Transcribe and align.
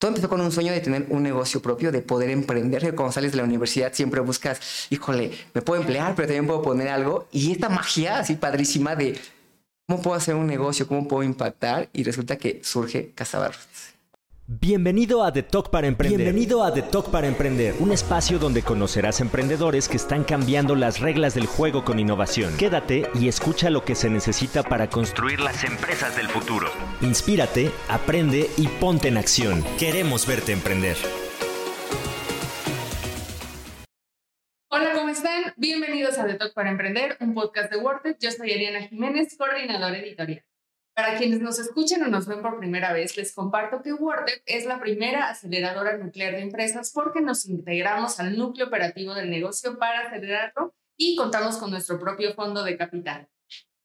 todo 0.00 0.08
empezó 0.08 0.30
con 0.30 0.40
un 0.40 0.50
sueño 0.50 0.72
de 0.72 0.80
tener 0.80 1.06
un 1.10 1.22
negocio 1.22 1.60
propio, 1.60 1.92
de 1.92 2.00
poder 2.00 2.30
emprender. 2.30 2.94
Cuando 2.94 3.12
sales 3.12 3.32
de 3.32 3.36
la 3.36 3.44
universidad 3.44 3.92
siempre 3.92 4.20
buscas, 4.22 4.86
híjole, 4.88 5.30
me 5.52 5.60
puedo 5.60 5.78
emplear, 5.78 6.14
pero 6.14 6.26
también 6.26 6.46
puedo 6.46 6.62
poner 6.62 6.88
algo. 6.88 7.28
Y 7.30 7.52
esta 7.52 7.68
magia 7.68 8.18
así 8.18 8.36
padrísima 8.36 8.96
de 8.96 9.20
cómo 9.86 10.00
puedo 10.00 10.16
hacer 10.16 10.36
un 10.36 10.46
negocio, 10.46 10.88
cómo 10.88 11.06
puedo 11.06 11.22
impactar. 11.22 11.90
Y 11.92 12.02
resulta 12.02 12.38
que 12.38 12.62
surge 12.64 13.12
Casabarros. 13.14 13.89
Bienvenido 14.52 15.22
a 15.22 15.32
The 15.32 15.44
Talk 15.44 15.70
para 15.70 15.86
Emprender. 15.86 16.18
Bienvenido 16.18 16.64
a 16.64 16.74
The 16.74 16.82
Talk 16.82 17.12
para 17.12 17.28
Emprender, 17.28 17.72
un 17.78 17.92
espacio 17.92 18.40
donde 18.40 18.62
conocerás 18.62 19.20
emprendedores 19.20 19.88
que 19.88 19.96
están 19.96 20.24
cambiando 20.24 20.74
las 20.74 20.98
reglas 20.98 21.36
del 21.36 21.46
juego 21.46 21.84
con 21.84 22.00
innovación. 22.00 22.56
Quédate 22.56 23.08
y 23.14 23.28
escucha 23.28 23.70
lo 23.70 23.84
que 23.84 23.94
se 23.94 24.10
necesita 24.10 24.64
para 24.64 24.90
construir 24.90 25.38
las 25.38 25.62
empresas 25.62 26.16
del 26.16 26.26
futuro. 26.26 26.66
Inspírate, 27.00 27.70
aprende 27.88 28.50
y 28.56 28.66
ponte 28.66 29.06
en 29.06 29.18
acción. 29.18 29.64
Queremos 29.78 30.26
verte 30.26 30.50
emprender. 30.50 30.96
Hola, 34.68 34.94
¿cómo 34.94 35.10
están? 35.10 35.54
Bienvenidos 35.58 36.18
a 36.18 36.26
The 36.26 36.34
Talk 36.34 36.54
para 36.54 36.70
Emprender, 36.70 37.16
un 37.20 37.34
podcast 37.34 37.70
de 37.70 37.78
WordTech. 37.78 38.18
Yo 38.18 38.32
soy 38.32 38.52
Ariana 38.52 38.82
Jiménez, 38.88 39.36
coordinadora 39.38 39.96
editorial. 39.96 40.42
Para 41.00 41.16
quienes 41.16 41.40
nos 41.40 41.58
escuchen 41.58 42.02
o 42.02 42.08
nos 42.08 42.26
ven 42.26 42.42
por 42.42 42.58
primera 42.58 42.92
vez, 42.92 43.16
les 43.16 43.32
comparto 43.32 43.80
que 43.80 43.94
WordTech 43.94 44.42
es 44.44 44.66
la 44.66 44.78
primera 44.80 45.30
aceleradora 45.30 45.96
nuclear 45.96 46.34
de 46.34 46.42
empresas 46.42 46.92
porque 46.92 47.22
nos 47.22 47.46
integramos 47.46 48.20
al 48.20 48.36
núcleo 48.36 48.66
operativo 48.66 49.14
del 49.14 49.30
negocio 49.30 49.78
para 49.78 50.00
acelerarlo 50.00 50.74
y 50.98 51.16
contamos 51.16 51.56
con 51.56 51.70
nuestro 51.70 51.98
propio 51.98 52.34
fondo 52.34 52.62
de 52.64 52.76
capital. 52.76 53.30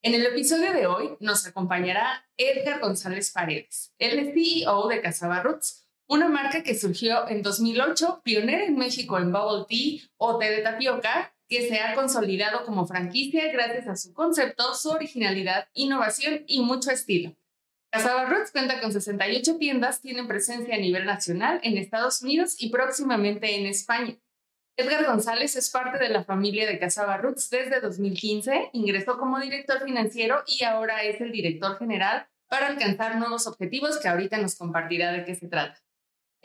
En 0.01 0.13
el 0.13 0.25
episodio 0.25 0.73
de 0.73 0.87
hoy 0.87 1.15
nos 1.21 1.47
acompañará 1.47 2.27
Edgar 2.35 2.81
González 2.81 3.31
Paredes. 3.31 3.93
Es 3.97 4.33
CEO 4.33 4.89
de 4.89 4.99
Casaba 4.99 5.41
Roots, 5.41 5.87
una 6.07 6.27
marca 6.27 6.63
que 6.63 6.75
surgió 6.75 7.29
en 7.29 7.41
2008, 7.41 8.23
pionera 8.25 8.65
en 8.65 8.75
México 8.75 9.17
en 9.17 9.31
bubble 9.31 9.65
tea 9.69 10.05
o 10.17 10.37
té 10.37 10.51
de 10.51 10.63
tapioca 10.63 11.33
que 11.47 11.67
se 11.67 11.79
ha 11.79 11.93
consolidado 11.93 12.65
como 12.65 12.87
franquicia 12.87 13.51
gracias 13.51 13.87
a 13.87 13.95
su 13.95 14.13
concepto, 14.13 14.73
su 14.73 14.89
originalidad, 14.89 15.67
innovación 15.73 16.43
y 16.47 16.61
mucho 16.61 16.91
estilo. 16.91 17.35
Casaba 17.91 18.25
Roots 18.25 18.51
cuenta 18.51 18.81
con 18.81 18.91
68 18.91 19.57
tiendas, 19.57 20.01
tienen 20.01 20.27
presencia 20.27 20.75
a 20.75 20.79
nivel 20.79 21.05
nacional 21.05 21.59
en 21.63 21.77
Estados 21.77 22.21
Unidos 22.21 22.55
y 22.59 22.69
próximamente 22.69 23.55
en 23.55 23.67
España. 23.67 24.17
Edgar 24.77 25.05
González 25.05 25.55
es 25.55 25.69
parte 25.69 25.97
de 25.97 26.09
la 26.09 26.25
familia 26.25 26.67
de 26.67 26.77
Casaba 26.77 27.15
Roots 27.15 27.49
desde 27.49 27.79
2015, 27.79 28.71
ingresó 28.73 29.17
como 29.17 29.39
director 29.39 29.81
financiero 29.81 30.43
y 30.45 30.65
ahora 30.65 31.03
es 31.03 31.21
el 31.21 31.31
director 31.31 31.77
general 31.77 32.27
para 32.49 32.67
alcanzar 32.67 33.17
nuevos 33.17 33.47
objetivos 33.47 33.97
que 33.99 34.09
ahorita 34.09 34.37
nos 34.39 34.55
compartirá 34.55 35.13
de 35.13 35.23
qué 35.23 35.35
se 35.35 35.47
trata. 35.47 35.81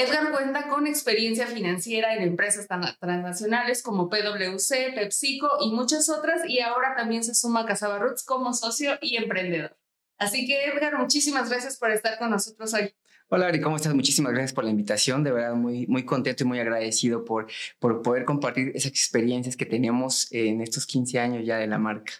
Edgar 0.01 0.31
cuenta 0.31 0.67
con 0.67 0.87
experiencia 0.87 1.47
financiera 1.47 2.15
en 2.15 2.23
empresas 2.23 2.67
transnacionales 2.67 3.83
como 3.83 4.09
PwC, 4.09 4.95
PepsiCo 4.95 5.59
y 5.61 5.73
muchas 5.73 6.09
otras, 6.09 6.41
y 6.49 6.61
ahora 6.61 6.95
también 6.97 7.23
se 7.23 7.35
suma 7.35 7.61
a 7.61 7.67
Casaba 7.67 7.99
Roots 7.99 8.25
como 8.25 8.55
socio 8.55 8.93
y 9.03 9.19
emprendedor. 9.19 9.77
Así 10.17 10.47
que, 10.47 10.65
Edgar, 10.65 10.97
muchísimas 10.97 11.51
gracias 11.51 11.77
por 11.77 11.91
estar 11.91 12.19
con 12.19 12.31
nosotros 12.31 12.73
hoy. 12.73 12.95
Hola, 13.29 13.49
Ari, 13.49 13.61
¿cómo 13.61 13.77
estás? 13.77 13.93
Muchísimas 13.93 14.33
gracias 14.33 14.55
por 14.55 14.65
la 14.65 14.71
invitación. 14.71 15.23
De 15.23 15.33
verdad, 15.33 15.53
muy, 15.53 15.87
muy 15.87 16.07
contento 16.07 16.45
y 16.45 16.47
muy 16.47 16.61
agradecido 16.61 17.23
por, 17.23 17.49
por 17.79 18.01
poder 18.01 18.25
compartir 18.25 18.73
esas 18.75 18.93
experiencias 18.93 19.55
que 19.55 19.67
tenemos 19.67 20.33
en 20.33 20.63
estos 20.63 20.87
15 20.87 21.19
años 21.19 21.45
ya 21.45 21.59
de 21.59 21.67
la 21.67 21.77
marca. 21.77 22.15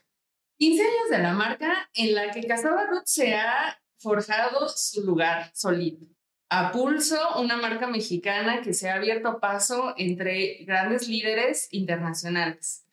15 0.59 0.83
años 0.83 1.11
de 1.11 1.19
la 1.19 1.33
marca 1.33 1.89
en 1.95 2.15
la 2.15 2.31
que 2.31 2.47
Casaba 2.47 2.85
Roots 2.85 3.11
se 3.11 3.33
ha 3.33 3.81
forjado 3.97 4.69
su 4.69 5.03
lugar 5.03 5.51
solito 5.55 6.05
a 6.51 6.73
pulso 6.73 7.17
una 7.41 7.57
marca 7.57 7.87
mexicana 7.87 8.61
que 8.61 8.75
se 8.75 8.91
ha 8.91 8.97
abierto 8.97 9.39
paso 9.39 9.95
entre 9.97 10.65
grandes 10.65 11.09
líderes 11.09 11.69
internacionales. 11.71 12.85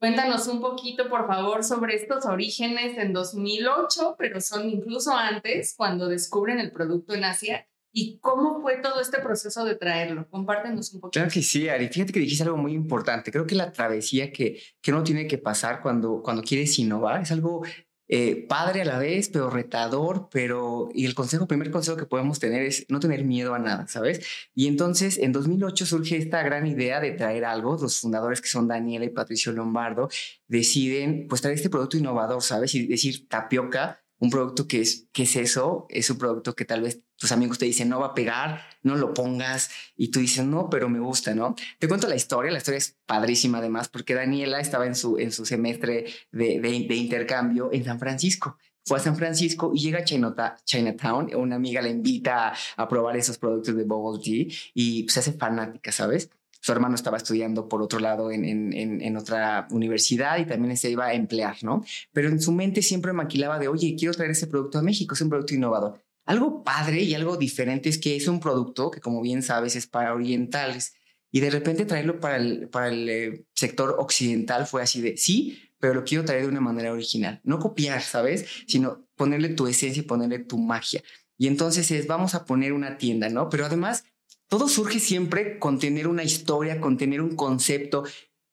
Cuéntanos 0.00 0.48
un 0.48 0.60
poquito, 0.60 1.08
por 1.08 1.26
favor, 1.26 1.64
sobre 1.64 1.94
estos 1.94 2.26
orígenes 2.26 2.98
en 2.98 3.12
2008, 3.12 4.16
pero 4.18 4.40
son 4.40 4.68
incluso 4.68 5.16
antes, 5.16 5.74
cuando 5.76 6.08
descubren 6.08 6.58
el 6.58 6.72
producto 6.72 7.14
en 7.14 7.24
Asia. 7.24 7.66
¿Y 7.92 8.18
cómo 8.18 8.60
fue 8.60 8.78
todo 8.78 9.00
este 9.00 9.20
proceso 9.20 9.64
de 9.64 9.76
traerlo? 9.76 10.28
Compártenos 10.28 10.92
un 10.92 11.00
poquito. 11.00 11.20
Claro 11.20 11.32
que 11.32 11.42
sí, 11.42 11.68
Ari. 11.68 11.88
Fíjate 11.88 12.12
que 12.12 12.18
dijiste 12.18 12.42
algo 12.42 12.56
muy 12.56 12.72
importante. 12.72 13.30
Creo 13.30 13.46
que 13.46 13.54
la 13.54 13.70
travesía 13.70 14.32
que, 14.32 14.60
que 14.82 14.90
uno 14.90 15.04
tiene 15.04 15.28
que 15.28 15.38
pasar 15.38 15.80
cuando, 15.80 16.20
cuando 16.20 16.42
quieres 16.42 16.76
innovar 16.80 17.22
es 17.22 17.30
algo 17.30 17.62
eh, 18.08 18.46
padre 18.48 18.82
a 18.82 18.84
la 18.84 18.98
vez, 18.98 19.30
pero 19.30 19.48
retador, 19.50 20.28
pero 20.30 20.90
y 20.94 21.06
el 21.06 21.14
consejo, 21.14 21.46
primer 21.46 21.70
consejo 21.70 21.96
que 21.96 22.06
podemos 22.06 22.38
tener 22.38 22.62
es 22.62 22.84
no 22.88 23.00
tener 23.00 23.24
miedo 23.24 23.54
a 23.54 23.58
nada, 23.58 23.86
¿sabes? 23.88 24.26
Y 24.54 24.68
entonces 24.68 25.18
en 25.18 25.32
2008 25.32 25.86
surge 25.86 26.16
esta 26.18 26.42
gran 26.42 26.66
idea 26.66 27.00
de 27.00 27.12
traer 27.12 27.44
algo, 27.44 27.78
los 27.80 28.00
fundadores 28.00 28.40
que 28.40 28.48
son 28.48 28.68
Daniela 28.68 29.06
y 29.06 29.10
Patricio 29.10 29.52
Lombardo 29.52 30.08
deciden 30.48 31.26
pues 31.28 31.40
traer 31.40 31.56
este 31.56 31.70
producto 31.70 31.96
innovador, 31.96 32.42
¿sabes? 32.42 32.74
Y 32.74 32.86
decir 32.86 33.26
tapioca 33.28 34.03
un 34.24 34.30
producto 34.30 34.66
que 34.66 34.80
es, 34.80 35.06
¿qué 35.12 35.24
es 35.24 35.36
eso? 35.36 35.86
Es 35.90 36.08
un 36.10 36.18
producto 36.18 36.54
que 36.54 36.64
tal 36.64 36.82
vez 36.82 37.00
tus 37.16 37.30
amigos 37.30 37.58
te 37.58 37.66
dicen, 37.66 37.88
no 37.88 38.00
va 38.00 38.06
a 38.06 38.14
pegar, 38.14 38.62
no 38.82 38.96
lo 38.96 39.12
pongas, 39.12 39.70
y 39.96 40.08
tú 40.08 40.18
dices, 40.18 40.44
no, 40.44 40.70
pero 40.70 40.88
me 40.88 40.98
gusta, 40.98 41.34
¿no? 41.34 41.54
Te 41.78 41.88
cuento 41.88 42.08
la 42.08 42.16
historia, 42.16 42.50
la 42.50 42.58
historia 42.58 42.78
es 42.78 42.96
padrísima 43.06 43.58
además, 43.58 43.88
porque 43.88 44.14
Daniela 44.14 44.60
estaba 44.60 44.86
en 44.86 44.94
su, 44.94 45.18
en 45.18 45.30
su 45.30 45.44
semestre 45.44 46.06
de, 46.32 46.60
de, 46.60 46.94
intercambio 46.94 47.70
en 47.72 47.84
San 47.84 47.98
Francisco. 47.98 48.56
Fue 48.86 48.98
a 48.98 49.00
San 49.00 49.16
Francisco 49.16 49.72
y 49.74 49.80
llega 49.80 50.00
a 50.00 50.56
Chinatown, 50.64 51.34
una 51.34 51.56
amiga 51.56 51.80
la 51.80 51.88
invita 51.88 52.48
a, 52.48 52.54
a 52.76 52.88
probar 52.88 53.16
esos 53.16 53.38
productos 53.38 53.76
de 53.76 53.84
Bubble 53.84 54.22
Tea 54.22 54.46
y 54.74 55.06
se 55.08 55.20
hace 55.20 55.32
fanática, 55.32 55.92
¿sabes? 55.92 56.30
Su 56.64 56.72
hermano 56.72 56.94
estaba 56.94 57.18
estudiando 57.18 57.68
por 57.68 57.82
otro 57.82 57.98
lado 57.98 58.30
en, 58.30 58.42
en, 58.42 59.02
en, 59.02 59.16
otra 59.18 59.68
universidad 59.70 60.38
y 60.38 60.46
también 60.46 60.74
se 60.78 60.88
iba 60.88 61.04
a 61.04 61.12
emplear, 61.12 61.58
¿no? 61.60 61.84
Pero 62.10 62.30
en 62.30 62.40
su 62.40 62.52
mente 62.52 62.80
siempre 62.80 63.12
maquilaba 63.12 63.58
de, 63.58 63.68
oye, 63.68 63.94
quiero 63.98 64.14
traer 64.14 64.30
ese 64.30 64.46
producto 64.46 64.78
a 64.78 64.82
México, 64.82 65.12
es 65.14 65.20
un 65.20 65.28
producto 65.28 65.52
innovador. 65.52 66.02
Algo 66.24 66.64
padre 66.64 67.02
y 67.02 67.12
algo 67.12 67.36
diferente 67.36 67.90
es 67.90 67.98
que 67.98 68.16
es 68.16 68.28
un 68.28 68.40
producto 68.40 68.90
que, 68.90 69.02
como 69.02 69.20
bien 69.20 69.42
sabes, 69.42 69.76
es 69.76 69.86
para 69.86 70.14
orientales. 70.14 70.94
Y 71.30 71.40
de 71.40 71.50
repente 71.50 71.84
traerlo 71.84 72.18
para 72.18 72.36
el, 72.36 72.70
para 72.70 72.88
el 72.88 73.10
eh, 73.10 73.44
sector 73.52 73.96
occidental 73.98 74.66
fue 74.66 74.80
así 74.80 75.02
de, 75.02 75.18
sí, 75.18 75.58
pero 75.78 75.92
lo 75.92 76.04
quiero 76.04 76.24
traer 76.24 76.44
de 76.44 76.48
una 76.48 76.62
manera 76.62 76.94
original. 76.94 77.42
No 77.44 77.58
copiar, 77.58 78.00
¿sabes? 78.00 78.46
Sino 78.66 79.06
ponerle 79.16 79.50
tu 79.50 79.66
esencia 79.66 80.00
y 80.00 80.06
ponerle 80.06 80.38
tu 80.38 80.56
magia. 80.56 81.02
Y 81.36 81.46
entonces 81.46 81.90
es, 81.90 82.06
vamos 82.06 82.34
a 82.34 82.46
poner 82.46 82.72
una 82.72 82.96
tienda, 82.96 83.28
¿no? 83.28 83.50
Pero 83.50 83.66
además 83.66 84.04
todo 84.48 84.68
surge 84.68 85.00
siempre 85.00 85.58
con 85.58 85.78
tener 85.78 86.06
una 86.08 86.22
historia, 86.22 86.80
con 86.80 86.96
tener 86.96 87.20
un 87.20 87.36
concepto. 87.36 88.04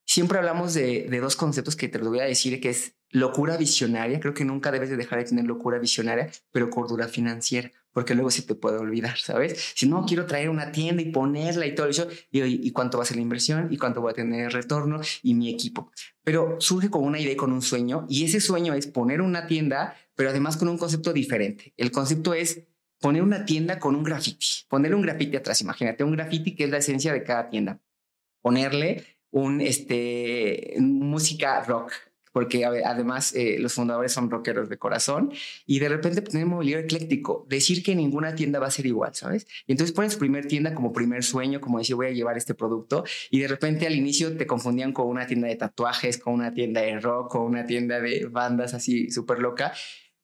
Siempre 0.06 0.38
hablamos 0.38 0.74
de, 0.74 1.08
dos 1.22 1.36
conceptos 1.36 1.76
que 1.76 1.88
te 1.88 2.00
lo 2.00 2.10
voy 2.10 2.20
a 2.20 2.26
decir, 2.26 2.60
que 2.60 2.70
es 2.70 2.96
locura 3.10 3.58
visionaria. 3.58 4.20
Creo 4.20 4.34
que 4.34 4.46
nunca 4.46 4.72
debes 4.72 4.90
de 4.90 4.98
dejar 4.98 5.20
de 5.20 5.26
tener 5.26 5.46
locura 5.46 5.80
visionaria, 5.80 6.32
pero 6.52 6.70
cordura 6.70 7.08
financiera, 7.08 7.72
porque 7.92 8.16
luego 8.16 8.32
se 8.32 8.42
te 8.42 8.56
puede 8.56 8.78
olvidar, 8.78 9.18
¿sabes? 9.18 9.74
Si 9.76 9.88
no, 9.88 10.06
quiero 10.06 10.26
traer 10.26 10.50
una 10.50 10.72
tienda 10.72 11.02
y 11.02 11.12
ponerla 11.12 11.66
y 11.66 11.76
todo 11.76 11.88
eso, 11.88 12.08
y, 12.32 12.42
y 12.42 12.72
cuánto 12.72 12.98
va 12.98 13.04
a 13.04 13.08
ser 13.08 13.18
la 13.18 13.24
inversión, 13.24 13.68
y 13.72 13.78
cuánto 13.78 14.02
voy 14.02 14.12
a 14.12 14.16
tener 14.16 14.46
el 14.46 14.52
retorno, 14.52 15.02
y 15.22 15.34
mi 15.34 15.50
equipo. 15.50 15.92
Pero 16.24 16.56
surge 16.60 16.90
con 16.90 17.04
una 17.04 17.20
idea, 17.20 17.36
con 17.36 17.52
un 17.52 17.62
sueño, 17.62 18.06
y 18.10 18.26
ese 18.26 18.40
sueño 18.40 18.74
es 18.74 18.88
poner 18.88 19.22
una 19.22 19.48
tienda, 19.48 19.96
pero 20.16 20.30
además 20.30 20.58
con 20.58 20.68
un 20.68 20.78
concepto 20.78 21.14
diferente. 21.14 21.74
El 21.78 21.92
concepto 21.92 22.34
es 22.34 22.64
poner 23.02 23.24
una 23.24 23.44
tienda 23.46 23.80
con 23.80 23.96
un 23.96 24.04
graffiti, 24.04 24.46
ponerle 24.70 24.96
un 24.96 25.02
graffiti 25.02 25.36
atrás, 25.36 25.60
imagínate, 25.62 26.04
un 26.04 26.12
graffiti 26.12 26.56
que 26.56 26.66
es 26.66 26.70
la 26.70 26.78
esencia 26.78 27.12
de 27.12 27.24
cada 27.24 27.50
tienda, 27.50 27.82
ponerle 28.42 29.04
un, 29.32 29.60
este, 29.60 30.76
música 30.80 31.64
rock, 31.64 31.92
porque 32.32 32.64
además 32.64 33.34
eh, 33.36 33.58
los 33.60 33.74
fundadores 33.74 34.14
son 34.14 34.30
rockeros 34.30 34.70
de 34.70 34.78
corazón, 34.78 35.32
y 35.66 35.80
de 35.80 35.90
repente 35.90 36.22
poner 36.22 36.46
mobiliario 36.46 36.86
ecléctico, 36.86 37.46
decir 37.50 37.84
que 37.84 37.96
ninguna 37.96 38.36
tienda 38.36 38.60
va 38.60 38.68
a 38.68 38.72
ser 38.72 38.86
igual, 38.86 39.14
¿sabes? 39.16 39.48
Y 39.68 39.74
entonces 39.74 39.94
pones 39.94 40.16
primer 40.16 40.48
tienda 40.48 40.74
como 40.74 40.94
primer 40.94 41.24
sueño, 41.24 41.60
como 41.60 41.80
decir, 41.80 41.96
voy 41.96 42.08
a 42.08 42.12
llevar 42.12 42.38
este 42.38 42.54
producto, 42.54 43.04
y 43.32 43.40
de 43.40 43.48
repente 43.48 43.88
al 43.88 43.96
inicio 43.96 44.38
te 44.38 44.46
confundían 44.46 44.94
con 44.94 45.08
una 45.08 45.26
tienda 45.26 45.48
de 45.48 45.56
tatuajes, 45.56 46.20
con 46.20 46.36
una 46.36 46.54
tienda 46.54 46.82
de 46.82 47.00
rock, 47.00 47.32
con 47.32 47.42
una 47.42 47.66
tienda 47.66 48.00
de 48.00 48.28
bandas 48.28 48.74
así 48.74 49.10
súper 49.10 49.40
loca, 49.40 49.74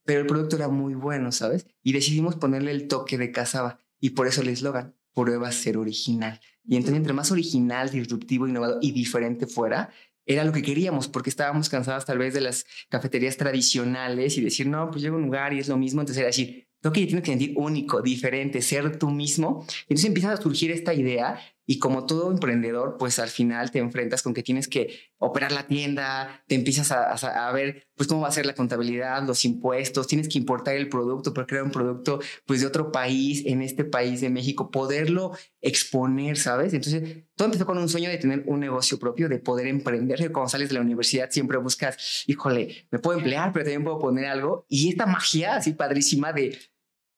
pero 0.07 0.21
el 0.21 0.25
producto 0.25 0.55
era 0.55 0.69
muy 0.69 0.95
bueno, 0.95 1.33
¿sabes? 1.33 1.67
Y 1.83 1.91
decidimos 1.91 2.37
ponerle 2.37 2.71
el 2.71 2.87
toque 2.87 3.17
de 3.17 3.33
cazaba 3.33 3.81
y 3.99 4.11
por 4.11 4.25
eso 4.25 4.41
el 4.41 4.47
eslogan, 4.47 4.95
prueba 5.13 5.51
ser 5.51 5.75
original. 5.75 6.39
Y 6.63 6.77
entonces 6.77 6.95
entre 6.95 7.11
más 7.11 7.29
original, 7.29 7.89
disruptivo, 7.89 8.47
innovador 8.47 8.79
y 8.81 8.93
diferente 8.93 9.47
fuera, 9.47 9.89
era 10.25 10.45
lo 10.45 10.53
que 10.53 10.61
queríamos, 10.61 11.09
porque 11.09 11.29
estábamos 11.29 11.67
cansados 11.67 12.05
tal 12.05 12.19
vez 12.19 12.33
de 12.33 12.39
las 12.39 12.65
cafeterías 12.87 13.35
tradicionales 13.35 14.37
y 14.37 14.41
decir, 14.41 14.67
no, 14.67 14.89
pues 14.89 15.01
llego 15.01 15.17
a 15.17 15.19
un 15.19 15.25
lugar 15.25 15.51
y 15.51 15.59
es 15.59 15.67
lo 15.67 15.75
mismo. 15.75 15.99
Entonces 15.99 16.19
era 16.19 16.27
decir, 16.27 16.69
lo 16.81 16.93
que 16.93 17.05
tienes 17.05 17.25
que 17.25 17.31
sentir 17.31 17.53
único, 17.57 18.01
diferente, 18.01 18.61
ser 18.61 18.97
tú 18.97 19.09
mismo. 19.09 19.65
Y 19.67 19.93
entonces 19.93 20.05
empieza 20.05 20.31
a 20.31 20.37
surgir 20.37 20.71
esta 20.71 20.93
idea 20.93 21.37
y 21.69 21.79
como 21.79 22.05
todo 22.05 22.31
emprendedor, 22.31 22.95
pues 22.97 23.19
al 23.19 23.27
final 23.27 23.71
te 23.71 23.79
enfrentas 23.79 24.23
con 24.23 24.33
que 24.33 24.41
tienes 24.41 24.69
que 24.69 25.11
operar 25.17 25.51
la 25.51 25.67
tienda, 25.67 26.43
te 26.47 26.55
empiezas 26.55 26.93
a, 26.93 27.51
ver 27.51 27.89
pues 27.95 28.07
cómo 28.07 28.21
va 28.21 28.29
a 28.29 28.31
ser 28.31 28.45
la 28.45 28.55
contabilidad, 28.55 29.21
los 29.27 29.43
impuestos, 29.43 30.07
tienes 30.07 30.29
que 30.29 30.37
importar 30.37 30.75
el 30.75 30.87
producto 30.87 31.33
para 31.33 31.45
crear 31.45 31.63
un 31.63 31.71
producto 31.71 32.21
pues 32.45 32.61
de 32.61 32.67
otro 32.67 32.93
país, 32.93 33.43
en 33.45 33.61
este 33.61 33.83
país 33.83 34.21
de 34.21 34.29
México, 34.29 34.71
poderlo 34.71 35.33
exponer, 35.59 36.37
¿sabes? 36.37 36.73
Entonces, 36.73 37.25
todo 37.35 37.47
empezó 37.47 37.65
con 37.65 37.77
un 37.77 37.89
sueño 37.89 38.09
de 38.09 38.17
tener 38.17 38.43
un 38.45 38.61
negocio 38.61 38.97
propio, 38.97 39.27
de 39.27 39.39
poder 39.39 39.67
emprender. 39.67 40.31
Cuando 40.31 40.47
sales 40.47 40.69
de 40.69 40.75
la 40.75 40.81
universidad 40.81 41.29
siempre 41.31 41.57
buscas, 41.57 42.23
híjole, 42.27 42.87
me 42.91 42.99
puedo 42.99 43.17
emplear, 43.17 43.51
pero 43.51 43.65
también 43.65 43.83
puedo 43.83 43.99
poner 43.99 44.27
algo. 44.27 44.65
Y 44.69 44.89
esta 44.89 45.05
magia 45.05 45.57
así 45.57 45.73
padrísima 45.73 46.31
de 46.31 46.57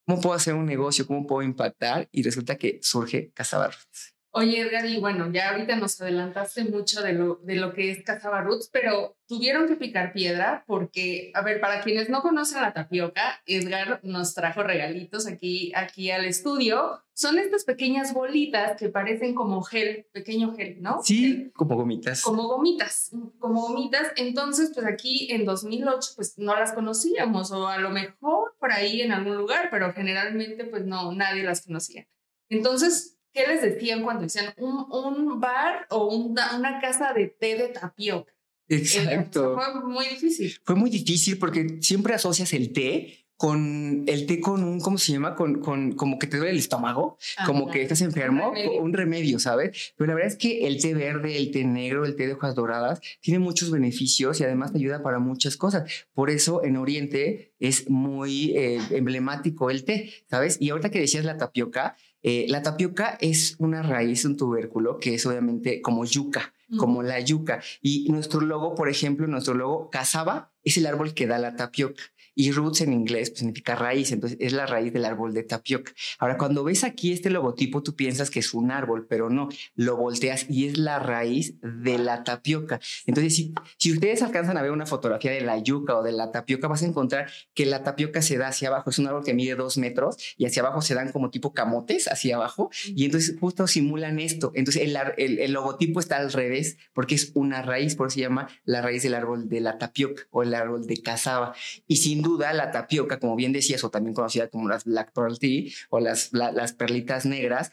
cómo 0.08 0.22
puedo 0.22 0.36
hacer 0.36 0.56
un 0.56 0.66
negocio, 0.66 1.06
cómo 1.06 1.28
puedo 1.28 1.44
impactar, 1.44 2.10
y 2.12 2.24
resulta 2.24 2.56
que 2.58 2.80
surge 2.82 3.32
Casabarros. 3.36 4.19
Oye, 4.32 4.62
Edgar, 4.62 4.86
y 4.86 5.00
bueno, 5.00 5.32
ya 5.32 5.50
ahorita 5.50 5.76
nos 5.76 6.00
adelantaste 6.00 6.64
mucho 6.66 7.02
de 7.02 7.14
lo, 7.14 7.36
de 7.38 7.56
lo 7.56 7.74
que 7.74 7.90
es 7.90 8.04
Cazabaruts, 8.04 8.70
pero 8.72 9.18
tuvieron 9.28 9.68
que 9.68 9.76
picar 9.76 10.14
piedra 10.14 10.64
porque, 10.68 11.32
a 11.34 11.42
ver, 11.42 11.60
para 11.60 11.82
quienes 11.82 12.10
no 12.10 12.22
conocen 12.22 12.62
la 12.62 12.74
tapioca, 12.74 13.42
Edgar 13.48 14.00
nos 14.04 14.36
trajo 14.36 14.62
regalitos 14.62 15.26
aquí, 15.26 15.72
aquí 15.76 16.12
al 16.12 16.26
estudio. 16.26 17.04
Son 17.14 17.40
estas 17.40 17.64
pequeñas 17.64 18.14
bolitas 18.14 18.78
que 18.78 18.90
parecen 18.90 19.34
como 19.34 19.64
gel, 19.64 20.06
pequeño 20.14 20.56
gel, 20.56 20.80
¿no? 20.80 21.02
Sí, 21.04 21.52
como 21.56 21.76
gomitas. 21.76 22.22
Como 22.22 22.48
gomitas, 22.48 23.12
como 23.40 23.62
gomitas. 23.62 24.14
Entonces, 24.16 24.72
pues 24.74 24.86
aquí 24.86 25.28
en 25.32 25.44
2008, 25.44 26.12
pues 26.16 26.38
no 26.38 26.56
las 26.56 26.74
conocíamos, 26.74 27.52
o 27.52 27.68
a 27.68 27.80
lo 27.80 27.90
mejor 27.90 28.56
por 28.60 28.72
ahí 28.72 29.02
en 29.02 29.12
algún 29.12 29.38
lugar, 29.38 29.70
pero 29.72 29.92
generalmente, 29.92 30.66
pues 30.66 30.86
no, 30.86 31.12
nadie 31.14 31.44
las 31.44 31.66
conocía. 31.66 32.08
Entonces, 32.48 33.19
¿qué 33.34 33.48
les 33.48 33.62
decían 33.62 34.04
cuando 34.04 34.24
decían 34.24 34.54
un, 34.58 34.86
un 34.92 35.40
bar 35.40 35.88
o 35.90 36.16
una 36.16 36.80
casa 36.82 37.14
de 37.14 37.28
té 37.28 37.56
de 37.58 37.70
tapioca? 37.70 38.34
Exacto. 38.70 39.56
fue 39.56 39.84
muy 39.84 40.08
difícil. 40.08 40.56
Fue 40.64 40.76
muy 40.76 40.90
difícil 40.90 41.38
porque 41.38 41.80
siempre 41.82 42.14
asocias 42.14 42.54
el 42.54 42.72
té 42.72 43.26
con 43.36 44.04
el 44.06 44.26
té 44.26 44.42
con 44.42 44.66
un, 44.66 44.82
¿cómo 44.82 44.98
se 44.98 45.14
llama? 45.14 45.34
Con, 45.34 45.62
con 45.62 45.94
como 45.94 46.20
que 46.20 46.28
te 46.28 46.36
duele 46.36 46.52
el 46.52 46.58
estómago, 46.58 47.18
como 47.46 47.72
que 47.72 47.82
estás 47.82 48.02
enfermo, 48.02 48.52
un 48.82 48.92
remedio. 48.92 49.40
¿sabes? 49.40 49.94
Pero 49.96 50.10
la 50.10 50.16
verdad 50.16 50.34
es 50.34 50.38
que 50.38 50.68
el 50.68 50.82
té 50.82 50.94
verde, 50.94 51.38
el 51.38 51.52
té 51.52 51.64
negro, 51.64 52.04
el 52.04 52.18
té 52.18 52.28
de 52.28 52.34
hojas 52.34 52.54
doradas, 52.54 53.00
tiene 53.22 53.40
muchos 53.40 53.72
beneficios 53.72 54.42
y 54.42 54.44
además 54.44 54.74
te 54.74 54.80
ayuda 54.80 55.02
para 55.02 55.20
muchas 55.20 55.56
cosas. 55.56 55.90
Por 56.14 56.30
eso 56.30 56.66
en 56.66 56.76
Oriente 56.76 57.54
es 57.60 57.90
muy 57.90 58.52
eh, 58.58 58.82
emblemático 58.92 59.70
el 59.70 59.86
té, 59.86 60.12
¿sabes? 60.30 60.58
Y 60.60 60.72
ahorita 60.72 60.92
que 60.92 61.00
decías 61.00 61.24
la 61.24 61.38
tapioca, 61.38 61.96
eh, 62.22 62.46
la 62.50 62.62
tapioca 62.62 63.18
es 63.22 63.56
una 63.60 63.82
raíz, 63.82 64.26
un 64.26 64.36
tubérculo 64.36 64.98
que 64.98 65.16
es 65.16 65.26
obviamente 65.26 65.82
como 65.82 66.06
yuca, 66.06 66.54
como 66.78 67.02
la 67.02 67.20
yuca. 67.20 67.62
Y 67.82 68.10
nuestro 68.12 68.42
logo, 68.42 68.76
por 68.76 68.90
ejemplo, 68.90 69.26
nuestro 69.28 69.54
logo 69.54 69.90
casaba 69.90 70.52
es 70.64 70.78
el 70.78 70.86
árbol 70.86 71.14
que 71.14 71.28
da 71.28 71.40
la 71.40 71.56
tapioca. 71.56 72.04
Y 72.40 72.54
roots 72.54 72.80
en 72.80 72.94
inglés 72.94 73.32
pues, 73.32 73.40
significa 73.40 73.76
raíz, 73.76 74.14
entonces 74.14 74.38
es 74.40 74.54
la 74.54 74.66
raíz 74.66 74.94
del 74.94 75.04
árbol 75.04 75.34
de 75.34 75.44
tapioca. 75.44 75.92
Ahora, 76.20 76.38
cuando 76.38 76.64
ves 76.64 76.86
aquí 76.86 77.12
este 77.12 77.30
logotipo, 77.30 77.84
tú 77.84 77.98
piensas 77.98 78.30
que 78.30 78.40
es 78.40 78.54
un 78.54 78.72
árbol, 78.72 79.08
pero 79.10 79.30
no, 79.30 79.50
lo 79.76 79.98
volteas 79.98 80.46
y 80.50 80.66
es 80.66 80.78
la 80.78 81.00
raíz 81.00 81.56
de 81.62 81.98
la 81.98 82.24
tapioca. 82.24 82.80
Entonces, 83.06 83.36
si, 83.36 83.54
si 83.78 83.92
ustedes 83.92 84.22
alcanzan 84.22 84.56
a 84.56 84.62
ver 84.62 84.72
una 84.72 84.86
fotografía 84.86 85.32
de 85.32 85.42
la 85.42 85.60
yuca 85.60 85.98
o 85.98 86.02
de 86.02 86.14
la 86.14 86.32
tapioca, 86.32 86.70
vas 86.70 86.82
a 86.82 86.86
encontrar 86.86 87.30
que 87.54 87.66
la 87.66 87.84
tapioca 87.84 88.22
se 88.22 88.38
da 88.38 88.48
hacia 88.48 88.70
abajo. 88.70 88.90
Es 88.90 89.00
un 89.00 89.08
árbol 89.08 89.26
que 89.26 89.34
mide 89.34 89.56
dos 89.56 89.78
metros 89.78 90.16
y 90.38 90.46
hacia 90.46 90.62
abajo 90.62 90.82
se 90.82 90.96
dan 90.96 91.12
como 91.12 91.32
tipo 91.32 91.54
camotes 91.54 92.08
hacia 92.08 92.38
abajo. 92.38 92.70
Y 92.86 93.04
entonces 93.04 93.36
justo 93.38 93.68
simulan 93.68 94.18
esto. 94.18 94.54
Entonces, 94.56 94.84
el, 94.84 94.98
el, 95.18 95.40
el 95.40 95.52
logotipo 95.52 96.00
está 96.00 96.16
al 96.16 96.32
revés 96.32 96.78
porque 96.94 97.16
es 97.16 97.34
una 97.34 97.64
raíz, 97.64 97.96
por 97.96 98.08
eso 98.08 98.14
se 98.14 98.22
llama 98.22 98.48
la 98.64 98.82
raíz 98.82 99.04
del 99.04 99.16
árbol 99.16 99.50
de 99.50 99.60
la 99.60 99.78
tapioca 99.78 100.24
o 100.32 100.42
el 100.42 100.54
árbol 100.54 100.88
de 100.88 101.02
cazaba. 101.02 101.54
Y 101.86 101.98
sin 101.98 102.22
duda, 102.22 102.29
la 102.38 102.72
tapioca, 102.72 103.20
como 103.20 103.36
bien 103.36 103.54
decías, 103.54 103.84
o 103.84 103.90
también 103.90 104.14
conocida 104.14 104.50
como 104.50 104.68
las 104.68 104.86
black 104.86 105.12
pearl 105.14 105.40
tea 105.40 105.72
o 105.90 106.00
las, 106.00 106.32
las 106.34 106.74
perlitas 106.74 107.26
negras, 107.26 107.72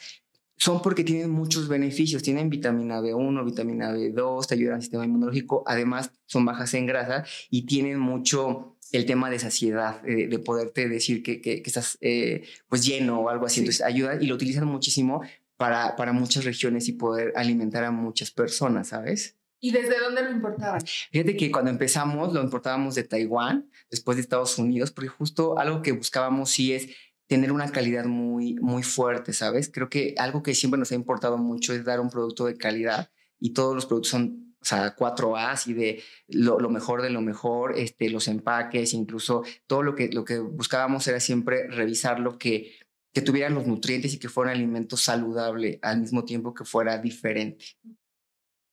son 0.56 0.80
porque 0.80 1.04
tienen 1.04 1.30
muchos 1.30 1.68
beneficios. 1.68 2.22
Tienen 2.22 2.48
vitamina 2.48 3.00
B1, 3.00 3.44
vitamina 3.44 3.92
B2, 3.92 4.46
te 4.46 4.54
ayudan 4.54 4.76
al 4.76 4.82
sistema 4.82 5.04
inmunológico. 5.04 5.62
Además, 5.66 6.12
son 6.26 6.44
bajas 6.44 6.72
en 6.74 6.86
grasa 6.86 7.24
y 7.50 7.66
tienen 7.66 7.98
mucho 7.98 8.76
el 8.92 9.04
tema 9.04 9.30
de 9.30 9.38
saciedad, 9.38 10.00
eh, 10.08 10.28
de 10.28 10.38
poderte 10.38 10.88
decir 10.88 11.22
que, 11.22 11.40
que, 11.40 11.62
estás 11.64 11.98
eh, 12.00 12.44
pues 12.68 12.84
lleno 12.84 13.20
o 13.20 13.28
algo 13.28 13.46
así. 13.46 13.60
Entonces, 13.60 13.82
ayudan 13.82 14.22
y 14.22 14.26
lo 14.26 14.34
utilizan 14.34 14.66
muchísimo 14.66 15.22
para, 15.56 15.96
para 15.96 16.12
muchas 16.12 16.44
regiones 16.44 16.88
y 16.88 16.92
poder 16.92 17.32
alimentar 17.36 17.84
a 17.84 17.90
muchas 17.90 18.30
personas, 18.30 18.88
¿sabes? 18.88 19.35
¿Y 19.60 19.70
desde 19.70 19.98
dónde 19.98 20.22
lo 20.22 20.30
importaban? 20.30 20.80
Fíjate 21.10 21.36
que 21.36 21.50
cuando 21.50 21.70
empezamos 21.70 22.32
lo 22.32 22.42
importábamos 22.42 22.94
de 22.94 23.04
Taiwán, 23.04 23.70
después 23.90 24.16
de 24.16 24.22
Estados 24.22 24.58
Unidos, 24.58 24.90
porque 24.90 25.08
justo 25.08 25.58
algo 25.58 25.82
que 25.82 25.92
buscábamos 25.92 26.50
sí 26.50 26.72
es 26.72 26.88
tener 27.26 27.52
una 27.52 27.70
calidad 27.72 28.04
muy, 28.04 28.54
muy 28.54 28.82
fuerte, 28.82 29.32
¿sabes? 29.32 29.70
Creo 29.72 29.88
que 29.88 30.14
algo 30.18 30.42
que 30.42 30.54
siempre 30.54 30.78
nos 30.78 30.92
ha 30.92 30.94
importado 30.94 31.38
mucho 31.38 31.72
es 31.72 31.84
dar 31.84 32.00
un 32.00 32.10
producto 32.10 32.46
de 32.46 32.56
calidad 32.56 33.10
y 33.40 33.52
todos 33.52 33.74
los 33.74 33.86
productos 33.86 34.10
son, 34.10 34.54
o 34.60 34.64
sea, 34.64 34.94
4A 34.94 35.66
y 35.66 35.72
de 35.72 36.02
lo, 36.28 36.58
mejor 36.70 37.02
de 37.02 37.10
lo 37.10 37.20
mejor, 37.20 37.76
este, 37.76 38.10
los 38.10 38.28
empaques, 38.28 38.94
incluso 38.94 39.42
todo 39.66 39.82
lo 39.82 39.94
que, 39.94 40.08
lo 40.08 40.24
que 40.24 40.38
buscábamos 40.38 41.06
era 41.08 41.18
siempre 41.18 41.66
revisar 41.68 42.20
lo 42.20 42.38
que, 42.38 42.72
que 43.12 43.22
tuvieran 43.22 43.54
los 43.54 43.66
nutrientes 43.66 44.14
y 44.14 44.18
que 44.18 44.28
fuera 44.28 44.52
un 44.52 44.58
alimento 44.58 44.96
saludable 44.96 45.78
al 45.82 46.00
mismo 46.00 46.24
tiempo 46.24 46.54
que 46.54 46.64
fuera 46.64 46.98
diferente. 46.98 47.64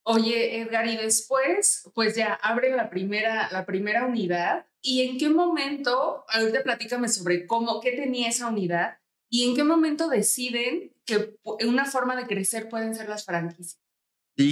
Oye, 0.05 0.59
Edgar, 0.59 0.87
y 0.87 0.97
después, 0.97 1.89
pues 1.93 2.15
ya 2.15 2.33
abren 2.33 2.75
la 2.75 2.89
primera, 2.89 3.49
la 3.51 3.65
primera 3.65 4.05
unidad. 4.05 4.67
¿Y 4.81 5.01
en 5.03 5.17
qué 5.17 5.29
momento, 5.29 6.25
ahorita 6.27 6.63
platícame 6.63 7.07
sobre 7.07 7.47
cómo, 7.47 7.79
qué 7.79 7.93
tenía 7.93 8.27
esa 8.27 8.47
unidad 8.47 8.97
y 9.29 9.47
en 9.47 9.55
qué 9.55 9.63
momento 9.63 10.09
deciden 10.09 10.93
que 11.05 11.37
una 11.65 11.85
forma 11.85 12.17
de 12.17 12.27
crecer 12.27 12.67
pueden 12.67 12.93
ser 12.93 13.07
las 13.07 13.25
franquicias? 13.25 13.79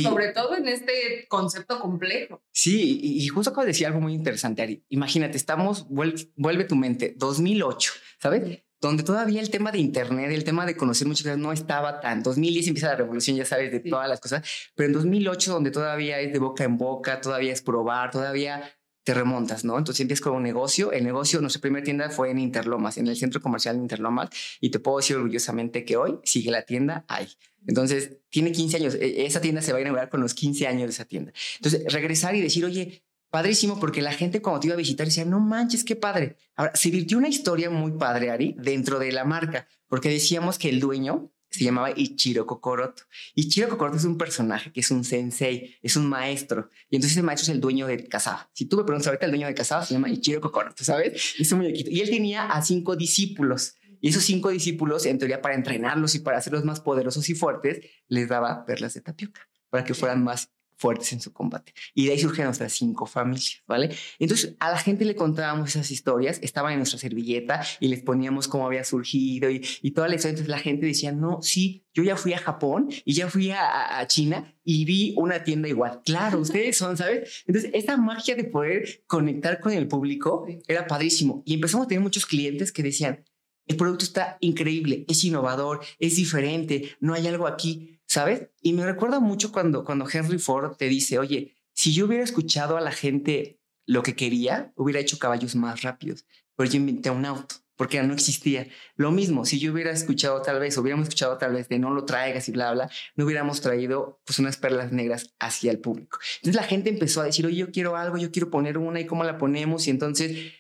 Sobre 0.04 0.32
todo 0.32 0.56
en 0.56 0.68
este 0.68 1.26
concepto 1.28 1.80
complejo. 1.80 2.42
Sí, 2.52 3.00
y, 3.02 3.28
justo 3.28 3.50
acabo 3.50 3.64
de 3.64 3.72
decir 3.72 3.88
algo 3.88 4.00
muy 4.00 4.14
interesante, 4.14 4.62
Ari. 4.62 4.86
Imagínate, 4.90 5.38
estamos, 5.38 5.90
vuelve, 5.90 6.32
vuelve 6.36 6.66
tu 6.66 6.76
mente, 6.76 7.16
2008, 7.18 7.92
¿sabes? 8.20 8.64
Donde 8.82 9.04
todavía 9.04 9.42
el 9.42 9.52
tema 9.52 9.72
de 9.72 9.78
Internet, 9.78 10.32
el 10.32 10.44
tema 10.44 10.66
de 10.66 10.76
conocer 10.76 11.08
muchas 11.08 11.24
cosas 11.24 11.38
no 11.38 11.54
estaba 11.54 12.00
tan. 12.00 12.24
2010 12.24 12.68
empieza 12.68 12.88
la 12.88 12.96
revolución, 12.96 13.38
ya 13.38 13.46
sabes, 13.46 13.72
de 13.72 13.80
todas 13.80 14.10
las 14.10 14.20
cosas, 14.20 14.44
pero 14.76 14.88
en 14.88 14.94
2008, 14.94 15.52
donde 15.54 15.72
todavía 15.72 16.20
es 16.20 16.34
de 16.34 16.40
boca 16.40 16.64
en 16.64 16.78
boca, 16.78 17.22
todavía 17.22 17.54
es 17.54 17.62
probar, 17.62 18.10
todavía 18.10 18.64
te 19.04 19.14
remontas, 19.14 19.64
¿no? 19.64 19.78
Entonces 19.78 20.02
empiezas 20.02 20.22
con 20.22 20.34
un 20.34 20.44
negocio. 20.44 20.92
El 20.92 21.04
negocio, 21.04 21.42
nuestra 21.42 21.62
primera 21.62 21.84
tienda 21.84 22.10
fue 22.10 22.32
en 22.32 22.40
Interlomas, 22.40 22.98
en 22.98 23.08
el 23.08 23.16
centro 23.18 23.42
comercial 23.42 23.76
de 23.76 23.82
Interlomas, 23.82 24.30
y 24.60 24.70
te 24.70 24.80
puedo 24.80 24.98
decir 24.98 25.16
orgullosamente 25.16 25.86
que 25.86 25.98
hoy 25.98 26.20
sigue 26.24 26.52
la 26.52 26.64
tienda 26.64 27.06
ahí. 27.08 27.28
Entonces, 27.68 28.18
tiene 28.30 28.52
15 28.52 28.78
años. 28.78 28.96
E, 28.96 29.26
esa 29.26 29.42
tienda 29.42 29.62
se 29.62 29.72
va 29.72 29.80
a 29.80 29.82
inaugurar 29.82 30.10
con 30.10 30.22
los 30.22 30.34
15 30.34 30.68
años 30.68 30.84
de 30.84 30.90
esa 30.90 31.06
tienda. 31.06 31.32
Entonces, 31.58 31.92
regresar 31.92 32.36
y 32.36 32.42
decir, 32.42 32.66
oye, 32.66 33.04
padrísimo 33.32 33.80
porque 33.80 34.02
la 34.02 34.14
gente 34.14 34.42
cuando 34.42 34.60
te 34.60 34.68
iba 34.68 34.76
a 34.76 34.78
visitar 34.78 35.08
decía, 35.08 35.26
no 35.26 35.40
manches, 35.40 35.84
qué 35.84 35.96
padre. 35.96 36.38
Ahora, 36.56 36.76
se 36.76 36.92
virtió 36.92 37.18
una 37.18 37.30
historia 37.30 37.72
muy 37.72 37.94
padre, 37.94 38.30
Ari, 38.30 38.56
dentro 38.60 39.00
de 39.00 39.12
la 39.12 39.26
marca, 39.26 39.68
porque 39.88 40.10
decíamos 40.10 40.60
que 40.60 40.70
el 40.70 40.80
dueño 40.80 41.32
se 41.50 41.64
llamaba 41.64 41.92
Ichiro 41.96 42.46
Kokoroto. 42.46 43.04
Ichiro 43.36 43.68
Kokoroto 43.70 43.98
es 43.98 44.06
un 44.06 44.18
personaje 44.18 44.72
que 44.72 44.82
es 44.82 44.92
un 44.92 45.04
sensei, 45.04 45.76
es 45.82 45.96
un 45.96 46.08
maestro. 46.08 46.70
Y 46.90 46.96
entonces 46.96 47.18
ese 47.18 47.24
maestro 47.24 47.44
es 47.44 47.56
el 47.56 47.62
dueño 47.62 47.88
de 47.88 48.08
Kasaba. 48.08 48.50
Si 48.54 48.66
tú 48.66 48.78
me 48.78 48.84
preguntas 48.84 49.08
ahorita, 49.08 49.26
el 49.26 49.32
dueño 49.32 49.48
de 49.48 49.54
Kasaba 49.54 49.86
se 49.86 49.94
llama 49.94 50.10
Ichiro 50.10 50.40
Kokoroto, 50.40 50.84
¿sabes? 50.84 51.36
Es 51.40 51.52
un 51.52 51.60
muñequito. 51.60 51.90
Y 51.90 52.02
él 52.02 52.10
tenía 52.10 52.50
a 52.50 52.62
cinco 52.62 52.96
discípulos. 52.96 53.76
Y 54.00 54.10
esos 54.10 54.24
cinco 54.24 54.50
discípulos, 54.50 55.06
en 55.06 55.20
teoría, 55.20 55.42
para 55.42 55.56
entrenarlos 55.56 56.16
y 56.16 56.20
para 56.20 56.38
hacerlos 56.38 56.66
más 56.66 56.80
poderosos 56.80 57.30
y 57.30 57.36
fuertes, 57.36 57.82
les 58.08 58.30
daba 58.30 58.66
perlas 58.66 58.94
de 58.94 59.02
tapioca 59.02 59.48
para 59.70 59.84
que 59.84 59.94
fueran 59.94 60.24
más 60.24 60.52
fuertes 60.82 61.14
en 61.14 61.22
su 61.22 61.32
combate. 61.32 61.74
Y 61.94 62.08
de 62.08 62.14
ahí 62.14 62.20
surgen 62.20 62.46
nuestras 62.46 62.74
cinco 62.74 63.06
familias, 63.06 63.62
¿vale? 63.68 63.96
Entonces 64.18 64.56
a 64.60 64.72
la 64.72 64.78
gente 64.78 65.06
le 65.06 65.16
contábamos 65.16 65.70
esas 65.70 65.92
historias, 65.92 66.40
estaban 66.42 66.74
en 66.74 66.80
nuestra 66.80 66.98
servilleta 66.98 67.64
y 67.80 67.88
les 67.88 68.02
poníamos 68.02 68.48
cómo 68.48 68.66
había 68.66 68.84
surgido 68.84 69.52
y, 69.52 69.64
y 69.84 69.92
toda 69.92 70.08
la 70.08 70.16
historia. 70.16 70.32
Entonces 70.32 70.50
la 70.50 70.60
gente 70.60 70.88
decía, 70.88 71.12
no, 71.12 71.42
sí, 71.44 71.86
yo 71.94 72.04
ya 72.04 72.16
fui 72.16 72.34
a 72.34 72.40
Japón 72.40 72.90
y 73.06 73.14
ya 73.14 73.30
fui 73.30 73.52
a, 73.52 74.00
a 74.00 74.08
China 74.08 74.56
y 74.64 74.86
vi 74.86 75.14
una 75.18 75.44
tienda 75.44 75.70
igual. 75.70 76.02
Claro, 76.04 76.40
ustedes 76.48 76.78
son, 76.78 76.98
¿sabes? 76.98 77.44
Entonces 77.46 77.70
esa 77.74 77.98
magia 77.98 78.36
de 78.36 78.46
poder 78.46 79.04
conectar 79.06 79.60
con 79.60 79.74
el 79.74 79.88
público 79.88 80.48
era 80.68 80.88
padrísimo. 80.88 81.44
Y 81.46 81.54
empezamos 81.54 81.86
a 81.86 81.90
tener 81.90 82.02
muchos 82.02 82.26
clientes 82.26 82.72
que 82.72 82.82
decían, 82.82 83.24
el 83.68 83.78
producto 83.78 84.06
está 84.06 84.38
increíble, 84.42 85.06
es 85.08 85.24
innovador, 85.24 85.82
es 86.00 86.16
diferente, 86.16 86.96
no 87.00 87.14
hay 87.14 87.28
algo 87.28 87.48
aquí. 87.48 87.98
¿sabes? 88.12 88.50
Y 88.62 88.74
me 88.74 88.86
recuerda 88.86 89.22
mucho 89.22 89.54
cuando, 89.54 89.86
cuando 89.86 90.06
Henry 90.12 90.38
Ford 90.38 90.76
te 90.76 90.90
dice, 90.90 91.18
oye, 91.18 91.56
si 91.72 91.94
yo 91.94 92.08
hubiera 92.08 92.26
escuchado 92.26 92.76
a 92.76 92.82
la 92.82 92.92
gente 92.92 93.62
lo 93.86 94.04
que 94.04 94.18
quería, 94.18 94.74
hubiera 94.76 95.00
hecho 95.00 95.18
caballos 95.18 95.56
más 95.56 95.82
rápidos, 95.82 96.26
pero 96.58 96.70
yo 96.70 96.76
inventé 96.76 97.10
un 97.10 97.26
auto. 97.26 97.56
porque 97.78 98.04
no 98.04 98.14
existía. 98.14 98.68
Lo 98.96 99.12
mismo, 99.12 99.46
si 99.46 99.60
yo 99.60 99.72
hubiera 99.72 99.92
escuchado 99.92 100.42
tal 100.42 100.60
vez, 100.60 100.78
hubiéramos 100.78 101.08
escuchado 101.08 101.38
tal 101.38 101.54
vez 101.54 101.70
de 101.70 101.80
no 101.80 101.92
lo 101.92 102.04
traigas 102.04 102.50
y 102.50 102.52
bla, 102.52 102.74
bla, 102.74 102.92
no 103.16 103.26
hubiéramos 103.26 103.62
traído 103.62 104.22
pues 104.26 104.40
unas 104.40 104.58
perlas 104.58 104.92
negras 104.92 105.34
hacia 105.40 105.72
el 105.72 105.80
público. 105.80 106.20
Entonces 106.42 106.62
la 106.62 106.68
gente 106.68 106.90
empezó 106.90 107.22
a 107.22 107.24
decir, 107.24 107.46
oye, 107.46 107.56
yo 107.56 107.72
quiero 107.72 107.96
algo, 107.96 108.18
yo 108.18 108.30
quiero 108.30 108.52
poner 108.52 108.78
una 108.78 109.00
y 109.00 109.08
cómo 109.08 109.24
la 109.24 109.38
ponemos. 109.38 109.88
Y 109.88 109.90
entonces 109.90 110.52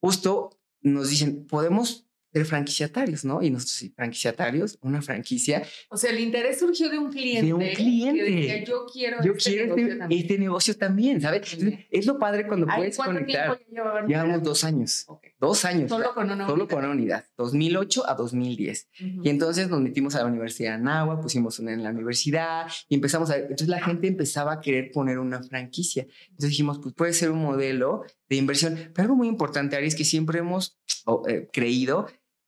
justo 0.00 0.58
nos 0.80 1.10
dicen, 1.10 1.46
podemos 1.46 2.05
franquiciatarios, 2.44 3.24
¿no? 3.24 3.42
Y 3.42 3.50
nosotros 3.50 3.92
franquiciatarios, 3.94 4.78
una 4.82 5.02
franquicia. 5.02 5.62
O 5.88 5.96
sea, 5.96 6.10
el 6.10 6.20
interés 6.20 6.58
surgió 6.58 6.90
de 6.90 6.98
un 6.98 7.10
cliente. 7.10 7.46
De 7.46 7.54
un 7.54 7.60
cliente. 7.60 8.24
Que 8.24 8.30
decía, 8.30 8.64
yo 8.64 8.86
quiero, 8.92 9.22
yo 9.22 9.32
este, 9.32 9.50
quiero 9.50 9.66
negocio 9.66 9.86
este, 9.86 9.98
también. 9.98 10.20
este 10.20 10.38
negocio 10.38 10.76
también, 10.76 11.20
¿sabes? 11.20 11.52
Entonces, 11.52 11.80
es 11.90 12.06
lo 12.06 12.18
padre 12.18 12.46
cuando 12.46 12.66
puedes 12.66 12.96
¿cuánto 12.96 13.14
conectar. 13.14 13.58
Llevamos 14.06 14.42
dos 14.42 14.64
años, 14.64 15.04
Ok. 15.08 15.26
dos 15.38 15.64
años. 15.64 15.88
Solo 15.88 16.14
con 16.14 16.30
una 16.30 16.46
Solo 16.46 16.64
unidad. 16.64 16.68
con 16.68 16.84
una 16.84 16.92
unidad, 16.92 17.24
2008 17.36 18.08
a 18.08 18.14
2010. 18.14 18.88
Ujú. 19.00 19.20
Y 19.24 19.28
entonces 19.28 19.68
nos 19.68 19.80
metimos 19.80 20.14
a 20.16 20.20
la 20.20 20.26
Universidad 20.26 20.70
de 20.70 20.74
Anáhuac, 20.76 21.22
pusimos 21.22 21.58
una 21.58 21.72
en 21.72 21.82
la 21.82 21.90
universidad 21.90 22.66
y 22.88 22.94
empezamos 22.94 23.30
a... 23.30 23.36
Entonces 23.36 23.68
la 23.68 23.82
gente 23.82 24.06
empezaba 24.08 24.54
a 24.54 24.60
querer 24.60 24.90
poner 24.92 25.18
una 25.18 25.42
franquicia. 25.42 26.06
Entonces 26.28 26.50
dijimos, 26.50 26.78
pues 26.82 26.94
puede 26.94 27.12
ser 27.12 27.30
un 27.30 27.42
modelo 27.42 28.04
de 28.28 28.36
inversión. 28.36 28.76
Pero 28.94 29.04
algo 29.04 29.16
muy 29.16 29.28
importante, 29.28 29.76
Ari, 29.76 29.86
es 29.86 29.94
que 29.94 30.04
siempre 30.04 30.38
hemos 30.40 30.78
oh, 31.04 31.22
eh, 31.28 31.48
creído 31.52 32.06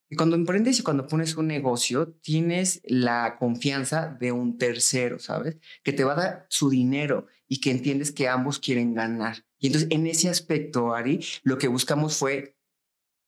que 0.08 0.16
cuando 0.16 0.36
emprendes 0.36 0.78
y 0.78 0.82
cuando 0.82 1.06
pones 1.06 1.36
un 1.36 1.46
negocio, 1.46 2.14
tienes 2.22 2.80
la 2.84 3.36
confianza 3.38 4.16
de 4.18 4.32
un 4.32 4.56
tercero, 4.56 5.18
¿sabes? 5.18 5.58
Que 5.82 5.92
te 5.92 6.04
va 6.04 6.12
a 6.14 6.16
dar 6.16 6.46
su 6.48 6.70
dinero 6.70 7.26
y 7.46 7.60
que 7.60 7.70
entiendes 7.70 8.10
que 8.10 8.28
ambos 8.28 8.58
quieren 8.58 8.94
ganar. 8.94 9.44
Y 9.58 9.66
entonces 9.66 9.90
en 9.90 10.06
ese 10.06 10.28
aspecto, 10.28 10.94
Ari, 10.94 11.20
lo 11.42 11.58
que 11.58 11.68
buscamos 11.68 12.16
fue 12.16 12.56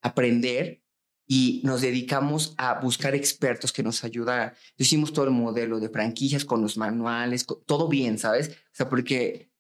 aprender 0.03 0.83
y 1.27 1.61
nos 1.65 1.83
dedicamos 1.83 2.55
a 2.57 2.81
buscar 2.81 3.15
expertos 3.15 3.73
que 3.73 3.83
nos 3.83 4.03
ayudaran. 4.03 4.55
Hicimos 4.77 5.13
todo 5.13 5.27
el 5.27 5.31
modelo 5.31 5.79
de 5.79 5.89
franquicias 5.89 6.45
con 6.45 6.63
los 6.63 6.77
manuales, 6.77 7.47
todo 7.67 7.89
bien, 7.89 8.19
¿sabes? 8.19 8.49
O 8.49 8.73
sea, 8.73 8.89
porque 8.89 9.53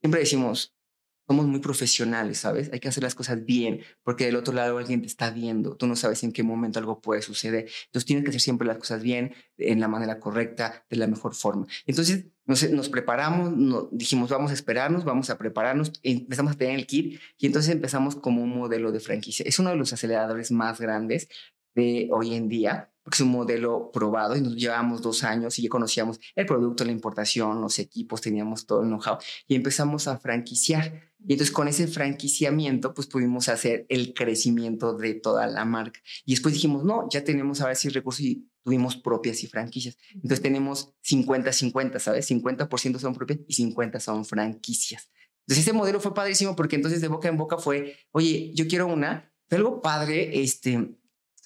siempre 0.00 0.20
decimos, 0.20 0.75
somos 1.26 1.46
muy 1.46 1.60
profesionales, 1.60 2.38
¿sabes? 2.38 2.70
Hay 2.72 2.80
que 2.80 2.88
hacer 2.88 3.02
las 3.02 3.14
cosas 3.14 3.44
bien, 3.44 3.80
porque 4.02 4.26
del 4.26 4.36
otro 4.36 4.54
lado 4.54 4.78
alguien 4.78 5.00
te 5.00 5.06
está 5.08 5.30
viendo, 5.30 5.76
tú 5.76 5.86
no 5.86 5.96
sabes 5.96 6.22
en 6.22 6.32
qué 6.32 6.42
momento 6.42 6.78
algo 6.78 7.00
puede 7.00 7.22
suceder. 7.22 7.68
Entonces 7.86 8.06
tienes 8.06 8.24
que 8.24 8.30
hacer 8.30 8.40
siempre 8.40 8.66
las 8.66 8.78
cosas 8.78 9.02
bien, 9.02 9.34
en 9.58 9.80
la 9.80 9.88
manera 9.88 10.20
correcta, 10.20 10.84
de 10.88 10.96
la 10.96 11.06
mejor 11.06 11.34
forma. 11.34 11.66
Entonces 11.86 12.26
nos, 12.44 12.70
nos 12.70 12.88
preparamos, 12.88 13.56
no- 13.56 13.88
dijimos, 13.90 14.30
vamos 14.30 14.50
a 14.52 14.54
esperarnos, 14.54 15.04
vamos 15.04 15.30
a 15.30 15.38
prepararnos, 15.38 15.92
empezamos 16.02 16.52
a 16.52 16.56
tener 16.58 16.76
el 16.78 16.86
kit 16.86 17.18
y 17.38 17.46
entonces 17.46 17.72
empezamos 17.72 18.14
como 18.16 18.42
un 18.42 18.50
modelo 18.56 18.92
de 18.92 19.00
franquicia. 19.00 19.44
Es 19.48 19.58
uno 19.58 19.70
de 19.70 19.76
los 19.76 19.92
aceleradores 19.92 20.50
más 20.52 20.80
grandes 20.80 21.28
de 21.74 22.08
hoy 22.12 22.34
en 22.34 22.48
día, 22.48 22.90
porque 23.02 23.16
es 23.16 23.20
un 23.20 23.28
modelo 23.28 23.90
probado 23.92 24.34
y 24.36 24.40
nos 24.40 24.56
llevamos 24.56 25.02
dos 25.02 25.22
años 25.24 25.58
y 25.58 25.62
ya 25.62 25.68
conocíamos 25.68 26.18
el 26.34 26.46
producto, 26.46 26.84
la 26.84 26.90
importación, 26.92 27.60
los 27.60 27.78
equipos, 27.78 28.20
teníamos 28.22 28.66
todo 28.66 28.82
el 28.82 28.88
know-how 28.88 29.18
y 29.46 29.54
empezamos 29.56 30.08
a 30.08 30.18
franquiciar. 30.18 31.02
Y 31.26 31.32
entonces 31.32 31.52
con 31.52 31.66
ese 31.66 31.88
franquiciamiento, 31.88 32.94
pues 32.94 33.08
pudimos 33.08 33.48
hacer 33.48 33.84
el 33.88 34.14
crecimiento 34.14 34.96
de 34.96 35.14
toda 35.14 35.46
la 35.46 35.64
marca. 35.64 36.00
Y 36.24 36.32
después 36.32 36.54
dijimos, 36.54 36.84
no, 36.84 37.08
ya 37.10 37.24
tenemos 37.24 37.60
ahora 37.60 37.74
sí 37.74 37.88
recursos 37.88 38.20
y 38.20 38.48
tuvimos 38.62 38.96
propias 38.96 39.42
y 39.42 39.48
franquicias. 39.48 39.96
Entonces 40.14 40.40
tenemos 40.40 40.94
50-50, 41.04 41.98
¿sabes? 41.98 42.30
50% 42.30 42.98
son 42.98 43.14
propias 43.14 43.40
y 43.46 43.54
50 43.54 43.98
son 44.00 44.24
franquicias. 44.24 45.10
Entonces 45.46 45.64
ese 45.64 45.72
modelo 45.72 46.00
fue 46.00 46.14
padrísimo 46.14 46.56
porque 46.56 46.76
entonces 46.76 47.00
de 47.00 47.08
boca 47.08 47.28
en 47.28 47.36
boca 47.36 47.58
fue, 47.58 47.96
oye, 48.12 48.52
yo 48.54 48.66
quiero 48.68 48.86
una. 48.86 49.32
Fue 49.48 49.58
algo 49.58 49.80
padre, 49.80 50.42
este, 50.42 50.96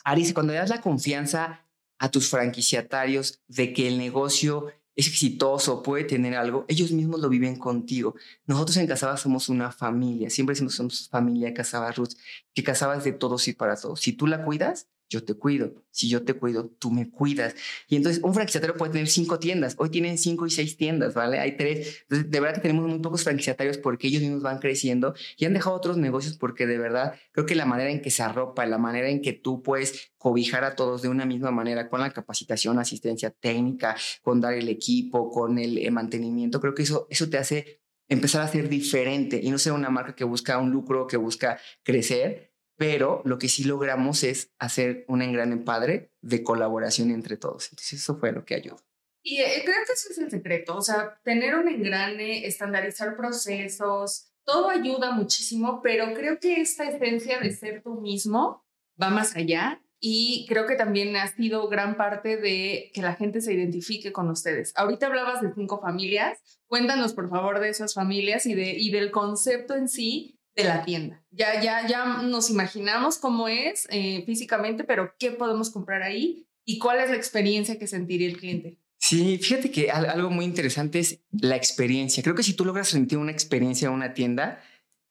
Aris, 0.05 0.33
cuando 0.33 0.53
le 0.53 0.59
das 0.59 0.71
la 0.71 0.81
confianza 0.81 1.67
a 1.99 2.11
tus 2.11 2.29
franquiciatarios 2.29 3.43
de 3.47 3.73
que 3.75 3.89
el 3.89 3.99
negocio 3.99 4.73
es 4.97 5.07
exitoso, 5.07 5.83
puede 5.83 6.05
tener 6.05 6.35
algo, 6.37 6.65
ellos 6.69 6.93
mismos 6.93 7.21
lo 7.21 7.29
viven 7.29 7.57
contigo. 7.57 8.15
Nosotros 8.47 8.77
en 8.77 8.87
Casaba 8.87 9.17
somos 9.17 9.49
una 9.49 9.73
familia, 9.73 10.31
siempre 10.31 10.55
decimos 10.55 10.75
somos 10.75 11.09
familia 11.09 11.55
Casaba 11.55 11.93
Roots, 11.93 12.17
que 12.55 12.63
Casaba 12.63 12.97
es 12.97 13.05
de 13.05 13.13
todos 13.13 13.49
y 13.49 13.53
para 13.53 13.77
todos. 13.77 14.01
Si 14.01 14.13
tú 14.13 14.27
la 14.27 14.45
cuidas, 14.45 14.89
yo 15.11 15.25
te 15.25 15.35
cuido. 15.35 15.75
Si 15.91 16.09
yo 16.09 16.23
te 16.23 16.35
cuido, 16.35 16.69
tú 16.79 16.91
me 16.91 17.11
cuidas. 17.11 17.55
Y 17.89 17.97
entonces 17.97 18.23
un 18.23 18.33
franquiciatario 18.33 18.77
puede 18.77 18.93
tener 18.93 19.09
cinco 19.09 19.41
tiendas. 19.41 19.75
Hoy 19.77 19.91
tienen 19.91 20.17
cinco 20.17 20.47
y 20.47 20.51
seis 20.51 20.77
tiendas, 20.77 21.15
¿vale? 21.15 21.41
Hay 21.41 21.57
tres. 21.57 22.03
Entonces, 22.03 22.31
de 22.31 22.41
verdad 22.41 22.55
que 22.55 22.63
tenemos 22.63 22.89
muy 22.89 23.01
pocos 23.01 23.25
franquiciatarios 23.25 23.77
porque 23.77 24.07
ellos 24.07 24.23
mismos 24.23 24.43
van 24.43 24.61
creciendo 24.61 25.15
y 25.37 25.45
han 25.45 25.53
dejado 25.53 25.75
otros 25.77 25.97
negocios 25.97 26.39
porque 26.39 26.67
de 26.67 26.79
verdad 26.79 27.15
creo 27.33 27.45
que 27.45 27.57
la 27.57 27.67
manera 27.67 27.91
en 27.91 28.01
que 28.01 28.11
se 28.11 28.23
arropa, 28.23 28.65
la 28.67 28.79
manera 28.79 29.11
en 29.11 29.21
que 29.21 29.33
tú 29.33 29.63
puedes 29.63 30.13
cobijar 30.17 30.63
a 30.63 30.77
todos 30.77 31.03
de 31.03 31.09
una 31.09 31.27
misma 31.27 31.51
manera 31.51 31.89
con 31.89 32.01
la 32.01 32.11
capacitación, 32.13 32.79
asistencia 32.79 33.31
técnica, 33.31 33.97
con 34.23 34.41
dar 34.41 34.55
el 34.55 34.69
equipo, 34.69 35.31
con 35.31 35.59
el 35.59 35.79
eh, 35.79 35.91
mantenimiento, 35.91 36.61
creo 36.61 36.75
que 36.75 36.83
eso, 36.83 37.09
eso 37.11 37.29
te 37.29 37.39
hace 37.39 37.81
empezar 38.09 38.43
a 38.43 38.49
ser 38.49 38.69
diferente 38.69 39.41
y 39.43 39.51
no 39.51 39.59
ser 39.59 39.73
una 39.73 39.89
marca 39.89 40.15
que 40.15 40.25
busca 40.25 40.59
un 40.59 40.71
lucro, 40.71 41.07
que 41.07 41.17
busca 41.17 41.59
crecer, 41.83 42.50
pero 42.81 43.21
lo 43.27 43.39
que 43.39 43.51
sí 43.51 43.65
logramos 43.65 44.25
es 44.25 44.55
hacer 44.59 45.05
un 45.07 45.21
engrane 45.21 45.59
padre 45.59 46.15
de 46.23 46.43
colaboración 46.43 47.11
entre 47.11 47.37
todos. 47.37 47.67
Entonces 47.71 48.01
eso 48.01 48.17
fue 48.17 48.33
lo 48.33 48.47
que 48.47 48.55
ayudó. 48.55 48.79
Y 49.23 49.43
eh, 49.43 49.61
creo 49.63 49.77
que 49.87 49.93
eso 49.93 50.09
es 50.09 50.17
el 50.17 50.31
secreto, 50.31 50.79
o 50.79 50.81
sea, 50.81 51.21
tener 51.23 51.57
un 51.57 51.69
engrane, 51.69 52.47
estandarizar 52.47 53.19
procesos, 53.19 54.33
todo 54.47 54.71
ayuda 54.71 55.11
muchísimo, 55.11 55.83
pero 55.83 56.15
creo 56.15 56.39
que 56.41 56.63
esta 56.63 56.89
esencia 56.89 57.39
de 57.39 57.51
ser 57.51 57.83
tú 57.83 58.01
mismo 58.01 58.65
va 59.01 59.11
más 59.11 59.37
allá 59.37 59.83
y 59.99 60.47
creo 60.49 60.65
que 60.67 60.77
también 60.77 61.15
ha 61.17 61.27
sido 61.27 61.69
gran 61.69 61.99
parte 61.99 62.39
de 62.39 62.91
que 62.95 63.03
la 63.03 63.15
gente 63.15 63.43
se 63.43 63.53
identifique 63.53 64.11
con 64.11 64.31
ustedes. 64.31 64.73
Ahorita 64.75 65.09
hablabas 65.09 65.43
de 65.43 65.53
cinco 65.53 65.83
familias, 65.83 66.39
cuéntanos 66.67 67.13
por 67.13 67.29
favor 67.29 67.61
de 67.61 67.69
esas 67.69 67.93
familias 67.93 68.47
y, 68.47 68.55
de, 68.55 68.71
y 68.71 68.91
del 68.91 69.11
concepto 69.11 69.77
en 69.77 69.87
sí 69.87 70.40
de 70.57 70.65
la 70.65 70.85
tienda. 70.85 71.23
Ya, 71.31 71.61
ya, 71.63 71.87
ya 71.87 72.23
nos 72.23 72.51
imaginamos 72.51 73.19
cómo 73.19 73.49
es 73.49 73.87
eh, 73.91 74.23
físicamente, 74.27 74.85
pero 74.85 75.15
¿qué 75.19 75.31
podemos 75.31 75.71
comprar 75.71 76.03
ahí? 76.03 76.47
¿Y 76.65 76.79
cuál 76.79 77.01
es 77.01 77.11
la 77.11 77.17
experiencia 77.17 77.79
que 77.79 77.87
sentiría 77.87 78.29
el 78.29 78.37
cliente? 78.37 78.79
Sí, 78.99 79.39
fíjate 79.39 79.71
que 79.71 79.91
al- 79.91 80.07
algo 80.11 80.31
muy 80.31 80.45
interesante 80.45 80.99
es 80.99 81.21
la 81.31 81.57
experiencia. 81.57 82.23
Creo 82.23 82.35
que 82.35 82.43
si 82.43 82.53
tú 82.55 82.65
logras 82.65 82.89
sentir 82.89 83.19
una 83.19 83.33
experiencia 83.33 83.89
en 83.89 83.95
una 83.95 84.13
tienda, 84.13 84.61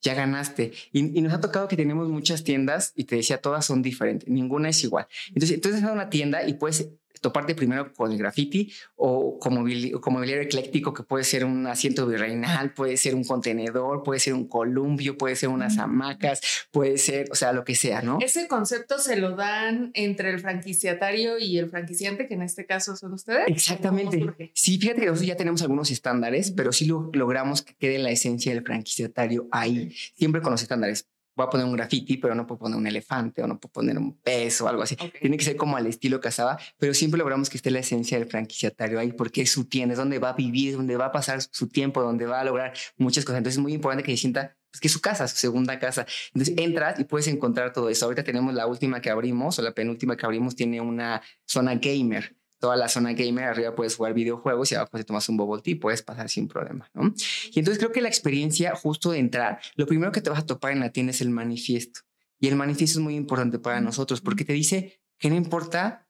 ya 0.02 0.14
ganaste. 0.14 0.72
Y, 0.94 1.18
y 1.18 1.22
nos 1.22 1.34
ha 1.34 1.42
tocado 1.42 1.68
que 1.68 1.76
tenemos 1.76 2.08
muchas 2.08 2.44
tiendas 2.44 2.94
y 2.96 3.06
te 3.06 3.16
decía, 3.16 3.42
todas 3.42 3.66
son 3.66 3.82
diferentes, 3.82 4.30
ninguna 4.30 4.70
es 4.70 4.84
igual. 4.84 5.08
Entonces, 5.30 5.52
entonces 5.56 5.84
a 5.84 5.92
una 5.92 6.10
tienda 6.10 6.48
y 6.48 6.54
puedes 6.54 6.88
toparte 7.22 7.54
primero 7.54 7.92
con 7.94 8.12
el 8.12 8.18
graffiti 8.18 8.72
o 8.96 9.38
como, 9.40 9.62
mobili- 9.62 10.00
como 10.00 10.18
mobiliario 10.20 10.44
ecléctico 10.44 10.94
que 10.94 11.04
puede 11.04 11.24
ser 11.24 11.44
un 11.44 11.68
asiento 11.68 12.08
virreinal, 12.08 12.74
puede 12.74 12.96
ser 12.98 13.14
un 13.16 13.24
contenedor, 13.24 14.04
puede 14.04 14.20
ser 14.20 14.34
un 14.34 14.48
columpio, 14.48 15.18
puede 15.18 15.36
ser 15.36 15.50
unas 15.50 15.78
hamacas, 15.78 16.42
puede 16.72 16.98
ser, 16.98 17.28
o 17.32 17.36
sea, 17.36 17.52
lo 17.52 17.64
que 17.66 17.76
sea, 17.76 18.02
¿no? 18.02 18.20
Ese 18.22 18.48
concepto 18.48 19.00
se 19.00 19.18
lo 19.18 19.36
dan 19.36 19.92
entre 19.96 20.30
el 20.30 20.40
franquiciatario 20.40 21.40
y 21.40 21.58
el 21.58 21.70
franquiciante, 21.70 22.28
que 22.28 22.36
en 22.36 22.42
este 22.42 22.66
caso 22.66 22.96
son 22.96 23.14
ustedes. 23.14 23.44
¿Cómo 23.46 23.56
Exactamente. 23.56 24.52
Sí, 24.54 24.78
fíjate 24.78 25.02
que 25.02 25.08
nosotros 25.08 25.28
ya 25.28 25.36
tenemos 25.36 25.62
algunos 25.62 25.92
estándares, 25.92 26.52
pero 26.52 26.72
sí 26.72 26.86
lo, 26.86 27.10
logramos 27.14 27.62
que 27.62 27.76
quede 27.76 28.00
la 28.00 28.12
esencia 28.12 28.54
del 28.54 28.64
franquiciatario 28.64 29.48
ahí, 29.52 29.92
siempre 30.16 30.42
con 30.42 30.52
los 30.52 30.62
estándares. 30.62 31.08
Voy 31.40 31.48
a 31.48 31.50
poner 31.50 31.66
un 31.66 31.72
graffiti, 31.72 32.18
pero 32.18 32.36
no 32.36 32.46
puedo 32.46 32.60
poner 32.60 32.78
un 32.78 32.86
elefante 32.86 33.42
o 33.42 33.48
no 33.48 33.58
puedo 33.58 33.72
poner 33.72 33.98
un 33.98 34.20
pez 34.20 34.60
o 34.60 34.68
algo 34.68 34.84
así. 34.84 34.98
Ok. 35.00 35.20
Tiene 35.22 35.38
que 35.38 35.46
ser 35.46 35.56
como 35.56 35.78
al 35.78 35.88
estilo 35.88 36.20
Casaba, 36.20 36.60
pero 36.78 36.94
siempre 36.94 37.18
logramos 37.18 37.50
que 37.50 37.56
esté 37.56 37.72
la 37.72 37.80
esencia 37.80 38.20
del 38.20 38.28
franquiciatario 38.28 39.00
ahí, 39.00 39.14
porque 39.14 39.44
es 39.44 39.50
su 39.50 39.64
tienda, 39.64 39.94
es 39.94 40.00
donde 40.00 40.20
va 40.20 40.32
a 40.32 40.34
vivir, 40.34 40.72
es 40.72 40.76
donde 40.76 40.98
va 40.98 41.06
a 41.06 41.12
pasar 41.14 41.42
su 41.42 41.70
tiempo, 41.70 42.02
donde 42.02 42.26
va 42.26 42.42
a 42.42 42.44
lograr 42.44 42.74
muchas 42.98 43.24
cosas. 43.24 43.38
Entonces 43.38 43.58
es 43.58 43.62
muy 43.64 43.72
importante 43.72 44.04
que 44.04 44.12
se 44.12 44.18
sienta 44.18 44.58
pues, 44.70 44.82
que 44.82 44.88
es 44.88 44.94
su 44.94 45.00
casa, 45.00 45.30
su 45.30 45.38
segunda 45.38 45.80
casa. 45.80 46.06
Entonces 46.34 46.56
entras 46.58 47.00
y 47.00 47.06
puedes 47.06 47.30
encontrar 47.30 47.72
todo 47.72 47.88
eso. 47.88 48.04
Ahorita 48.04 48.26
tenemos 48.26 48.54
la 48.54 48.68
última 48.68 49.00
que 49.00 49.10
abrimos, 49.10 49.58
o 49.60 49.62
la 49.62 49.74
penúltima 49.74 50.18
que 50.18 50.26
abrimos, 50.26 50.58
tiene 50.58 50.82
una 50.82 51.22
zona 51.46 51.76
gamer. 51.76 52.36
Toda 52.60 52.76
la 52.76 52.90
zona 52.90 53.14
gamer, 53.14 53.46
arriba 53.46 53.74
puedes 53.74 53.96
jugar 53.96 54.14
videojuegos 54.14 54.72
y 54.72 54.76
abajo 54.76 54.98
te 54.98 55.04
tomas 55.04 55.28
un 55.30 55.38
bubble 55.38 55.62
tea, 55.62 55.78
puedes 55.80 56.02
pasar 56.02 56.30
sin 56.30 56.48
problema, 56.48 56.90
¿no? 56.94 57.14
Y 57.52 57.60
entonces 57.60 57.80
creo 57.80 57.92
que 57.92 58.02
la 58.02 58.10
experiencia 58.10 58.76
justo 58.76 59.12
de 59.12 59.20
entrar, 59.20 59.60
lo 59.76 59.86
primero 59.86 60.12
que 60.12 60.22
te 60.22 60.30
vas 60.30 60.40
a 60.40 60.46
topar 60.46 60.74
en 60.74 60.82
la 60.82 60.92
tienda 60.92 61.12
es 61.12 61.22
el 61.22 61.30
manifiesto. 61.30 62.02
Y 62.40 62.48
el 62.48 62.56
manifiesto 62.56 63.00
es 63.00 63.04
muy 63.04 63.16
importante 63.16 63.60
para 63.60 63.82
nosotros 63.82 64.22
porque 64.22 64.46
te 64.46 64.54
dice 64.54 65.02
que 65.18 65.30
no 65.30 65.36
importa 65.36 66.09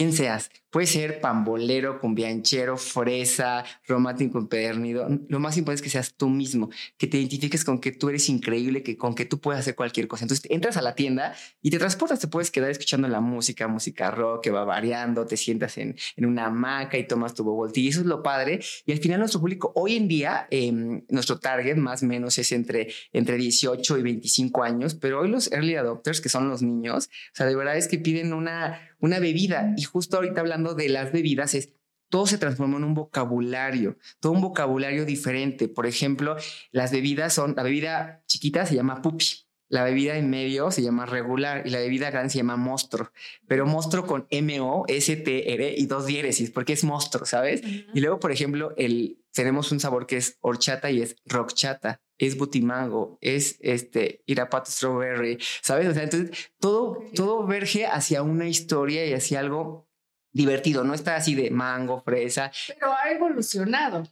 quien 0.00 0.14
seas. 0.14 0.50
Puede 0.70 0.86
ser 0.86 1.20
pambolero, 1.20 2.00
cumbianchero, 2.00 2.78
fresa, 2.78 3.66
romántico 3.86 4.38
empedernido. 4.38 5.06
Lo 5.28 5.38
más 5.38 5.58
importante 5.58 5.80
es 5.80 5.82
que 5.82 5.90
seas 5.90 6.14
tú 6.14 6.30
mismo, 6.30 6.70
que 6.96 7.06
te 7.06 7.18
identifiques 7.18 7.66
con 7.66 7.80
que 7.80 7.92
tú 7.92 8.08
eres 8.08 8.30
increíble, 8.30 8.82
que 8.82 8.96
con 8.96 9.14
que 9.14 9.26
tú 9.26 9.40
puedes 9.40 9.60
hacer 9.60 9.74
cualquier 9.74 10.08
cosa. 10.08 10.24
Entonces 10.24 10.46
entras 10.48 10.78
a 10.78 10.82
la 10.82 10.94
tienda 10.94 11.34
y 11.60 11.68
te 11.68 11.78
transportas, 11.78 12.18
te 12.18 12.28
puedes 12.28 12.50
quedar 12.50 12.70
escuchando 12.70 13.08
la 13.08 13.20
música, 13.20 13.68
música 13.68 14.10
rock 14.10 14.44
que 14.44 14.50
va 14.50 14.64
variando, 14.64 15.26
te 15.26 15.36
sientas 15.36 15.76
en, 15.76 15.96
en 16.16 16.24
una 16.24 16.46
hamaca 16.46 16.96
y 16.96 17.06
tomas 17.06 17.34
tu 17.34 17.44
bubble 17.44 17.70
tea. 17.70 17.90
Eso 17.90 18.00
es 18.00 18.06
lo 18.06 18.22
padre. 18.22 18.60
Y 18.86 18.92
al 18.92 19.00
final 19.00 19.18
nuestro 19.18 19.40
público, 19.40 19.70
hoy 19.74 19.96
en 19.96 20.08
día, 20.08 20.46
em, 20.50 21.02
nuestro 21.10 21.40
target 21.40 21.76
más 21.76 22.02
o 22.02 22.06
menos 22.06 22.38
es 22.38 22.52
entre, 22.52 22.88
entre 23.12 23.36
18 23.36 23.98
y 23.98 24.02
25 24.02 24.62
años, 24.62 24.94
pero 24.94 25.20
hoy 25.20 25.28
los 25.28 25.52
early 25.52 25.74
adopters, 25.74 26.22
que 26.22 26.30
son 26.30 26.48
los 26.48 26.62
niños, 26.62 27.10
o 27.32 27.34
sea, 27.34 27.44
de 27.44 27.54
verdad 27.54 27.76
es 27.76 27.86
que 27.86 27.98
piden 27.98 28.32
una 28.32 28.89
una 29.00 29.18
bebida. 29.18 29.74
Y 29.76 29.82
justo 29.82 30.16
ahorita 30.16 30.40
hablando 30.40 30.74
de 30.74 30.88
las 30.88 31.12
bebidas 31.12 31.54
es 31.54 31.74
todo 32.10 32.26
se 32.26 32.38
transformó 32.38 32.76
en 32.76 32.84
un 32.84 32.94
vocabulario, 32.94 33.96
todo 34.18 34.32
un 34.32 34.40
vocabulario 34.40 35.06
diferente. 35.06 35.68
Por 35.68 35.86
ejemplo, 35.86 36.36
las 36.72 36.90
bebidas 36.90 37.32
son, 37.32 37.54
la 37.56 37.62
bebida 37.62 38.22
chiquita 38.26 38.66
se 38.66 38.74
llama 38.74 39.00
pupi, 39.00 39.26
la 39.68 39.84
bebida 39.84 40.16
en 40.16 40.28
medio 40.28 40.72
se 40.72 40.82
llama 40.82 41.06
regular 41.06 41.62
y 41.64 41.70
la 41.70 41.78
bebida 41.78 42.10
grande 42.10 42.30
se 42.30 42.38
llama 42.38 42.56
monstruo, 42.56 43.12
pero 43.46 43.64
monstruo 43.66 44.04
con 44.04 44.26
M-O-S-T-R 44.28 45.74
y 45.76 45.86
dos 45.86 46.06
diéresis, 46.06 46.50
porque 46.50 46.72
es 46.72 46.82
monstruo, 46.82 47.24
¿sabes? 47.24 47.62
Y 47.94 48.00
luego, 48.00 48.18
por 48.18 48.32
ejemplo, 48.32 48.74
el, 48.76 49.22
tenemos 49.32 49.70
un 49.70 49.78
sabor 49.78 50.06
que 50.06 50.16
es 50.16 50.38
horchata 50.40 50.90
y 50.90 51.02
es 51.02 51.16
rockchata, 51.24 52.00
es 52.20 52.36
butimango, 52.36 53.18
es 53.22 53.56
este 53.60 54.22
irapato 54.26 54.70
strawberry, 54.70 55.38
¿sabes? 55.62 55.88
O 55.88 55.94
sea, 55.94 56.02
entonces 56.04 56.50
todo, 56.60 56.98
todo 57.14 57.46
verge 57.46 57.86
hacia 57.86 58.22
una 58.22 58.46
historia 58.46 59.06
y 59.06 59.14
hacia 59.14 59.40
algo 59.40 59.88
divertido, 60.32 60.84
no 60.84 60.94
está 60.94 61.16
así 61.16 61.34
de 61.34 61.50
mango, 61.50 62.02
fresa. 62.02 62.52
Pero 62.68 62.92
ha 62.92 63.10
evolucionado. 63.10 64.04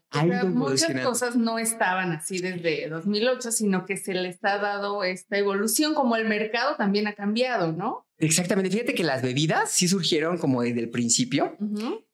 Muchas 0.46 1.00
cosas 1.04 1.36
no 1.36 1.58
estaban 1.58 2.12
así 2.12 2.38
desde 2.38 2.88
2008, 2.88 3.52
sino 3.52 3.84
que 3.84 3.98
se 3.98 4.14
les 4.14 4.42
ha 4.42 4.58
dado 4.58 5.04
esta 5.04 5.36
evolución, 5.36 5.94
como 5.94 6.16
el 6.16 6.26
mercado 6.26 6.76
también 6.76 7.06
ha 7.06 7.14
cambiado, 7.14 7.72
¿no? 7.72 8.07
Exactamente. 8.18 8.70
Fíjate 8.70 8.94
que 8.94 9.04
las 9.04 9.22
bebidas 9.22 9.70
sí 9.70 9.86
surgieron 9.86 10.38
como 10.38 10.62
desde 10.62 10.80
el 10.80 10.90
principio 10.90 11.56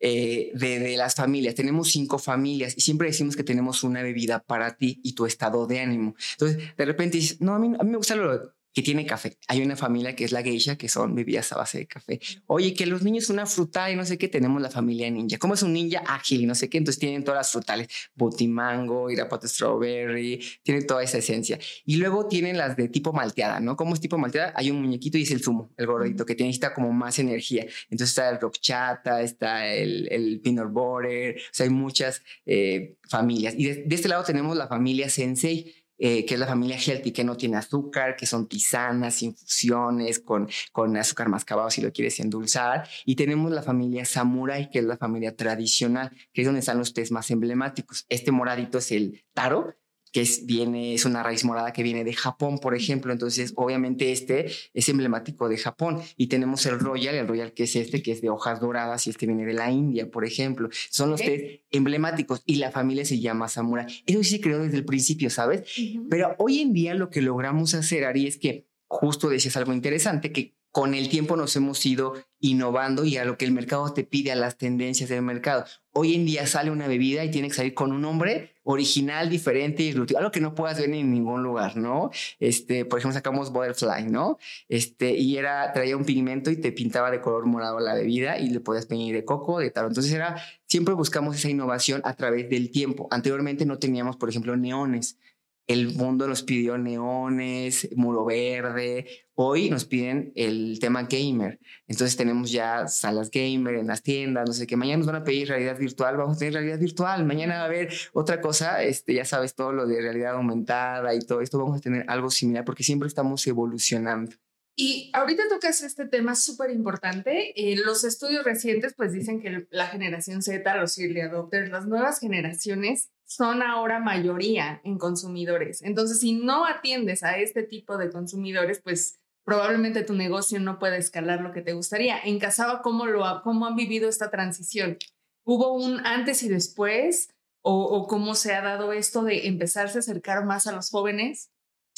eh, 0.00 0.50
de, 0.54 0.96
las 0.96 1.14
familias. 1.14 1.54
Tenemos 1.54 1.90
cinco 1.90 2.18
familias 2.18 2.75
y 2.76 2.82
siempre 2.82 3.08
decimos 3.08 3.37
que 3.37 3.44
tenemos 3.44 3.82
una 3.84 4.02
bebida 4.02 4.40
para 4.40 4.76
ti 4.76 5.00
y 5.02 5.14
tu 5.14 5.25
estado 5.25 5.66
de 5.66 5.80
ánimo. 5.80 6.14
Entonces, 6.32 6.76
de 6.76 6.84
repente 6.84 7.16
dices, 7.16 7.40
no, 7.40 7.54
a 7.54 7.58
mí, 7.58 7.75
a 7.78 7.82
mí 7.82 7.90
me 7.90 7.96
gusta 7.96 8.16
lo, 8.16 8.54
que 8.75 8.83
tiene 8.83 9.07
café. 9.07 9.38
Hay 9.47 9.62
una 9.62 9.76
familia 9.76 10.16
que 10.16 10.25
es 10.25 10.33
la 10.33 10.43
geisha, 10.43 10.76
que 10.76 10.88
son 10.88 11.14
bebidas 11.14 11.52
a 11.52 11.57
base 11.57 11.78
de 11.78 11.87
café. 11.87 12.21
Oye, 12.47 12.75
que 12.75 12.87
los 12.87 13.02
niños 13.02 13.31
una 13.31 13.47
fruta 13.47 13.90
y 13.90 13.97
no 13.97 14.04
sé 14.04 14.19
qué, 14.19 14.28
tenemos 14.28 14.61
la 14.61 14.69
familia 14.69 15.09
ninja. 15.11 15.38
¿Cómo 15.38 15.54
es 15.54 15.62
un 15.62 15.73
ninja 15.73 16.02
ágil 16.07 16.43
y 16.43 16.47
no 16.47 16.54
sé 16.54 16.69
qué? 16.69 16.78
Entonces 16.78 16.99
tienen 16.99 17.23
todas 17.23 17.38
las 17.38 17.52
frutales, 17.52 17.88
botimango, 18.16 19.11
irapuato 19.11 19.47
strawberry, 19.47 20.43
tienen 20.62 20.87
toda 20.87 21.04
esa 21.04 21.19
esencia. 21.19 21.59
Y 21.85 21.97
luego 21.97 22.26
tienen 22.26 22.59
las 22.59 22.76
de 22.76 22.88
tipo 22.88 23.12
malteada, 23.12 23.61
¿no? 23.61 23.76
¿Cómo 23.76 23.95
es 23.95 24.00
tipo 24.00 24.19
malteada? 24.19 24.52
Hay 24.57 24.71
un 24.73 24.83
muñequito 24.83 25.19
y 25.19 25.23
es 25.23 25.31
el 25.31 25.43
zumo, 25.43 25.71
el 25.76 25.87
gordito, 25.87 26.26
que 26.26 26.35
necesita 26.35 26.75
como 26.75 26.93
más 26.93 27.21
energía. 27.21 27.64
Entonces 27.85 28.09
está 28.09 28.28
el 28.28 28.40
rock 28.40 28.59
chata, 28.61 29.23
está 29.23 29.73
el, 29.73 30.09
el 30.11 30.40
peanut 30.40 30.73
butter, 30.73 31.37
o 31.37 31.40
sea, 31.52 31.64
hay 31.64 31.71
muchas 31.71 32.23
eh, 32.45 32.97
familias. 33.09 33.54
Y 33.57 33.66
de 33.66 33.95
este 33.95 34.09
lado 34.09 34.25
tenemos 34.25 34.57
la 34.57 34.66
familia 34.66 35.09
sensei, 35.09 35.84
eh, 35.98 36.24
que 36.24 36.34
es 36.34 36.40
la 36.40 36.46
familia 36.46 36.76
healthy, 36.76 37.12
que 37.12 37.24
no 37.24 37.36
tiene 37.36 37.56
azúcar, 37.56 38.16
que 38.16 38.26
son 38.26 38.48
tisanas, 38.48 39.22
infusiones 39.22 40.18
con, 40.20 40.48
con 40.72 40.96
azúcar 40.96 41.28
mascabado 41.28 41.70
si 41.70 41.80
lo 41.82 41.92
quieres 41.92 42.18
endulzar. 42.20 42.88
Y 43.04 43.16
tenemos 43.16 43.52
la 43.52 43.62
familia 43.62 44.04
samurai, 44.04 44.70
que 44.70 44.80
es 44.80 44.84
la 44.84 44.96
familia 44.96 45.36
tradicional, 45.36 46.10
que 46.32 46.42
es 46.42 46.46
donde 46.46 46.60
están 46.60 46.78
los 46.78 46.94
tés 46.94 47.12
más 47.12 47.30
emblemáticos. 47.30 48.06
Este 48.08 48.32
moradito 48.32 48.78
es 48.78 48.92
el 48.92 49.24
taro, 49.34 49.74
que 50.14 50.21
es, 50.21 50.47
viene, 50.47 50.94
es 50.94 51.06
una 51.06 51.25
raíz 51.25 51.44
morada 51.44 51.73
que 51.73 51.83
viene 51.83 52.04
de 52.04 52.12
Japón, 52.12 52.61
por 52.61 52.76
ejemplo. 52.76 53.12
Entonces, 53.12 53.52
obviamente 53.56 54.12
este 54.12 54.47
es 54.73 54.88
emblemático 54.88 55.49
de 55.49 55.59
Japón. 55.59 56.00
Y 56.16 56.28
tenemos 56.28 56.64
el 56.66 56.78
Royal, 56.78 57.16
el 57.16 57.26
Royal 57.26 57.52
que 57.52 57.64
es 57.64 57.75
este, 57.75 58.00
que 58.00 58.12
es 58.12 58.23
de 58.23 58.30
hojas 58.30 58.61
doradas 58.61 59.09
y 59.09 59.11
este 59.11 59.26
viene 59.26 59.44
de 59.44 59.54
la 59.54 59.73
India, 59.73 60.09
por 60.09 60.25
ejemplo. 60.25 60.68
Son 60.88 61.11
los 61.11 61.21
tres 61.21 61.62
emblemáticos 61.73 62.44
y 62.47 62.56
la 62.56 62.71
familia 62.71 63.04
se 63.04 63.18
llama 63.18 63.49
Samurai. 63.49 63.87
Eso 64.06 64.23
sí 64.23 64.30
se 64.30 64.40
creó 64.40 64.61
desde 64.61 64.76
el 64.76 64.85
principio, 64.85 65.30
¿sabes? 65.30 65.64
Pero 66.09 66.37
hoy 66.38 66.61
en 66.61 66.73
día 66.73 66.94
lo 66.94 67.11
que 67.11 67.21
logramos 67.21 67.75
hacer, 67.75 68.04
Ari, 68.04 68.28
es 68.28 68.38
que 68.38 68.68
justo 68.87 69.28
decías 69.28 69.56
algo 69.56 69.73
interesante, 69.73 70.30
que 70.30 70.54
con 70.75 70.93
el 70.95 71.09
tiempo 71.09 71.37
nos 71.37 71.54
hemos 71.54 71.87
ido 71.87 72.14
innovando 72.40 73.04
y 73.04 73.16
a 73.16 73.25
lo 73.25 73.38
que 73.38 73.45
el 73.45 73.52
mercado 73.52 73.93
te 73.93 74.02
pide, 74.02 74.33
a 74.33 74.35
las 74.35 74.59
tendencias 74.59 75.09
del 75.09 75.23
mercado. 75.23 75.64
Hoy 75.93 76.16
en 76.16 76.26
día 76.26 76.49
sale 76.49 76.73
una 76.73 76.88
bebida 76.88 77.25
y 77.25 77.31
tiene 77.31 77.47
que 77.47 77.54
salir 77.54 77.75
con 77.75 77.93
un 77.93 78.02
nombre 78.02 78.57
original, 78.64 79.31
diferente 79.31 79.85
y 79.85 79.87
disruptivo, 79.87 80.19
algo 80.19 80.33
que 80.33 80.40
no 80.40 80.57
puedas 80.57 80.81
ver 80.81 80.90
en 80.90 81.12
ningún 81.12 81.45
lugar, 81.45 81.76
¿no? 81.76 82.11
Este, 82.40 82.85
por 82.85 82.99
ejemplo, 82.99 83.14
sacamos 83.14 83.52
Butterfly, 83.52 84.11
¿no? 84.11 84.37
Este, 84.69 85.12
y 85.12 85.37
era, 85.37 85.73
traía 85.73 85.97
un 85.97 86.04
pigmento 86.04 86.50
y 86.50 86.57
te 86.57 86.73
pintaba 86.73 87.12
de 87.12 87.21
color 87.21 87.47
morado 87.47 87.78
la 87.78 87.95
bebida 87.95 88.40
y 88.40 88.50
le 88.50 88.59
podías 88.59 88.87
pedir 88.87 89.14
de 89.14 89.25
coco, 89.25 89.61
de 89.61 89.71
tal. 89.71 89.87
Entonces 89.87 90.12
era, 90.12 90.43
siempre 90.66 90.95
buscamos 90.95 91.37
esa 91.37 91.49
innovación 91.49 92.00
a 92.02 92.14
través 92.14 92.50
del 92.50 92.73
tiempo. 92.73 93.07
Anteriormente 93.12 93.64
no 93.64 93.78
teníamos, 93.78 94.16
por 94.16 94.28
ejemplo, 94.28 94.57
neones 94.57 95.18
el 95.66 95.94
mundo 95.94 96.29
nos 96.29 96.42
pidió 96.42 96.77
neones, 96.77 97.88
muro 97.96 98.24
verde. 98.24 99.07
Hoy 99.35 99.70
nos 99.70 99.85
piden 99.85 100.33
el 100.37 100.79
tema 100.79 101.05
gamer. 101.05 101.59
Entonces 101.88 102.16
tenemos 102.16 102.53
ya 102.53 102.87
salas 102.87 103.31
gamer 103.31 103.77
en 103.77 103.87
las 103.87 104.03
tiendas, 104.03 104.46
no 104.46 104.53
sé 104.53 104.66
qué. 104.66 104.77
Mañana 104.77 104.98
nos 104.98 105.07
van 105.07 105.16
a 105.16 105.24
pedir 105.24 105.48
realidad 105.48 105.79
virtual, 105.79 106.16
vamos 106.16 106.37
a 106.37 106.38
tener 106.38 106.55
realidad 106.55 106.79
virtual. 106.79 107.24
Mañana 107.24 107.57
va 107.57 107.62
a 107.62 107.66
haber 107.66 107.92
otra 108.12 108.40
cosa, 108.40 108.83
este, 108.83 109.14
ya 109.14 109.24
sabes, 109.24 109.55
todo 109.55 109.72
lo 109.72 109.87
de 109.87 110.00
realidad 110.00 110.35
aumentada 110.35 111.14
y 111.14 111.20
todo 111.20 111.40
esto. 111.40 111.59
Vamos 111.59 111.79
a 111.79 111.81
tener 111.81 112.05
algo 112.09 112.31
similar 112.31 112.64
porque 112.64 112.85
siempre 112.85 113.09
estamos 113.09 113.46
evolucionando. 113.46 114.37
Y 114.76 115.10
ahorita 115.12 115.44
tocas 115.48 115.82
este 115.82 116.06
tema 116.06 116.34
súper 116.34 116.70
importante. 116.70 117.52
Eh, 117.54 117.76
los 117.76 118.02
estudios 118.02 118.44
recientes 118.44 118.94
pues 118.96 119.12
dicen 119.12 119.40
que 119.40 119.68
la 119.70 119.87
generación 119.87 120.42
Z, 120.42 120.76
los 120.76 120.98
early 120.98 121.20
adopters, 121.20 121.70
las 121.70 121.87
nuevas 121.87 122.18
generaciones 122.18 123.10
son 123.24 123.62
ahora 123.62 124.00
mayoría 124.00 124.80
en 124.84 124.98
consumidores. 124.98 125.80
Entonces, 125.82 126.20
si 126.20 126.34
no 126.34 126.66
atiendes 126.66 127.22
a 127.22 127.38
este 127.38 127.62
tipo 127.62 127.96
de 127.98 128.10
consumidores, 128.10 128.80
pues 128.80 129.20
probablemente 129.44 130.02
tu 130.02 130.14
negocio 130.14 130.58
no 130.58 130.78
puede 130.80 130.96
escalar 130.98 131.40
lo 131.40 131.52
que 131.52 131.62
te 131.62 131.72
gustaría. 131.72 132.18
En 132.18 132.40
Casaba, 132.40 132.82
¿cómo, 132.82 133.06
lo 133.06 133.42
cómo 133.42 133.66
han 133.66 133.76
vivido 133.76 134.08
esta 134.08 134.30
transición? 134.30 134.98
¿Hubo 135.44 135.72
un 135.72 136.04
antes 136.04 136.42
y 136.42 136.48
después? 136.48 137.28
¿O, 137.62 137.84
¿O 137.84 138.06
cómo 138.08 138.34
se 138.34 138.54
ha 138.54 138.60
dado 138.60 138.92
esto 138.92 139.22
de 139.22 139.46
empezarse 139.46 139.98
a 139.98 140.00
acercar 140.00 140.44
más 140.44 140.66
a 140.66 140.72
los 140.72 140.90
jóvenes? 140.90 141.50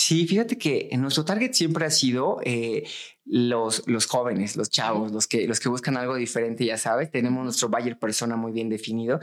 Sí, 0.06 0.24
fíjate 0.28 0.56
que 0.56 0.88
nuestro 0.98 1.24
target 1.24 1.52
siempre 1.52 1.84
ha 1.84 1.90
sido 1.90 2.38
eh, 2.44 2.88
los, 3.24 3.82
los 3.88 4.06
jóvenes, 4.06 4.54
los 4.54 4.70
chavos, 4.70 5.10
los 5.10 5.26
que, 5.26 5.48
los 5.48 5.58
que 5.58 5.68
buscan 5.68 5.96
algo 5.96 6.14
diferente, 6.14 6.64
ya 6.64 6.78
sabes. 6.78 7.10
Tenemos 7.10 7.42
nuestro 7.42 7.68
buyer 7.70 7.98
persona 7.98 8.36
muy 8.36 8.52
bien 8.52 8.68
definido, 8.68 9.18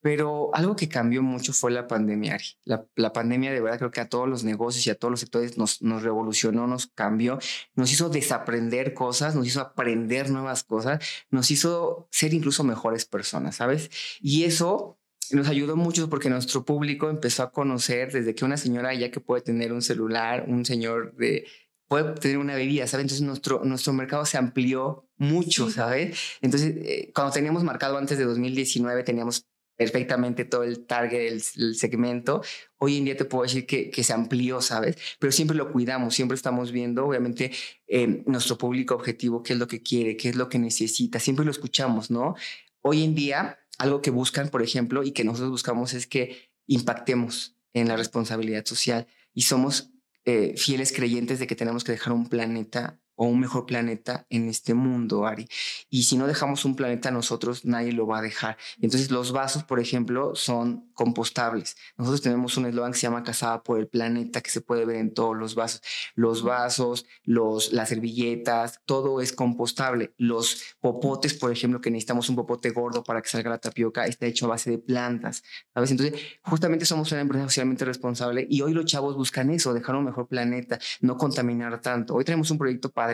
pero 0.00 0.54
algo 0.54 0.76
que 0.76 0.88
cambió 0.88 1.20
mucho 1.20 1.52
fue 1.52 1.72
la 1.72 1.88
pandemia. 1.88 2.38
La, 2.64 2.86
la, 2.94 3.12
pandemia 3.12 3.50
de 3.50 3.60
verdad 3.60 3.78
creo 3.78 3.90
que 3.90 4.02
a 4.02 4.08
todos 4.08 4.28
los 4.28 4.44
negocios 4.44 4.86
y 4.86 4.90
a 4.90 4.94
todos 4.94 5.10
los 5.10 5.18
sectores 5.18 5.58
nos, 5.58 5.82
nos 5.82 6.04
revolucionó, 6.04 6.68
nos 6.68 6.86
cambió, 6.86 7.40
nos 7.74 7.90
hizo 7.90 8.08
desaprender 8.08 8.94
cosas, 8.94 9.34
nos 9.34 9.48
hizo 9.48 9.60
aprender 9.60 10.30
nuevas 10.30 10.62
cosas, 10.62 11.04
nos 11.30 11.50
hizo 11.50 12.06
ser 12.12 12.34
incluso 12.34 12.62
mejores 12.62 13.04
personas, 13.04 13.56
¿sabes? 13.56 13.90
Y 14.20 14.44
eso 14.44 14.99
nos 15.32 15.48
ayudó 15.48 15.76
mucho 15.76 16.08
porque 16.08 16.30
nuestro 16.30 16.64
público 16.64 17.10
empezó 17.10 17.42
a 17.42 17.52
conocer 17.52 18.12
desde 18.12 18.34
que 18.34 18.44
una 18.44 18.56
señora 18.56 18.94
ya 18.94 19.10
que 19.10 19.20
puede 19.20 19.42
tener 19.42 19.72
un 19.72 19.82
celular, 19.82 20.44
un 20.48 20.64
señor 20.64 21.14
de 21.16 21.46
puede 21.90 22.14
tener 22.14 22.38
una 22.38 22.54
bebida, 22.54 22.86
¿sabes? 22.86 23.04
Entonces 23.04 23.26
nuestro, 23.26 23.64
nuestro 23.64 23.92
mercado 23.92 24.24
se 24.24 24.38
amplió 24.38 25.08
mucho, 25.16 25.70
¿sabes? 25.70 26.16
Entonces, 26.40 26.76
eh, 26.76 27.10
cuando 27.12 27.32
teníamos 27.32 27.64
marcado 27.64 27.98
antes 27.98 28.16
de 28.16 28.24
2019, 28.24 29.02
teníamos 29.02 29.44
perfectamente 29.76 30.44
todo 30.44 30.62
el 30.62 30.86
target, 30.86 31.26
el, 31.26 31.74
segmento. 31.74 32.42
Hoy 32.78 32.98
en 32.98 33.06
día 33.06 33.16
te 33.16 33.24
puedo 33.24 33.42
decir 33.42 33.66
que, 33.66 33.90
que, 33.90 34.04
se 34.04 34.12
amplió, 34.12 34.60
¿sabes? 34.60 34.96
Pero 35.18 35.32
siempre 35.32 35.56
lo 35.56 35.72
cuidamos, 35.72 36.14
siempre 36.14 36.36
estamos 36.36 36.70
viendo, 36.70 37.06
obviamente, 37.06 37.50
eh, 37.88 38.22
nuestro 38.26 38.56
público 38.56 38.94
objetivo, 38.94 39.42
qué 39.42 39.54
es 39.54 39.58
lo 39.58 39.66
que 39.66 39.82
quiere, 39.82 40.16
qué 40.16 40.28
es 40.28 40.36
lo 40.36 40.48
que 40.48 40.58
necesita, 40.58 41.18
siempre 41.18 41.44
lo 41.44 41.50
escuchamos, 41.50 42.10
¿no? 42.10 42.36
Hoy 42.82 43.02
en 43.02 43.14
día 43.14 43.58
algo 43.80 44.02
que 44.02 44.10
buscan, 44.10 44.50
por 44.50 44.62
ejemplo, 44.62 45.02
y 45.02 45.12
que 45.12 45.24
nosotros 45.24 45.50
buscamos 45.50 45.94
es 45.94 46.06
que 46.06 46.50
impactemos 46.66 47.56
en 47.72 47.88
la 47.88 47.96
responsabilidad 47.96 48.66
social. 48.66 49.06
Y 49.32 49.42
somos 49.42 49.90
eh, 50.26 50.54
fieles 50.58 50.92
creyentes 50.92 51.38
de 51.38 51.46
que 51.46 51.56
tenemos 51.56 51.82
que 51.82 51.92
dejar 51.92 52.12
un 52.12 52.28
planeta 52.28 52.99
o 53.22 53.26
un 53.26 53.38
mejor 53.38 53.66
planeta 53.66 54.24
en 54.30 54.48
este 54.48 54.72
mundo, 54.72 55.26
Ari. 55.26 55.46
Y 55.90 56.04
si 56.04 56.16
no 56.16 56.26
dejamos 56.26 56.64
un 56.64 56.74
planeta 56.74 57.10
a 57.10 57.12
nosotros, 57.12 57.66
nadie 57.66 57.92
lo 57.92 58.06
va 58.06 58.20
a 58.20 58.22
dejar. 58.22 58.56
Entonces 58.80 59.10
los 59.10 59.32
vasos, 59.32 59.62
por 59.62 59.78
ejemplo, 59.78 60.34
son 60.34 60.90
compostables. 60.94 61.76
Nosotros 61.98 62.22
tenemos 62.22 62.56
un 62.56 62.64
eslogan 62.64 62.92
que 62.92 62.98
se 62.98 63.02
llama 63.02 63.22
Casada 63.22 63.62
por 63.62 63.78
el 63.78 63.88
Planeta, 63.88 64.40
que 64.40 64.48
se 64.48 64.62
puede 64.62 64.86
ver 64.86 64.96
en 64.96 65.12
todos 65.12 65.36
los 65.36 65.54
vasos. 65.54 65.82
Los 66.14 66.42
vasos, 66.42 67.04
los, 67.22 67.74
las 67.74 67.90
servilletas, 67.90 68.80
todo 68.86 69.20
es 69.20 69.34
compostable. 69.34 70.14
Los 70.16 70.76
popotes, 70.80 71.34
por 71.34 71.52
ejemplo, 71.52 71.82
que 71.82 71.90
necesitamos 71.90 72.30
un 72.30 72.36
popote 72.36 72.70
gordo 72.70 73.04
para 73.04 73.20
que 73.20 73.28
salga 73.28 73.50
la 73.50 73.58
tapioca, 73.58 74.06
está 74.06 74.24
hecho 74.24 74.46
a 74.46 74.48
base 74.48 74.70
de 74.70 74.78
plantas, 74.78 75.42
¿sabes? 75.74 75.90
Entonces, 75.90 76.18
justamente 76.42 76.86
somos 76.86 77.12
una 77.12 77.20
empresa 77.20 77.44
socialmente 77.44 77.84
responsable 77.84 78.46
y 78.48 78.62
hoy 78.62 78.72
los 78.72 78.86
chavos 78.86 79.14
buscan 79.14 79.50
eso, 79.50 79.74
dejar 79.74 79.96
un 79.96 80.06
mejor 80.06 80.26
planeta, 80.26 80.78
no 81.02 81.18
contaminar 81.18 81.82
tanto. 81.82 82.14
Hoy 82.14 82.24
tenemos 82.24 82.50
un 82.50 82.56
proyecto 82.56 82.90
para 82.90 83.09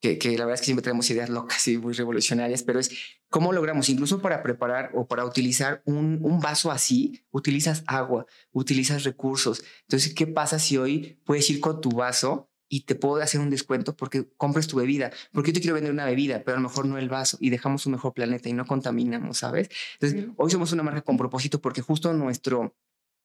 que, 0.00 0.18
que, 0.18 0.30
la 0.30 0.44
verdad 0.44 0.54
es 0.54 0.60
que 0.60 0.66
siempre 0.66 0.82
tenemos 0.82 1.08
ideas 1.10 1.30
locas 1.30 1.66
y 1.68 1.78
muy 1.78 1.92
revolucionarias, 1.92 2.64
pero 2.64 2.80
es 2.80 2.90
cómo 3.30 3.52
logramos, 3.52 3.88
incluso 3.88 4.20
para 4.20 4.42
preparar 4.42 4.90
o 4.94 5.06
para 5.06 5.24
utilizar 5.24 5.80
un, 5.86 6.18
un 6.22 6.40
vaso 6.40 6.72
así, 6.72 7.24
utilizas 7.30 7.84
agua, 7.86 8.26
utilizas 8.50 9.04
recursos. 9.04 9.62
Entonces, 9.82 10.12
¿qué 10.12 10.26
pasa 10.26 10.58
si 10.58 10.76
hoy 10.76 11.20
puedes 11.24 11.48
ir 11.50 11.60
con 11.60 11.80
tu 11.80 11.90
vaso 11.90 12.52
y 12.72 12.80
te 12.80 12.94
puedo 12.94 13.22
hacer 13.22 13.38
un 13.38 13.50
descuento 13.50 13.94
porque 13.94 14.26
compres 14.38 14.66
tu 14.66 14.78
bebida, 14.78 15.10
porque 15.30 15.50
yo 15.50 15.54
te 15.56 15.60
quiero 15.60 15.74
vender 15.74 15.92
una 15.92 16.06
bebida, 16.06 16.42
pero 16.42 16.56
a 16.56 16.60
lo 16.60 16.68
mejor 16.68 16.86
no 16.86 16.96
el 16.96 17.10
vaso 17.10 17.36
y 17.38 17.50
dejamos 17.50 17.84
un 17.84 17.92
mejor 17.92 18.14
planeta 18.14 18.48
y 18.48 18.54
no 18.54 18.64
contaminamos, 18.64 19.36
¿sabes? 19.36 19.68
Entonces, 20.00 20.30
hoy 20.38 20.50
somos 20.50 20.72
una 20.72 20.82
marca 20.82 21.02
con 21.02 21.18
propósito 21.18 21.60
porque 21.60 21.82
justo 21.82 22.14
nuestro, 22.14 22.74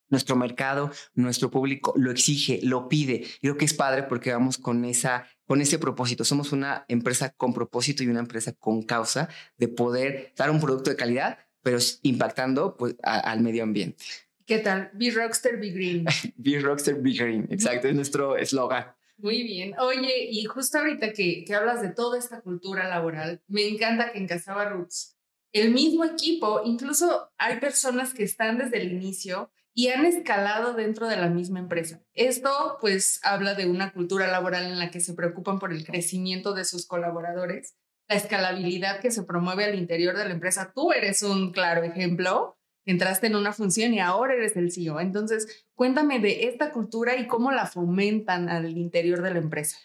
nuestro 0.10 0.36
mercado, 0.36 0.92
nuestro 1.14 1.52
público 1.52 1.94
lo 1.96 2.12
exige, 2.12 2.60
lo 2.64 2.88
pide. 2.88 3.26
Creo 3.42 3.58
que 3.58 3.66
es 3.66 3.74
padre 3.74 4.04
porque 4.04 4.32
vamos 4.32 4.58
con 4.58 4.86
esa 4.86 5.28
con 5.46 5.62
ese 5.62 5.80
propósito. 5.80 6.26
Somos 6.26 6.52
una 6.52 6.86
empresa 6.88 7.30
con 7.30 7.54
propósito 7.54 8.04
y 8.04 8.08
una 8.08 8.20
empresa 8.20 8.54
con 8.54 8.84
causa 8.84 9.30
de 9.58 9.68
poder 9.68 10.34
dar 10.36 10.52
un 10.52 10.60
producto 10.60 10.90
de 10.90 10.96
calidad, 10.96 11.38
pero 11.62 11.78
impactando 12.04 12.76
pues, 12.76 12.96
al 13.04 13.42
medio 13.42 13.64
ambiente. 13.64 14.04
¿Qué 14.46 14.60
tal? 14.60 14.90
Be 14.94 15.12
Rockster, 15.12 15.58
Be 15.58 15.72
Green. 15.72 16.06
be 16.38 16.60
Rockster, 16.60 16.96
Be 16.96 17.14
Green. 17.14 17.48
Exacto, 17.50 17.88
es 17.88 17.96
nuestro 17.96 18.38
eslogan. 18.38 18.94
Muy 19.18 19.44
bien. 19.44 19.74
Oye, 19.80 20.28
y 20.30 20.46
justo 20.46 20.78
ahorita 20.78 21.12
que, 21.12 21.44
que 21.44 21.56
hablas 21.56 21.82
de 21.82 21.90
toda 21.90 22.20
esta 22.20 22.42
cultura 22.42 22.88
laboral, 22.88 23.42
me 23.48 23.68
encanta 23.68 24.12
que 24.12 24.20
en 24.20 24.28
Casaba 24.28 24.70
Roots 24.70 25.18
el 25.54 25.72
mismo 25.72 26.04
equipo, 26.06 26.62
incluso 26.66 27.32
hay 27.38 27.60
personas 27.60 28.14
que 28.14 28.24
están 28.24 28.58
desde 28.58 28.82
el 28.82 28.92
inicio 28.92 29.52
y 29.78 29.90
han 29.90 30.08
escalado 30.08 30.74
dentro 30.74 31.08
de 31.08 31.18
la 31.18 31.30
misma 31.30 31.60
empresa. 31.60 32.02
Esto 32.16 32.50
pues 32.82 33.20
habla 33.22 33.54
de 33.54 33.68
una 33.68 33.94
cultura 33.94 34.26
laboral 34.26 34.66
en 34.66 34.80
la 34.80 34.90
que 34.90 35.00
se 35.00 35.14
preocupan 35.14 35.60
por 35.60 35.72
el 35.72 35.86
crecimiento 35.86 36.56
de 36.56 36.66
sus 36.66 36.88
colaboradores, 36.88 37.76
la 38.10 38.16
escalabilidad 38.16 39.00
que 39.02 39.12
se 39.12 39.22
promueve 39.22 39.66
al 39.66 39.76
interior 39.76 40.18
de 40.18 40.26
la 40.26 40.32
empresa. 40.32 40.72
Tú 40.74 40.94
eres 40.94 41.22
un 41.22 41.52
claro 41.52 41.84
ejemplo. 41.84 42.58
Entraste 42.88 43.28
en 43.28 43.36
una 43.36 43.54
función 43.54 43.94
y 43.94 44.00
ahora 44.00 44.34
eres 44.34 44.58
el 44.58 44.72
CEO. 44.72 45.00
Entonces, 45.00 45.68
cuéntame 45.76 46.20
de 46.20 46.48
esta 46.48 46.72
cultura 46.72 47.16
y 47.16 47.28
cómo 47.28 47.52
la 47.52 47.68
fomentan 47.68 48.50
al 48.50 48.76
interior 48.76 49.22
de 49.22 49.32
la 49.32 49.40
empresa. 49.40 49.78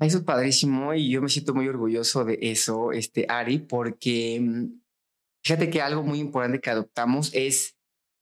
Eso 0.00 0.18
es 0.18 0.24
padrísimo 0.24 0.94
y 0.94 1.10
yo 1.10 1.22
me 1.22 1.28
siento 1.28 1.54
muy 1.54 1.68
orgulloso 1.68 2.24
de 2.24 2.38
eso, 2.40 2.90
este, 2.90 3.26
Ari, 3.28 3.60
porque 3.60 4.40
mm, 4.40 4.80
fíjate 5.44 5.70
que 5.70 5.80
algo 5.80 6.02
muy 6.02 6.18
importante 6.18 6.60
que 6.60 6.70
adoptamos 6.70 7.30
es 7.34 7.75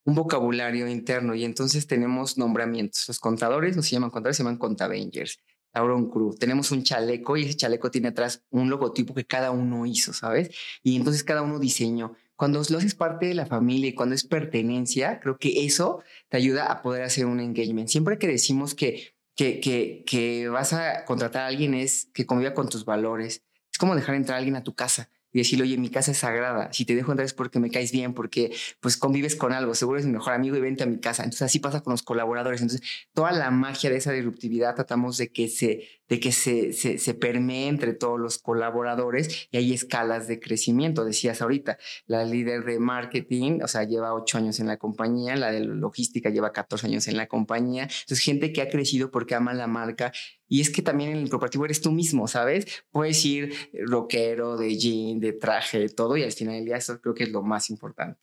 un 0.05 0.15
vocabulario 0.15 0.87
interno 0.89 1.35
y 1.35 1.45
entonces 1.45 1.87
tenemos 1.87 2.37
nombramientos. 2.37 3.09
Los 3.09 3.19
contadores 3.19 3.77
no 3.77 3.83
se 3.83 3.91
llaman 3.91 4.11
contadores, 4.11 4.37
se 4.37 4.43
llaman 4.43 4.59
contavengers. 4.59 5.41
Auron 5.73 6.09
Crew. 6.09 6.37
Tenemos 6.39 6.71
un 6.71 6.85
chaleco 6.85 7.37
y 7.37 7.45
ese 7.45 7.57
chaleco 7.57 7.91
tiene 7.91 8.09
atrás 8.09 8.45
un 8.51 8.71
logotipo 8.71 9.13
que 9.13 9.25
cada 9.25 9.51
uno 9.51 9.87
hizo, 9.87 10.13
¿sabes? 10.13 10.51
Y 10.83 10.97
entonces 10.97 11.25
cada 11.25 11.43
uno 11.43 11.59
diseñó. 11.59 12.15
Cuando 12.37 12.63
lo 12.69 12.79
haces 12.79 12.95
parte 12.95 13.27
de 13.27 13.35
la 13.35 13.47
familia 13.47 13.89
y 13.89 13.95
cuando 13.95 14.15
es 14.15 14.25
pertenencia, 14.25 15.21
creo 15.21 15.37
que 15.37 15.65
eso 15.65 16.03
te 16.29 16.37
ayuda 16.37 16.71
a 16.71 16.83
poder 16.83 17.03
hacer 17.03 17.27
un 17.27 17.41
engagement. 17.41 17.89
Siempre 17.89 18.19
que 18.19 18.29
decimos 18.29 18.75
que, 18.75 19.15
que, 19.35 19.61
que, 19.61 20.05
que 20.07 20.49
vas 20.49 20.73
a 20.73 21.05
contratar 21.05 21.43
a 21.43 21.47
alguien 21.49 21.75
es 21.75 22.09
que 22.15 22.27
conviva 22.27 22.55
con 22.55 22.69
tus 22.69 22.85
valores. 22.85 23.43
Es 23.73 23.79
como 23.79 23.97
dejar 23.97 24.15
entrar 24.15 24.37
a 24.37 24.39
alguien 24.39 24.57
a 24.57 24.65
tu 24.65 24.75
casa 24.75 25.11
y 25.35 25.39
decirle, 25.39 25.65
oye, 25.65 25.77
mi 25.77 25.91
casa 25.91 26.13
es 26.13 26.19
sagrada, 26.19 26.73
si 26.73 26.87
te 26.87 26.95
dejo 26.95 27.13
entrar 27.13 27.27
es 27.27 27.35
porque 27.35 27.59
me 27.59 27.71
caes 27.71 27.93
bien, 27.93 28.15
porque 28.15 28.53
pues 28.81 28.97
convives 28.97 29.35
con 29.35 29.53
algo, 29.53 29.75
seguro 29.75 29.99
es 29.99 30.07
mi 30.07 30.13
mejor 30.13 30.33
amigo 30.33 30.57
y 30.57 30.61
vente 30.61 30.85
a 30.85 30.87
mi 30.87 31.01
casa. 31.01 31.25
Entonces 31.25 31.43
así 31.43 31.59
pasa 31.59 31.83
con 31.83 31.91
los 31.91 32.03
colaboradores. 32.03 32.63
Entonces 32.63 32.89
toda 33.13 33.33
la 33.33 33.51
magia 33.51 33.91
de 33.91 33.97
esa 33.97 34.13
disruptividad 34.13 34.77
tratamos 34.77 35.19
de 35.19 35.31
que 35.31 35.49
se 35.49 35.89
de 36.09 36.21
que 36.21 36.33
se, 36.33 36.73
se, 36.73 36.99
se, 36.99 37.15
permee 37.15 37.69
entre 37.69 37.95
todos 37.95 38.21
los 38.21 38.39
colaboradores 38.39 39.49
y 39.51 39.57
hay 39.57 39.73
escalas 39.73 40.29
de 40.29 40.39
crecimiento. 40.39 41.05
Decías 41.05 41.41
ahorita, 41.41 41.79
la 42.07 42.25
líder 42.25 42.65
de 42.65 42.79
marketing, 42.79 43.61
o 43.63 43.69
sea, 43.69 43.85
lleva 43.85 44.15
ocho 44.15 44.37
años 44.37 44.61
en 44.61 44.67
la 44.67 44.77
compañía, 44.77 45.35
la 45.37 45.51
de 45.51 45.61
logística 45.61 46.29
lleva 46.29 46.53
14 46.53 46.89
años 46.89 47.09
en 47.09 47.17
la 47.17 47.27
compañía. 47.27 47.85
Entonces, 47.85 48.21
gente 48.21 48.53
que 48.53 48.61
ha 48.61 48.69
crecido 48.69 49.11
porque 49.11 49.35
ama 49.35 49.55
la 49.55 49.67
marca. 49.67 50.13
Y 50.55 50.61
es 50.61 50.71
que 50.71 50.83
también 50.83 51.11
en 51.11 51.17
el 51.17 51.31
corporativo 51.31 51.65
eres 51.65 51.81
tú 51.81 51.91
mismo, 51.91 52.29
¿sabes? 52.29 52.85
Puedes 52.93 53.25
ir 53.25 53.53
rockero, 53.73 54.57
de 54.57 54.79
jean, 54.79 55.19
de 55.19 55.33
traje, 55.33 55.81
de 55.81 55.89
todo, 55.89 56.17
y 56.17 56.23
al 56.23 56.31
final 56.31 56.55
del 56.55 56.65
día 56.65 56.77
eso 56.77 57.01
creo 57.01 57.13
que 57.13 57.25
es 57.25 57.31
lo 57.31 57.43
más 57.43 57.71
importante. 57.71 58.21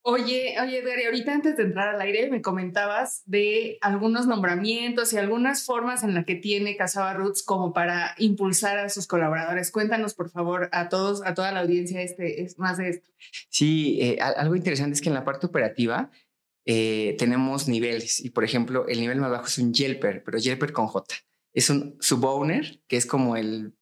Oye, 0.00 0.54
oye, 0.58 0.78
Edgar, 0.78 0.98
ahorita 1.04 1.34
antes 1.34 1.58
de 1.58 1.64
entrar 1.64 1.94
al 1.94 2.00
aire 2.00 2.30
me 2.30 2.40
comentabas 2.40 3.22
de 3.26 3.76
algunos 3.82 4.26
nombramientos 4.26 5.12
y 5.12 5.18
algunas 5.18 5.66
formas 5.66 6.04
en 6.04 6.14
las 6.14 6.24
que 6.24 6.36
tiene 6.36 6.74
Casaba 6.74 7.12
Roots 7.12 7.42
como 7.42 7.74
para 7.74 8.14
impulsar 8.16 8.78
a 8.78 8.88
sus 8.88 9.06
colaboradores. 9.06 9.70
Cuéntanos, 9.70 10.14
por 10.14 10.30
favor, 10.30 10.70
a 10.72 10.88
todos, 10.88 11.22
a 11.26 11.34
toda 11.34 11.52
la 11.52 11.60
audiencia, 11.60 12.00
este, 12.00 12.44
es 12.44 12.58
más 12.58 12.78
de 12.78 12.88
esto. 12.88 13.10
Sí, 13.50 13.98
eh, 14.00 14.18
algo 14.20 14.56
interesante 14.56 14.94
es 14.94 15.02
que 15.02 15.10
en 15.10 15.14
la 15.14 15.24
parte 15.24 15.44
operativa 15.44 16.10
eh, 16.66 17.14
tenemos 17.18 17.68
niveles 17.68 18.20
y, 18.20 18.30
por 18.30 18.44
ejemplo, 18.44 18.86
el 18.88 19.00
nivel 19.00 19.20
más 19.20 19.30
bajo 19.30 19.46
es 19.46 19.58
un 19.58 19.72
Yelper, 19.72 20.22
pero 20.24 20.38
Yelper 20.38 20.72
con 20.72 20.88
J. 20.88 21.14
Es 21.54 21.70
un 21.70 21.96
subowner, 22.00 22.80
que 22.86 22.96
es 22.96 23.06
como 23.06 23.36
el 23.36 23.72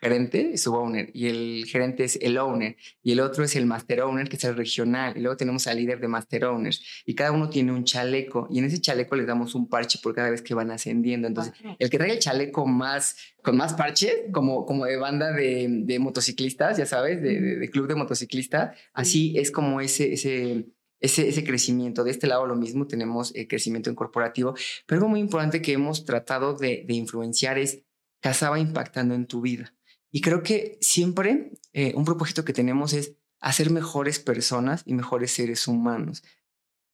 gerente, 0.00 0.56
su 0.58 0.74
owner, 0.74 1.10
y 1.14 1.28
el 1.28 1.64
gerente 1.66 2.04
es 2.04 2.18
el 2.20 2.38
owner, 2.38 2.76
y 3.02 3.12
el 3.12 3.20
otro 3.20 3.44
es 3.44 3.56
el 3.56 3.66
master 3.66 4.02
owner, 4.02 4.28
que 4.28 4.36
es 4.36 4.44
el 4.44 4.56
regional, 4.56 5.16
y 5.16 5.20
luego 5.20 5.36
tenemos 5.36 5.66
al 5.66 5.78
líder 5.78 6.00
de 6.00 6.08
master 6.08 6.44
owners, 6.44 6.82
y 7.04 7.14
cada 7.14 7.32
uno 7.32 7.48
tiene 7.48 7.72
un 7.72 7.84
chaleco, 7.84 8.46
y 8.50 8.58
en 8.58 8.66
ese 8.66 8.80
chaleco 8.80 9.16
le 9.16 9.24
damos 9.24 9.54
un 9.54 9.68
parche 9.68 9.98
por 10.02 10.14
cada 10.14 10.30
vez 10.30 10.42
que 10.42 10.54
van 10.54 10.70
ascendiendo. 10.70 11.28
Entonces, 11.28 11.54
el 11.78 11.90
que 11.90 11.98
trae 11.98 12.12
el 12.12 12.18
chaleco 12.18 12.66
más, 12.66 13.16
con 13.42 13.56
más 13.56 13.74
parche, 13.74 14.30
como, 14.32 14.66
como 14.66 14.84
de 14.84 14.96
banda 14.96 15.32
de, 15.32 15.66
de 15.68 15.98
motociclistas, 15.98 16.76
ya 16.76 16.86
sabes, 16.86 17.22
de, 17.22 17.40
de, 17.40 17.70
club 17.70 17.88
de 17.88 17.94
motociclistas, 17.94 18.76
así 18.92 19.36
es 19.38 19.50
como 19.50 19.80
ese, 19.80 20.12
ese, 20.12 20.66
ese, 21.00 21.28
ese, 21.28 21.44
crecimiento. 21.44 22.04
De 22.04 22.10
este 22.10 22.26
lado 22.26 22.46
lo 22.46 22.56
mismo, 22.56 22.86
tenemos 22.86 23.34
el 23.34 23.48
crecimiento 23.48 23.90
en 23.90 23.96
corporativo, 23.96 24.54
pero 24.86 24.98
algo 24.98 25.08
muy 25.08 25.20
importante 25.20 25.62
que 25.62 25.72
hemos 25.72 26.04
tratado 26.04 26.54
de, 26.54 26.84
influenciar 26.88 27.58
es 27.58 27.82
Casaba 28.20 28.58
impactando 28.58 29.14
en 29.14 29.26
tu 29.26 29.40
vida. 29.42 29.74
Y 30.10 30.20
creo 30.20 30.42
que 30.42 30.78
siempre 30.80 31.52
eh, 31.74 31.92
un 31.94 32.04
propósito 32.04 32.44
que 32.44 32.54
tenemos 32.54 32.92
es 32.92 33.14
hacer 33.40 33.70
mejores 33.70 34.18
personas 34.18 34.82
y 34.86 34.94
mejores 34.94 35.32
seres 35.32 35.68
humanos. 35.68 36.24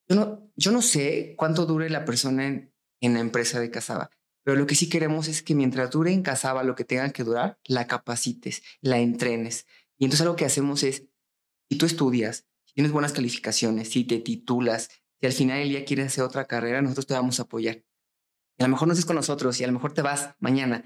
Yo 0.09 0.17
no, 0.17 0.51
yo 0.57 0.73
no 0.73 0.83
sé 0.83 1.35
cuánto 1.39 1.65
dure 1.65 1.89
la 1.89 2.05
persona 2.05 2.47
en, 2.47 2.75
en 3.01 3.15
la 3.15 3.21
empresa 3.21 3.61
de 3.61 3.71
Casaba, 3.71 4.11
pero 4.43 4.59
lo 4.59 4.67
que 4.67 4.75
sí 4.75 4.89
queremos 4.89 5.29
es 5.29 5.43
que 5.43 5.55
mientras 5.55 5.91
dure 5.91 6.13
en 6.13 6.23
Casaba 6.23 6.65
lo 6.65 6.75
que 6.75 6.85
tenga 6.85 7.11
que 7.11 7.25
durar, 7.25 7.59
la 7.65 7.87
capacites, 7.87 8.63
la 8.81 8.99
entrenes. 8.99 9.67
Y 9.99 10.05
entonces 10.05 10.27
lo 10.27 10.37
que 10.37 10.45
hacemos 10.45 10.83
es, 10.83 11.07
si 11.71 11.79
tú 11.79 11.87
estudias, 11.87 12.47
tienes 12.75 12.93
buenas 12.93 13.13
calificaciones, 13.13 13.91
si 13.91 14.05
te 14.05 14.19
titulas, 14.19 14.91
si 15.21 15.27
al 15.27 15.33
final 15.33 15.59
del 15.59 15.69
día 15.71 15.85
quieres 15.85 16.07
hacer 16.07 16.25
otra 16.25 16.47
carrera, 16.47 16.83
nosotros 16.83 17.07
te 17.07 17.15
vamos 17.15 17.39
a 17.41 17.45
apoyar. 17.45 17.83
a 18.59 18.65
lo 18.65 18.69
mejor 18.69 18.89
no 18.89 18.95
estés 18.95 19.07
con 19.07 19.17
nosotros 19.17 19.61
y 19.61 19.65
a 19.65 19.67
lo 19.67 19.73
mejor 19.73 19.93
te 19.93 20.03
vas 20.03 20.35
mañana, 20.41 20.85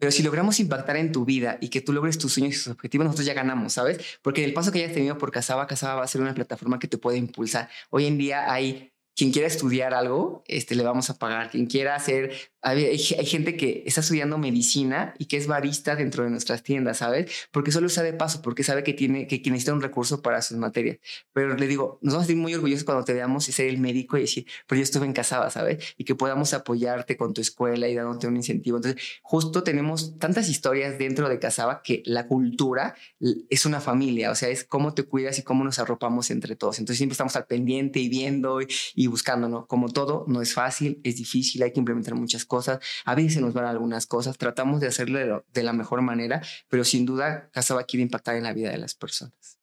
pero 0.00 0.10
si 0.10 0.22
logramos 0.22 0.58
impactar 0.60 0.96
en 0.96 1.12
tu 1.12 1.26
vida 1.26 1.58
y 1.60 1.68
que 1.68 1.82
tú 1.82 1.92
logres 1.92 2.16
tus 2.16 2.32
sueños 2.32 2.54
y 2.54 2.58
tus 2.58 2.68
objetivos, 2.68 3.04
nosotros 3.04 3.26
ya 3.26 3.34
ganamos, 3.34 3.74
¿sabes? 3.74 3.98
Porque 4.22 4.42
el 4.44 4.54
paso 4.54 4.72
que 4.72 4.78
hayas 4.82 4.94
tenido 4.94 5.18
por 5.18 5.30
Casaba, 5.30 5.66
Casaba 5.66 5.96
va 5.96 6.04
a 6.04 6.08
ser 6.08 6.22
una 6.22 6.34
plataforma 6.34 6.78
que 6.78 6.88
te 6.88 6.96
puede 6.96 7.18
impulsar. 7.18 7.68
Hoy 7.90 8.06
en 8.06 8.16
día 8.16 8.50
hay 8.50 8.94
quien 9.20 9.32
quiera 9.32 9.48
estudiar 9.48 9.92
algo, 9.92 10.42
este, 10.48 10.74
le 10.74 10.82
vamos 10.82 11.10
a 11.10 11.18
pagar. 11.18 11.50
Quien 11.50 11.66
quiera 11.66 11.94
hacer 11.94 12.32
hay, 12.62 12.98
gente 12.98 13.56
que 13.56 13.84
está 13.86 14.00
estudiando 14.02 14.36
medicina 14.36 15.14
y 15.18 15.26
que 15.26 15.36
es 15.36 15.46
barista 15.46 15.96
dentro 15.96 16.24
de 16.24 16.30
nuestras 16.30 16.62
tiendas, 16.62 16.98
¿sabes? 16.98 17.48
Porque 17.50 17.72
solo 17.72 17.86
usa 17.86 18.02
de 18.02 18.12
paso, 18.12 18.42
porque 18.42 18.62
sabe 18.62 18.82
que 18.82 18.92
tiene 18.92 19.26
que, 19.26 19.38
necesita 19.50 19.72
un 19.72 19.80
recurso 19.80 20.20
para 20.20 20.42
sus 20.42 20.58
materias. 20.58 20.98
Pero 21.32 21.56
le 21.56 21.66
digo, 21.66 21.98
nos 22.02 22.14
vamos 22.14 22.24
a 22.24 22.26
sentir 22.26 22.42
muy 22.42 22.54
orgullosos 22.54 22.84
cuando 22.84 23.04
te 23.04 23.14
veamos 23.14 23.48
y 23.48 23.52
ser 23.52 23.68
el 23.68 23.78
médico 23.78 24.18
y 24.18 24.22
decir, 24.22 24.46
pero 24.66 24.78
yo 24.78 24.82
estuve 24.82 25.06
en 25.06 25.14
casada, 25.14 25.48
¿sabes? 25.50 25.94
Y 25.96 26.04
que 26.04 26.14
podamos 26.14 26.52
apoyarte 26.52 27.16
con 27.16 27.32
tu 27.32 27.40
escuela 27.40 27.88
y 27.88 27.94
dándote 27.94 28.26
un 28.26 28.36
incentivo. 28.36 28.76
Entonces, 28.76 29.02
justo 29.22 29.62
tenemos 29.62 30.18
tantas 30.18 30.48
historias 30.48 30.98
dentro 30.98 31.28
de 31.28 31.38
Casaba 31.38 31.82
que 31.82 32.02
la 32.04 32.26
cultura 32.26 32.94
es 33.48 33.64
una 33.64 33.80
familia, 33.80 34.30
o 34.30 34.34
sea, 34.34 34.50
es 34.50 34.64
cómo 34.64 34.92
te 34.92 35.04
cuidas 35.04 35.38
y 35.38 35.42
cómo 35.42 35.64
nos 35.64 35.78
arropamos 35.78 36.30
entre 36.30 36.56
todos. 36.56 36.78
Entonces, 36.78 36.98
siempre 36.98 37.14
estamos 37.14 37.36
al 37.36 37.46
pendiente 37.46 38.00
y 38.00 38.08
viendo 38.10 38.60
y, 38.60 38.66
buscando, 39.10 39.48
¿no? 39.48 39.66
Como 39.66 39.88
todo, 39.88 40.24
no 40.28 40.40
es 40.40 40.54
fácil, 40.54 41.00
es 41.04 41.16
difícil, 41.16 41.62
hay 41.62 41.72
que 41.72 41.80
implementar 41.80 42.14
muchas 42.14 42.44
cosas, 42.44 42.80
a 43.04 43.14
veces 43.14 43.42
nos 43.42 43.52
van 43.52 43.66
algunas 43.66 44.06
cosas, 44.06 44.38
tratamos 44.38 44.80
de 44.80 44.86
hacerlo 44.86 45.44
de, 45.52 45.62
la 45.62 45.72
mejor 45.72 46.02
manera, 46.02 46.42
pero 46.68 46.84
sin 46.84 47.04
duda 47.04 47.50
Casaba 47.50 47.84
quiere 47.84 48.02
impactar 48.02 48.36
en 48.36 48.44
la 48.44 48.52
vida 48.52 48.70
de 48.70 48.78
las 48.78 48.94
personas. 48.94 49.58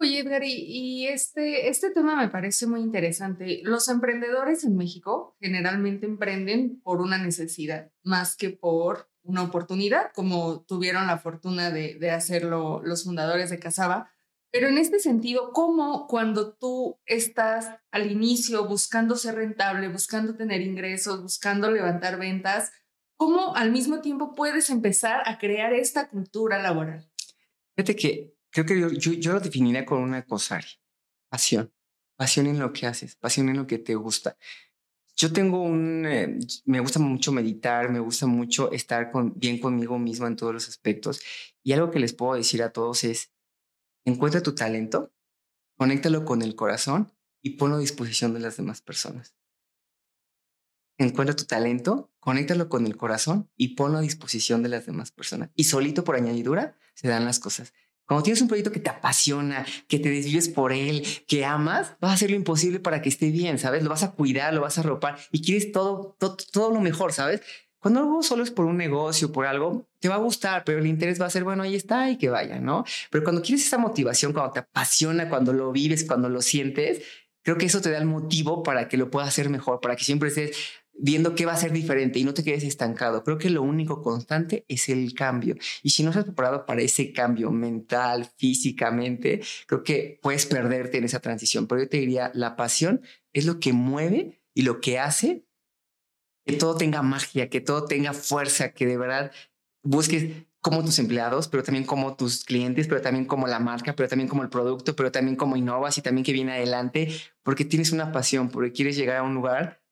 Oye, 0.00 0.20
Edgar, 0.20 0.42
y, 0.44 1.08
este, 1.08 1.68
este 1.68 1.90
tema 1.90 2.14
me 2.14 2.28
parece 2.28 2.68
muy 2.68 2.80
interesante. 2.80 3.60
Los 3.64 3.88
emprendedores 3.88 4.62
en 4.62 4.76
México 4.76 5.36
generalmente 5.40 6.06
emprenden 6.06 6.80
por 6.82 7.00
una 7.00 7.18
necesidad 7.18 7.90
más 8.04 8.36
que 8.36 8.50
por 8.50 9.10
una 9.22 9.42
oportunidad, 9.42 10.12
como 10.14 10.62
tuvieron 10.62 11.08
la 11.08 11.18
fortuna 11.18 11.70
de, 11.70 11.96
de 11.96 12.10
hacerlo 12.12 12.80
los 12.84 13.04
fundadores 13.04 13.50
de 13.50 13.58
Casaba. 13.58 14.12
Pero 14.50 14.68
en 14.68 14.78
este 14.78 14.98
sentido, 14.98 15.52
¿cómo 15.52 16.06
cuando 16.06 16.54
tú 16.54 16.98
estás 17.04 17.76
al 17.90 18.10
inicio 18.10 18.66
buscando 18.66 19.16
ser 19.16 19.34
rentable, 19.34 19.88
buscando 19.88 20.36
tener 20.36 20.62
ingresos, 20.62 21.22
buscando 21.22 21.70
levantar 21.70 22.18
ventas, 22.18 22.72
cómo 23.16 23.54
al 23.56 23.72
mismo 23.72 24.00
tiempo 24.00 24.34
puedes 24.34 24.70
empezar 24.70 25.22
a 25.26 25.38
crear 25.38 25.74
esta 25.74 26.08
cultura 26.08 26.62
laboral? 26.62 27.10
Fíjate 27.76 27.94
que 27.94 28.34
creo 28.50 28.64
que 28.64 28.98
yo, 28.98 29.32
lo 29.32 29.40
definiría 29.40 29.84
con 29.84 30.02
una 30.02 30.24
cosa, 30.24 30.60
pasión, 31.28 31.72
pasión 32.16 32.46
en 32.46 32.58
lo 32.58 32.72
que 32.72 32.86
haces, 32.86 33.16
pasión 33.16 33.50
en 33.50 33.58
lo 33.58 33.66
que 33.66 33.78
te 33.78 33.96
gusta. 33.96 34.38
Yo 35.14 35.32
tengo 35.32 35.62
un, 35.62 36.06
eh, 36.06 36.38
me 36.64 36.80
gusta 36.80 37.00
mucho 37.00 37.32
meditar, 37.32 37.90
me 37.90 37.98
gusta 37.98 38.26
mucho 38.26 38.70
estar 38.72 39.10
con, 39.10 39.34
bien 39.36 39.58
conmigo 39.58 39.98
mismo 39.98 40.26
en 40.26 40.36
todos 40.36 40.54
los 40.54 40.68
aspectos. 40.68 41.20
Y 41.62 41.72
algo 41.72 41.90
que 41.90 41.98
les 41.98 42.14
puedo 42.14 42.34
decir 42.34 42.62
a 42.62 42.72
todos 42.72 43.04
es, 43.04 43.32
Encuentra 44.08 44.42
tu 44.42 44.54
talento, 44.54 45.12
conéctalo 45.76 46.24
con 46.24 46.40
el 46.40 46.54
corazón 46.56 47.12
y 47.42 47.58
ponlo 47.58 47.76
a 47.76 47.78
disposición 47.78 48.32
de 48.32 48.40
las 48.40 48.56
demás 48.56 48.80
personas. 48.80 49.34
Encuentra 50.96 51.36
tu 51.36 51.44
talento, 51.44 52.10
conéctalo 52.18 52.70
con 52.70 52.86
el 52.86 52.96
corazón 52.96 53.50
y 53.54 53.74
ponlo 53.74 53.98
a 53.98 54.00
disposición 54.00 54.62
de 54.62 54.70
las 54.70 54.86
demás 54.86 55.10
personas. 55.10 55.50
Y 55.54 55.64
solito 55.64 56.04
por 56.04 56.16
añadidura 56.16 56.78
se 56.94 57.08
dan 57.08 57.26
las 57.26 57.38
cosas. 57.38 57.74
Cuando 58.06 58.22
tienes 58.22 58.40
un 58.40 58.48
proyecto 58.48 58.72
que 58.72 58.80
te 58.80 58.88
apasiona, 58.88 59.66
que 59.88 59.98
te 59.98 60.08
desvives 60.08 60.48
por 60.48 60.72
él, 60.72 61.06
que 61.26 61.44
amas, 61.44 61.94
vas 62.00 62.12
a 62.12 62.14
hacer 62.14 62.30
lo 62.30 62.36
imposible 62.36 62.80
para 62.80 63.02
que 63.02 63.10
esté 63.10 63.30
bien, 63.30 63.58
¿sabes? 63.58 63.82
Lo 63.82 63.90
vas 63.90 64.04
a 64.04 64.12
cuidar, 64.12 64.54
lo 64.54 64.62
vas 64.62 64.78
a 64.78 64.82
ropar 64.82 65.18
y 65.32 65.42
quieres 65.42 65.70
todo, 65.70 66.16
todo, 66.18 66.38
todo 66.50 66.72
lo 66.72 66.80
mejor, 66.80 67.12
¿sabes? 67.12 67.42
Cuando 67.80 68.00
algo 68.00 68.22
solo 68.22 68.42
es 68.42 68.50
por 68.50 68.66
un 68.66 68.76
negocio, 68.76 69.30
por 69.30 69.46
algo, 69.46 69.88
te 70.00 70.08
va 70.08 70.16
a 70.16 70.18
gustar, 70.18 70.64
pero 70.64 70.78
el 70.78 70.86
interés 70.86 71.20
va 71.20 71.26
a 71.26 71.30
ser, 71.30 71.44
bueno, 71.44 71.62
ahí 71.62 71.74
está 71.76 72.10
y 72.10 72.18
que 72.18 72.28
vaya, 72.28 72.60
¿no? 72.60 72.84
Pero 73.10 73.24
cuando 73.24 73.42
quieres 73.42 73.64
esa 73.64 73.78
motivación, 73.78 74.32
cuando 74.32 74.52
te 74.52 74.60
apasiona, 74.60 75.28
cuando 75.28 75.52
lo 75.52 75.70
vives, 75.70 76.04
cuando 76.04 76.28
lo 76.28 76.42
sientes, 76.42 77.02
creo 77.42 77.56
que 77.56 77.66
eso 77.66 77.80
te 77.80 77.90
da 77.90 77.98
el 77.98 78.06
motivo 78.06 78.62
para 78.62 78.88
que 78.88 78.96
lo 78.96 79.10
puedas 79.10 79.28
hacer 79.28 79.48
mejor, 79.48 79.80
para 79.80 79.96
que 79.96 80.04
siempre 80.04 80.28
estés 80.28 80.56
viendo 80.98 81.34
qué 81.34 81.46
va 81.46 81.52
a 81.52 81.56
ser 81.56 81.72
diferente 81.72 82.18
y 82.18 82.24
no 82.24 82.34
te 82.34 82.44
quedes 82.44 82.64
estancado. 82.64 83.22
Creo 83.22 83.38
que 83.38 83.50
lo 83.50 83.62
único 83.62 84.02
constante 84.02 84.64
es 84.68 84.88
el 84.88 85.14
cambio. 85.14 85.56
Y 85.82 85.90
si 85.90 86.02
no 86.02 86.10
estás 86.10 86.24
preparado 86.24 86.66
para 86.66 86.82
ese 86.82 87.12
cambio 87.12 87.50
mental, 87.50 88.28
físicamente, 88.36 89.40
creo 89.66 89.82
que 89.82 90.18
puedes 90.20 90.46
perderte 90.46 90.98
en 90.98 91.04
esa 91.04 91.20
transición. 91.20 91.66
Pero 91.66 91.82
yo 91.82 91.88
te 91.88 91.98
diría, 91.98 92.30
la 92.34 92.56
pasión 92.56 93.00
es 93.32 93.46
lo 93.46 93.60
que 93.60 93.72
mueve 93.72 94.42
y 94.54 94.62
lo 94.62 94.80
que 94.80 94.98
hace 94.98 95.47
que 96.48 96.56
todo 96.56 96.76
tenga 96.76 97.02
magia, 97.02 97.50
que 97.50 97.60
todo 97.60 97.84
tenga 97.84 98.14
fuerza, 98.14 98.72
que 98.72 98.86
de 98.86 98.96
verdad 98.96 99.32
busques 99.82 100.46
como 100.62 100.82
tus 100.82 100.98
empleados, 100.98 101.46
pero 101.46 101.62
también 101.62 101.84
como 101.84 102.16
tus 102.16 102.42
clientes, 102.42 102.88
pero 102.88 103.02
también 103.02 103.26
como 103.26 103.46
la 103.46 103.58
marca, 103.58 103.94
pero 103.94 104.08
también 104.08 104.28
como 104.30 104.42
el 104.42 104.48
producto, 104.48 104.96
pero 104.96 105.12
también 105.12 105.36
como 105.36 105.58
innovas 105.58 105.98
y 105.98 106.02
también 106.02 106.24
que 106.24 106.32
viene 106.32 106.52
adelante, 106.52 107.12
porque 107.42 107.66
tienes 107.66 107.92
una 107.92 108.12
pasión, 108.12 108.48
porque 108.48 108.72
quieres 108.72 108.96
llegar 108.96 109.18
a 109.18 109.22
un 109.24 109.34
lugar 109.34 109.82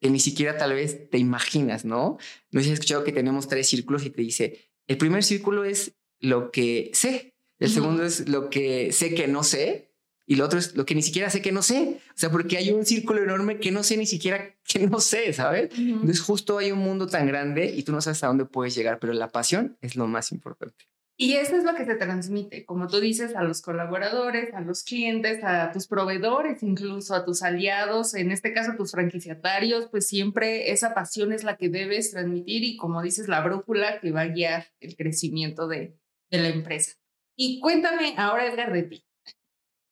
que 0.00 0.08
ni 0.08 0.20
siquiera 0.20 0.56
tal 0.56 0.74
vez 0.74 1.10
te 1.10 1.18
imaginas, 1.18 1.84
¿no? 1.84 2.18
No 2.52 2.60
sé 2.60 2.66
si 2.66 2.70
has 2.70 2.74
escuchado 2.74 3.02
que 3.02 3.10
tenemos 3.10 3.48
tres 3.48 3.68
círculos 3.68 4.04
y 4.06 4.10
te 4.10 4.22
dice, 4.22 4.70
el 4.86 4.98
primer 4.98 5.24
círculo 5.24 5.64
es 5.64 5.96
lo 6.20 6.52
que 6.52 6.92
sé, 6.94 7.34
el 7.58 7.70
segundo 7.70 8.04
es 8.04 8.28
lo 8.28 8.50
que 8.50 8.92
sé 8.92 9.16
que 9.16 9.26
no 9.26 9.42
sé, 9.42 9.93
y 10.26 10.36
lo 10.36 10.44
otro 10.44 10.58
es 10.58 10.74
lo 10.74 10.86
que 10.86 10.94
ni 10.94 11.02
siquiera 11.02 11.28
sé 11.30 11.42
que 11.42 11.52
no 11.52 11.62
sé. 11.62 12.00
O 12.08 12.18
sea, 12.18 12.30
porque 12.30 12.56
hay 12.56 12.70
un 12.70 12.86
círculo 12.86 13.22
enorme 13.22 13.58
que 13.58 13.70
no 13.70 13.82
sé 13.82 13.96
ni 13.96 14.06
siquiera 14.06 14.54
que 14.66 14.86
no 14.86 15.00
sé, 15.00 15.32
¿sabes? 15.32 15.70
Entonces 15.76 16.20
justo 16.20 16.58
hay 16.58 16.72
un 16.72 16.78
mundo 16.78 17.06
tan 17.06 17.26
grande 17.26 17.66
y 17.66 17.82
tú 17.82 17.92
no 17.92 18.00
sabes 18.00 18.22
a 18.24 18.28
dónde 18.28 18.44
puedes 18.44 18.74
llegar, 18.74 18.98
pero 18.98 19.12
la 19.12 19.28
pasión 19.28 19.76
es 19.80 19.96
lo 19.96 20.06
más 20.06 20.32
importante. 20.32 20.86
Y 21.16 21.34
eso 21.34 21.54
es 21.54 21.62
lo 21.62 21.76
que 21.76 21.84
se 21.84 21.94
transmite, 21.94 22.64
como 22.64 22.88
tú 22.88 22.98
dices, 22.98 23.36
a 23.36 23.44
los 23.44 23.62
colaboradores, 23.62 24.52
a 24.52 24.60
los 24.60 24.82
clientes, 24.82 25.44
a 25.44 25.70
tus 25.70 25.86
proveedores, 25.86 26.64
incluso 26.64 27.14
a 27.14 27.24
tus 27.24 27.44
aliados, 27.44 28.14
en 28.14 28.32
este 28.32 28.52
caso 28.52 28.72
a 28.72 28.76
tus 28.76 28.90
franquiciatarios, 28.90 29.86
pues 29.92 30.08
siempre 30.08 30.72
esa 30.72 30.92
pasión 30.92 31.32
es 31.32 31.44
la 31.44 31.56
que 31.56 31.68
debes 31.68 32.10
transmitir 32.10 32.64
y 32.64 32.76
como 32.76 33.00
dices, 33.00 33.28
la 33.28 33.42
brújula 33.42 34.00
que 34.00 34.10
va 34.10 34.22
a 34.22 34.26
guiar 34.26 34.66
el 34.80 34.96
crecimiento 34.96 35.68
de, 35.68 35.96
de 36.32 36.38
la 36.38 36.48
empresa. 36.48 36.96
Y 37.36 37.60
cuéntame 37.60 38.14
ahora, 38.16 38.46
Edgar, 38.46 38.72
de 38.72 38.82
ti. 38.82 39.04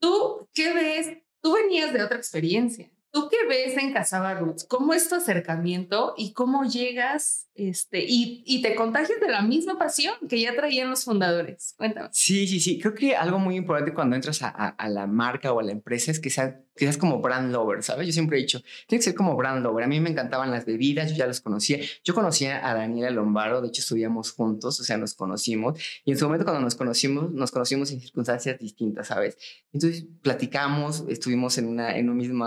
¿Tú 0.03 0.49
qué 0.53 0.75
ves? 0.75 1.17
Tú 1.41 1.55
venías 1.55 1.93
de 1.93 2.03
otra 2.03 2.17
experiencia. 2.17 2.91
¿Tú 3.13 3.29
qué 3.29 3.47
ves 3.47 3.77
en 3.77 3.93
Casaba 3.93 4.33
Roots? 4.33 4.65
¿Cómo 4.65 4.95
es 4.95 5.07
tu 5.07 5.15
acercamiento 5.15 6.15
y 6.17 6.33
cómo 6.33 6.65
llegas 6.65 7.51
este, 7.55 8.03
y, 8.03 8.43
y, 8.47 8.63
te 8.63 8.75
contagias 8.75 9.21
de 9.21 9.29
la 9.29 9.43
misma 9.43 9.79
pasión 9.79 10.15
que 10.27 10.41
ya 10.41 10.57
traían 10.57 10.89
los 10.89 11.05
fundadores? 11.05 11.75
Cuéntame. 11.77 12.09
Sí, 12.13 12.47
sí, 12.47 12.61
sí. 12.61 12.79
Creo 12.79 12.95
que 12.95 13.15
algo 13.15 13.39
muy 13.39 13.57
importante 13.57 13.93
cuando 13.93 14.17
entras 14.17 14.43
a, 14.43 14.49
a, 14.49 14.89
la 14.89 15.07
marca 15.07 15.53
o 15.53 15.61
a 15.61 15.63
la 15.63 15.73
empresa 15.73 16.11
es 16.11 16.19
que, 16.19 16.31
sea, 16.31 16.63
que 16.75 16.87
seas 16.87 16.97
como 16.97 17.21
brand 17.21 17.53
lover, 17.53 17.83
¿sabes? 17.83 18.07
Yo 18.07 18.13
siempre 18.15 18.39
he 18.39 18.41
dicho, 18.41 18.63
tiene 18.87 19.01
que 19.01 19.05
ser 19.05 19.15
como 19.15 19.37
brand 19.37 19.63
lover. 19.63 19.85
A 19.85 19.87
mí 19.87 20.01
me 20.01 20.09
encantaban 20.09 20.51
las 20.51 20.65
bebidas, 20.65 21.11
yo 21.11 21.17
ya 21.17 21.27
los 21.27 21.43
conocía. 21.43 21.79
Yo 22.03 22.15
conocía 22.15 22.67
a 22.67 22.75
Daniela 22.75 23.11
Lombardo, 23.11 23.61
de 23.61 23.69
hecho 23.69 23.83
estudiamos 23.83 24.33
juntos, 24.33 24.81
o 24.81 24.85
sea, 24.85 24.97
nos 24.97 25.13
conocimos. 25.13 25.79
Y 26.07 26.13
en 26.13 26.19
su 26.19 26.25
momento 26.25 26.47
cuando 26.47 26.63
nos 26.63 26.75
conocimos, 26.75 27.31
nos 27.33 27.51
conocimos 27.51 27.93
en 27.93 28.01
circunstancias 28.01 28.59
distintas, 28.59 29.09
¿sabes? 29.09 29.37
Entonces 29.75 30.07
platicamos, 30.23 31.05
estuvimos 31.07 31.59
en, 31.59 31.67
una, 31.67 31.95
en 31.95 32.09
un 32.09 32.17
mismo 32.17 32.47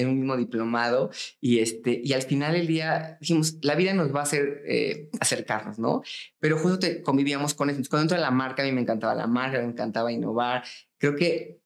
en 0.00 0.08
un 0.08 0.18
mismo 0.18 0.36
diplomado 0.36 1.10
y, 1.40 1.60
este, 1.60 2.00
y 2.02 2.12
al 2.12 2.22
final 2.22 2.52
del 2.54 2.66
día 2.66 3.18
dijimos, 3.20 3.56
la 3.62 3.74
vida 3.74 3.92
nos 3.94 4.14
va 4.14 4.20
a 4.20 4.22
hacer 4.24 4.62
eh, 4.66 5.10
acercarnos, 5.20 5.78
¿no? 5.78 6.02
Pero 6.38 6.58
justo 6.58 6.78
te, 6.78 7.02
convivíamos 7.02 7.54
con 7.54 7.70
eso. 7.70 7.80
Cuando 7.88 8.02
entro 8.02 8.18
a 8.18 8.20
la 8.20 8.30
marca, 8.30 8.62
a 8.62 8.66
mí 8.66 8.72
me 8.72 8.80
encantaba 8.80 9.14
la 9.14 9.26
marca, 9.26 9.58
me 9.58 9.64
encantaba 9.64 10.12
innovar. 10.12 10.64
Creo 10.98 11.16
que 11.16 11.60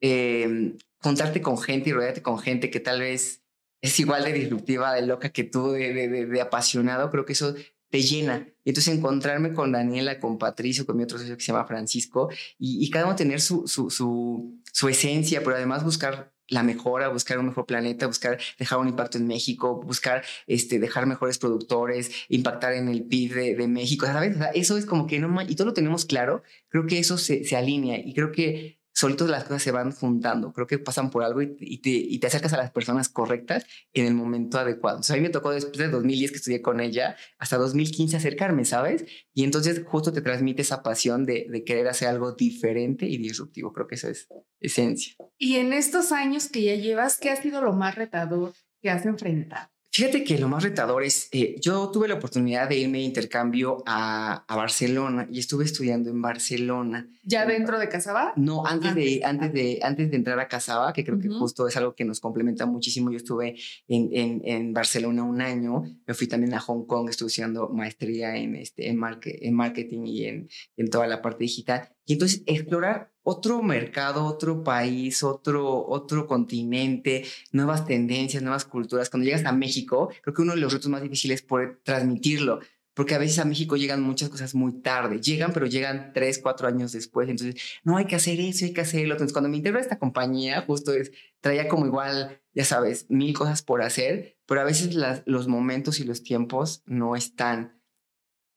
eh, 0.00 0.76
contarte 1.00 1.40
con 1.40 1.58
gente 1.58 1.90
y 1.90 1.92
rodearte 1.92 2.22
con 2.22 2.38
gente 2.38 2.70
que 2.70 2.80
tal 2.80 3.00
vez 3.00 3.42
es 3.80 3.98
igual 3.98 4.24
de 4.24 4.32
disruptiva, 4.32 4.94
de 4.94 5.02
loca 5.02 5.30
que 5.30 5.44
tú, 5.44 5.72
de, 5.72 5.92
de, 5.92 6.26
de, 6.26 6.40
apasionado, 6.40 7.10
creo 7.10 7.24
que 7.24 7.32
eso 7.32 7.54
te 7.90 8.02
llena. 8.02 8.48
Y 8.64 8.70
entonces 8.70 8.94
encontrarme 8.94 9.52
con 9.54 9.72
Daniela, 9.72 10.20
con 10.20 10.38
Patricio, 10.38 10.86
con 10.86 10.96
mi 10.96 11.04
otro 11.04 11.18
socio 11.18 11.36
que 11.36 11.42
se 11.42 11.52
llama 11.52 11.66
Francisco, 11.66 12.28
y, 12.58 12.84
y 12.84 12.90
cada 12.90 13.06
uno 13.06 13.16
tener 13.16 13.40
su, 13.40 13.66
su, 13.66 13.90
su, 13.90 14.60
su, 14.72 14.88
esencia, 14.88 15.42
pero 15.42 15.56
además 15.56 15.82
buscar 15.82 16.32
la 16.50 16.62
mejora, 16.62 17.08
buscar 17.08 17.38
un 17.38 17.46
mejor 17.46 17.66
planeta, 17.66 18.06
buscar 18.06 18.38
dejar 18.58 18.78
un 18.78 18.88
impacto 18.88 19.18
en 19.18 19.26
México, 19.26 19.80
buscar 19.82 20.22
este, 20.46 20.78
dejar 20.78 21.06
mejores 21.06 21.38
productores, 21.38 22.10
impactar 22.28 22.74
en 22.74 22.88
el 22.88 23.04
PIB 23.04 23.56
de, 23.56 23.68
México, 23.68 24.06
¿sabes? 24.06 24.36
eso 24.54 24.76
es 24.76 24.84
como 24.84 25.06
que 25.06 25.18
no, 25.18 25.40
y 25.42 25.54
todo 25.54 25.68
lo 25.68 25.72
tenemos 25.72 26.04
claro, 26.04 26.42
creo 26.68 26.86
que 26.86 26.98
eso 26.98 27.18
se 27.18 27.56
alinea 27.56 27.98
y 27.98 28.12
creo 28.14 28.32
que 28.32 28.79
solitos 28.92 29.28
las 29.28 29.44
cosas 29.44 29.62
se 29.62 29.70
van 29.70 29.92
juntando. 29.92 30.52
Creo 30.52 30.66
que 30.66 30.78
pasan 30.78 31.10
por 31.10 31.22
algo 31.22 31.42
y, 31.42 31.78
te, 31.78 31.90
y, 31.90 32.18
te, 32.18 32.26
acercas 32.26 32.52
a 32.52 32.56
las 32.56 32.70
personas 32.70 33.08
correctas 33.08 33.64
en 33.92 34.06
el 34.06 34.14
momento 34.14 34.58
adecuado. 34.58 35.00
O 35.00 35.02
sea, 35.02 35.14
a 35.14 35.16
mí 35.16 35.22
me 35.22 35.30
tocó 35.30 35.50
después 35.50 35.78
de 35.78 35.88
2010 35.88 36.30
que 36.30 36.36
estudié 36.36 36.62
con 36.62 36.80
ella, 36.80 37.16
hasta 37.38 37.56
2015 37.56 38.16
acercarme, 38.16 38.64
¿sabes? 38.64 39.04
Y 39.32 39.44
entonces 39.44 39.82
justo 39.86 40.12
te 40.12 40.22
transmite 40.22 40.62
esa 40.62 40.82
pasión 40.82 41.24
de, 41.24 41.46
de 41.50 41.64
querer 41.64 41.88
hacer 41.88 42.08
algo 42.08 42.32
diferente 42.32 43.06
y 43.06 43.18
disruptivo. 43.18 43.72
Creo 43.72 43.86
que 43.86 43.94
eso 43.94 44.08
es 44.08 44.28
esencia. 44.60 45.14
Y 45.38 45.56
en 45.56 45.72
estos 45.72 46.12
años 46.12 46.48
que 46.48 46.62
ya 46.62 46.74
llevas, 46.74 47.18
¿qué 47.18 47.30
ha 47.30 47.36
sido 47.40 47.62
lo 47.62 47.72
más 47.72 47.94
retador 47.94 48.52
que 48.82 48.90
has 48.90 49.06
enfrentado? 49.06 49.70
Fíjate 49.92 50.22
que 50.22 50.38
lo 50.38 50.48
más 50.48 50.62
retador 50.62 51.02
es, 51.02 51.28
eh, 51.32 51.56
yo 51.60 51.90
tuve 51.90 52.06
la 52.06 52.14
oportunidad 52.14 52.68
de 52.68 52.78
irme 52.78 52.98
de 52.98 53.04
intercambio 53.04 53.82
a, 53.86 54.44
a, 54.46 54.56
Barcelona 54.56 55.26
y 55.32 55.40
estuve 55.40 55.64
estudiando 55.64 56.10
en 56.10 56.22
Barcelona. 56.22 57.10
¿Ya 57.24 57.44
dentro 57.44 57.76
de 57.76 57.88
Casaba? 57.88 58.32
No, 58.36 58.64
antes, 58.64 58.94
de, 58.94 59.22
antes, 59.24 59.52
de, 59.52 59.80
antes 59.82 60.08
de 60.08 60.16
entrar 60.16 60.38
a 60.38 60.46
Casaba, 60.46 60.92
que 60.92 61.04
creo 61.04 61.18
que 61.18 61.28
justo 61.28 61.66
es 61.66 61.76
algo 61.76 61.96
que 61.96 62.04
nos 62.04 62.20
complementa 62.20 62.66
muchísimo. 62.66 63.10
Yo 63.10 63.16
estuve 63.16 63.56
en, 63.88 64.10
en, 64.12 64.42
en, 64.44 64.72
Barcelona 64.72 65.24
un 65.24 65.40
año, 65.40 65.82
me 66.06 66.14
fui 66.14 66.28
también 66.28 66.54
a 66.54 66.60
Hong 66.60 66.86
Kong, 66.86 67.10
estudiando 67.10 67.68
maestría 67.70 68.36
en, 68.36 68.54
este, 68.54 68.88
en, 68.88 69.00
en 69.24 69.54
marketing 69.54 70.06
y 70.06 70.26
en, 70.26 70.48
en 70.76 70.88
toda 70.88 71.08
la 71.08 71.20
parte 71.20 71.42
digital. 71.42 71.88
Y 72.06 72.12
entonces 72.12 72.44
explorar 72.46 73.12
otro 73.30 73.62
mercado, 73.62 74.24
otro 74.24 74.64
país, 74.64 75.22
otro, 75.22 75.86
otro 75.86 76.26
continente, 76.26 77.24
nuevas 77.52 77.86
tendencias, 77.86 78.42
nuevas 78.42 78.64
culturas. 78.64 79.08
Cuando 79.08 79.26
llegas 79.26 79.44
a 79.44 79.52
México, 79.52 80.10
creo 80.22 80.34
que 80.34 80.42
uno 80.42 80.54
de 80.54 80.60
los 80.60 80.72
retos 80.72 80.90
más 80.90 81.02
difíciles 81.02 81.40
es 81.40 81.46
poder 81.46 81.80
transmitirlo. 81.84 82.60
porque 82.92 83.14
a 83.14 83.18
veces 83.18 83.38
a 83.38 83.44
México 83.46 83.76
llegan 83.76 84.02
muchas 84.02 84.28
cosas 84.28 84.54
muy 84.54 84.82
tarde, 84.82 85.20
llegan, 85.20 85.52
pero 85.54 85.64
llegan 85.66 86.12
tres, 86.12 86.38
cuatro 86.38 86.68
años 86.68 86.92
después, 86.92 87.30
entonces, 87.30 87.54
no, 87.82 87.96
hay 87.96 88.04
que 88.06 88.16
hacer 88.16 88.40
eso, 88.40 88.66
hay 88.66 88.74
que 88.74 88.82
hacerlo. 88.82 89.14
Entonces, 89.14 89.32
cuando 89.32 89.48
me 89.48 89.56
integro 89.56 89.78
a 89.78 89.82
esta 89.82 89.98
compañía, 89.98 90.62
justo 90.66 90.92
es, 90.92 91.10
traía 91.40 91.68
como 91.68 91.86
igual, 91.86 92.42
ya 92.52 92.64
sabes, 92.64 93.06
mil 93.08 93.32
cosas 93.32 93.62
por 93.62 93.80
hacer, 93.80 94.36
pero 94.44 94.60
a 94.60 94.64
veces 94.64 94.94
las, 94.94 95.22
los 95.24 95.46
momentos 95.48 96.00
y 96.00 96.04
los 96.04 96.22
tiempos 96.22 96.82
no 96.84 97.16
están 97.16 97.79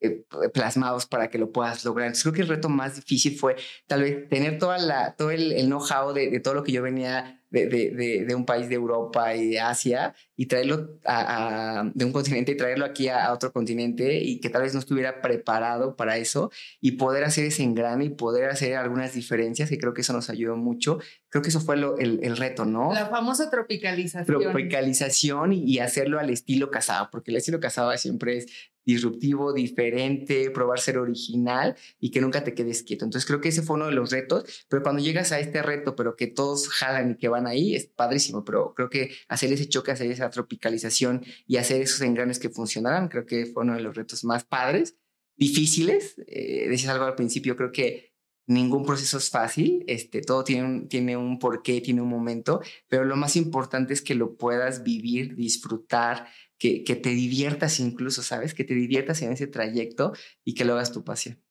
eh, 0.03 0.25
plasmados 0.53 1.05
para 1.05 1.29
que 1.29 1.37
lo 1.37 1.51
puedas 1.51 1.85
lograr. 1.85 2.07
Entonces, 2.07 2.23
creo 2.23 2.33
que 2.33 2.41
el 2.41 2.47
reto 2.49 2.69
más 2.69 2.97
difícil 2.97 3.37
fue 3.37 3.55
tal 3.87 4.01
vez 4.01 4.27
tener 4.29 4.59
toda 4.59 4.77
la, 4.77 5.15
todo 5.15 5.31
el, 5.31 5.55
know-how 5.65 6.13
de, 6.13 6.29
de 6.29 6.39
todo 6.41 6.53
lo 6.53 6.63
que 6.63 6.73
yo 6.73 6.81
venía 6.81 7.39
de, 7.53 7.67
de, 7.67 8.25
de, 8.25 8.35
un 8.35 8.45
país 8.45 8.67
de 8.67 8.75
Europa 8.75 9.35
y 9.35 9.47
de 9.47 9.59
Asia 9.59 10.15
y 10.35 10.47
traerlo 10.47 10.97
a, 11.05 11.89
de 11.93 12.03
un 12.03 12.11
continente 12.11 12.51
y 12.51 12.57
traerlo 12.57 12.83
aquí 12.83 13.09
a, 13.09 13.31
otro 13.31 13.53
continente 13.53 14.17
y 14.19 14.39
que 14.39 14.49
tal 14.49 14.63
vez 14.63 14.73
no 14.73 14.79
estuviera 14.79 15.21
preparado 15.21 15.95
para 15.95 16.17
eso 16.17 16.51
y 16.81 16.93
poder 16.93 17.23
hacer 17.23 17.45
ese 17.45 17.61
engrane 17.61 18.05
y 18.05 18.09
poder 18.09 18.49
hacer 18.49 18.75
algunas 18.75 19.13
diferencias 19.13 19.71
y 19.71 19.77
creo 19.77 19.93
que 19.93 20.01
eso 20.01 20.13
nos 20.13 20.31
ayudó 20.31 20.57
mucho. 20.57 20.99
Creo 21.29 21.43
que 21.43 21.49
eso 21.49 21.61
fue 21.61 21.77
lo, 21.77 21.99
el, 21.99 22.19
el, 22.23 22.37
reto, 22.37 22.65
¿no? 22.65 22.91
La 22.91 23.05
famosa 23.05 23.51
tropicalización. 23.51 24.25
Tropicalización 24.25 25.53
y, 25.53 25.63
y, 25.63 25.79
hacerlo 25.79 26.19
al 26.19 26.31
estilo 26.31 26.71
casado, 26.71 27.09
porque 27.11 27.29
el 27.29 27.37
estilo 27.37 27.59
casado 27.59 27.95
siempre 27.97 28.37
es 28.37 28.47
disruptivo, 28.85 29.53
diferente, 29.53 30.51
probar 30.51 30.79
ser 30.79 30.97
original 30.97 31.75
y 31.99 32.11
que 32.11 32.21
nunca 32.21 32.43
te 32.43 32.53
quedes 32.53 32.83
quieto. 32.83 33.05
Entonces 33.05 33.27
creo 33.27 33.41
que 33.41 33.49
ese 33.49 33.61
fue 33.61 33.75
uno 33.75 33.87
de 33.87 33.93
los 33.93 34.11
retos, 34.11 34.65
pero 34.69 34.83
cuando 34.83 35.01
llegas 35.01 35.31
a 35.31 35.39
este 35.39 35.61
reto, 35.61 35.95
pero 35.95 36.15
que 36.15 36.27
todos 36.27 36.69
jalan 36.69 37.11
y 37.11 37.17
que 37.17 37.29
van 37.29 37.47
ahí, 37.47 37.75
es 37.75 37.87
padrísimo, 37.87 38.43
pero 38.43 38.73
creo 38.73 38.89
que 38.89 39.11
hacer 39.27 39.51
ese 39.51 39.67
choque, 39.67 39.91
hacer 39.91 40.11
esa 40.11 40.29
tropicalización 40.29 41.23
y 41.47 41.57
hacer 41.57 41.81
esos 41.81 42.01
engranes 42.01 42.39
que 42.39 42.49
funcionaran, 42.49 43.07
creo 43.07 43.25
que 43.25 43.45
fue 43.45 43.63
uno 43.63 43.75
de 43.75 43.81
los 43.81 43.95
retos 43.95 44.23
más 44.23 44.43
padres, 44.43 44.95
difíciles. 45.35 46.15
Eh, 46.27 46.67
decías 46.69 46.91
algo 46.91 47.05
al 47.05 47.15
principio, 47.15 47.55
creo 47.55 47.71
que 47.71 48.12
ningún 48.47 48.85
proceso 48.85 49.17
es 49.17 49.29
fácil, 49.29 49.83
este, 49.87 50.21
todo 50.21 50.43
tiene 50.43 50.63
un, 50.65 50.87
tiene 50.87 51.17
un 51.17 51.39
porqué, 51.39 51.81
tiene 51.81 52.01
un 52.01 52.09
momento, 52.09 52.61
pero 52.87 53.05
lo 53.05 53.15
más 53.15 53.35
importante 53.35 53.93
es 53.93 54.01
que 54.01 54.15
lo 54.15 54.35
puedas 54.35 54.83
vivir, 54.83 55.35
disfrutar, 55.35 56.27
que, 56.57 56.83
que 56.83 56.95
te 56.95 57.09
diviertas 57.09 57.79
incluso, 57.79 58.23
¿sabes? 58.23 58.53
Que 58.53 58.63
te 58.63 58.73
diviertas 58.73 59.21
en 59.21 59.31
ese 59.31 59.47
trayecto 59.47 60.13
y 60.43 60.53
que 60.53 60.65
lo 60.65 60.73
hagas 60.73 60.91
tu 60.91 61.03
pasión. 61.03 61.43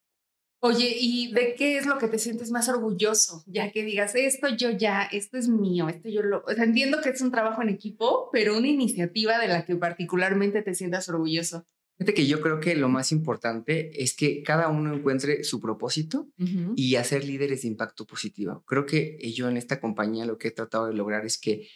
Oye, 0.65 0.95
¿y 0.97 1.33
de 1.33 1.57
qué 1.57 1.77
es 1.77 1.87
lo 1.87 1.99
que 1.99 2.07
te 2.07 2.21
sientes 2.21 2.53
más 2.53 2.69
orgulloso? 2.69 3.43
Ya 3.49 3.73
que 3.73 3.83
digas, 3.83 4.15
esto 4.15 4.47
yo 4.57 4.71
ya, 4.71 5.03
esto 5.03 5.37
es 5.37 5.49
mío, 5.49 5.89
esto 5.89 6.09
yo 6.09 6.23
lo... 6.23 6.45
O 6.47 6.55
sea, 6.55 6.63
entiendo 6.63 7.01
que 7.03 7.09
es 7.09 7.21
un 7.21 7.33
trabajo 7.33 7.63
en 7.63 7.69
equipo, 7.69 8.31
pero 8.31 8.57
una 8.57 8.69
iniciativa 8.69 9.41
de 9.41 9.49
la 9.49 9.65
que 9.65 9.75
particularmente 9.75 10.63
te 10.63 10.77
sientas 10.77 11.09
orgulloso. 11.09 11.67
Fíjate 12.03 12.15
que 12.15 12.27
yo 12.27 12.41
creo 12.41 12.59
que 12.59 12.75
lo 12.75 12.89
más 12.89 13.13
importante 13.13 14.03
es 14.03 14.17
que 14.17 14.43
cada 14.43 14.69
uno 14.69 14.93
encuentre 14.93 15.45
su 15.45 15.61
propósito 15.61 16.29
y 16.75 16.97
hacer 16.97 17.23
líderes 17.23 17.63
de 17.63 17.69
impacto 17.69 18.07
positivo. 18.07 18.65
Creo 18.67 18.87
que 18.87 19.19
yo 19.33 19.49
en 19.49 19.57
esta 19.57 19.81
compañía 19.81 20.27
lo 20.27 20.37
que 20.37 20.49
he 20.49 20.51
tratado 20.51 20.87
de 20.87 20.95
lograr 20.95 21.25
es 21.25 21.39
que 21.39 21.69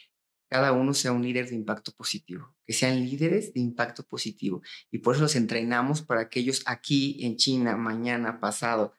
cada 0.51 0.73
uno 0.73 0.95
sea 0.95 1.13
un 1.13 1.23
líder 1.23 1.49
de 1.49 1.55
impacto 1.55 1.93
positivo, 1.93 2.57
que 2.65 2.73
sean 2.73 3.05
líderes 3.05 3.55
de 3.55 3.61
impacto 3.61 4.05
positivo. 4.05 4.63
Y 4.91 4.99
por 4.99 5.15
eso 5.15 5.23
los 5.23 5.37
entrenamos 5.37 6.03
para 6.03 6.29
que 6.29 6.41
ellos 6.41 6.65
aquí 6.67 7.25
en 7.25 7.37
China, 7.37 7.77
mañana, 7.77 8.41
pasado, 8.41 8.95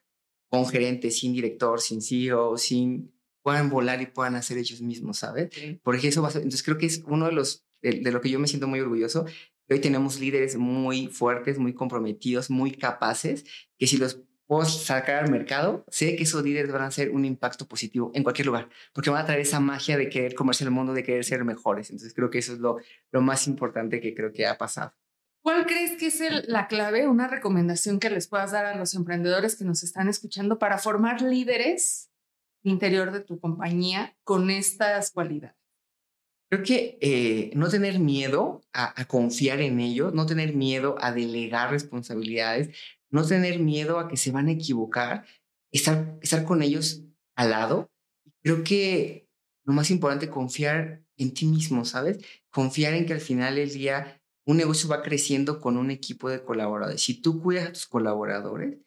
con 0.48 0.66
gerentes, 0.66 1.18
sin 1.18 1.34
director, 1.34 1.82
sin 1.82 2.00
CEO, 2.00 2.56
sin 2.56 3.12
puedan 3.42 3.68
volar 3.68 4.00
y 4.00 4.06
puedan 4.06 4.34
hacer 4.34 4.56
ellos 4.56 4.80
mismos, 4.80 5.18
¿sabes? 5.18 5.50
Porque 5.82 6.08
eso 6.08 6.22
va 6.22 6.28
a 6.28 6.30
ser, 6.30 6.40
entonces 6.40 6.62
creo 6.62 6.78
que 6.78 6.86
es 6.86 7.02
uno 7.06 7.26
de 7.26 7.32
los, 7.32 7.66
de, 7.82 8.12
lo 8.12 8.22
que 8.22 8.30
yo 8.30 8.38
me 8.38 8.48
siento 8.48 8.66
muy 8.66 8.80
orgulloso. 8.80 9.26
Hoy 9.70 9.80
tenemos 9.80 10.18
líderes 10.18 10.56
muy 10.56 11.08
fuertes, 11.08 11.58
muy 11.58 11.74
comprometidos, 11.74 12.48
muy 12.48 12.72
capaces, 12.72 13.44
que 13.76 13.86
si 13.86 13.98
los 13.98 14.22
puedo 14.46 14.64
sacar 14.64 15.24
al 15.24 15.30
mercado, 15.30 15.84
sé 15.88 16.16
que 16.16 16.22
esos 16.22 16.42
líderes 16.42 16.72
van 16.72 16.82
a 16.82 16.86
hacer 16.86 17.10
un 17.10 17.26
impacto 17.26 17.68
positivo 17.68 18.10
en 18.14 18.22
cualquier 18.22 18.46
lugar, 18.46 18.70
porque 18.94 19.10
van 19.10 19.22
a 19.22 19.26
traer 19.26 19.40
esa 19.40 19.60
magia 19.60 19.98
de 19.98 20.08
querer 20.08 20.34
comerse 20.34 20.64
el 20.64 20.70
mundo, 20.70 20.94
de 20.94 21.02
querer 21.02 21.22
ser 21.22 21.44
mejores. 21.44 21.90
Entonces 21.90 22.14
creo 22.14 22.30
que 22.30 22.38
eso 22.38 22.54
es 22.54 22.60
lo, 22.60 22.78
lo 23.12 23.20
más 23.20 23.46
importante 23.46 24.00
que 24.00 24.14
creo 24.14 24.32
que 24.32 24.46
ha 24.46 24.56
pasado. 24.56 24.94
¿Cuál 25.42 25.66
crees 25.66 25.98
que 25.98 26.06
es 26.06 26.48
la 26.48 26.66
clave, 26.66 27.06
una 27.06 27.28
recomendación 27.28 28.00
que 28.00 28.08
les 28.08 28.26
puedas 28.26 28.52
dar 28.52 28.64
a 28.64 28.74
los 28.74 28.94
emprendedores 28.94 29.54
que 29.54 29.64
nos 29.64 29.82
están 29.82 30.08
escuchando 30.08 30.58
para 30.58 30.78
formar 30.78 31.20
líderes 31.20 32.10
interior 32.62 33.12
de 33.12 33.20
tu 33.20 33.38
compañía 33.38 34.16
con 34.24 34.50
estas 34.50 35.10
cualidades? 35.10 35.57
Creo 36.50 36.62
que 36.62 36.98
eh, 37.02 37.50
no 37.54 37.68
tener 37.68 37.98
miedo 37.98 38.62
a, 38.72 39.04
confiar 39.06 39.60
en 39.60 39.80
ellos, 39.80 40.14
no 40.14 40.24
tener 40.24 40.54
miedo 40.54 40.96
a 41.00 41.12
delegar 41.12 41.70
responsabilidades, 41.70 42.74
no 43.10 43.26
tener 43.26 43.58
miedo 43.58 43.98
a 43.98 44.08
que 44.08 44.16
se 44.16 44.30
van 44.30 44.48
a 44.48 44.52
equivocar, 44.52 45.26
estar, 45.72 46.18
estar 46.22 46.44
con 46.44 46.62
ellos 46.62 47.02
al 47.36 47.50
lado. 47.50 47.90
Creo 48.42 48.64
que 48.64 49.28
lo 49.64 49.74
más 49.74 49.90
importante, 49.90 50.30
confiar 50.30 51.02
en 51.18 51.34
ti 51.34 51.44
mismo, 51.44 51.84
¿sabes? 51.84 52.18
Confiar 52.50 52.94
en 52.94 53.04
que 53.04 53.12
al 53.12 53.20
final 53.20 53.56
del 53.56 53.70
día 53.70 54.18
un 54.46 54.56
negocio 54.56 54.88
va 54.88 55.02
creciendo 55.02 55.60
con 55.60 55.76
un 55.76 55.90
equipo 55.90 56.30
de 56.30 56.42
colaboradores. 56.42 57.02
Si 57.02 57.20
tú 57.20 57.42
cuidas 57.42 57.68
a 57.68 57.72
tus 57.74 57.86
colaboradores, 57.86 58.78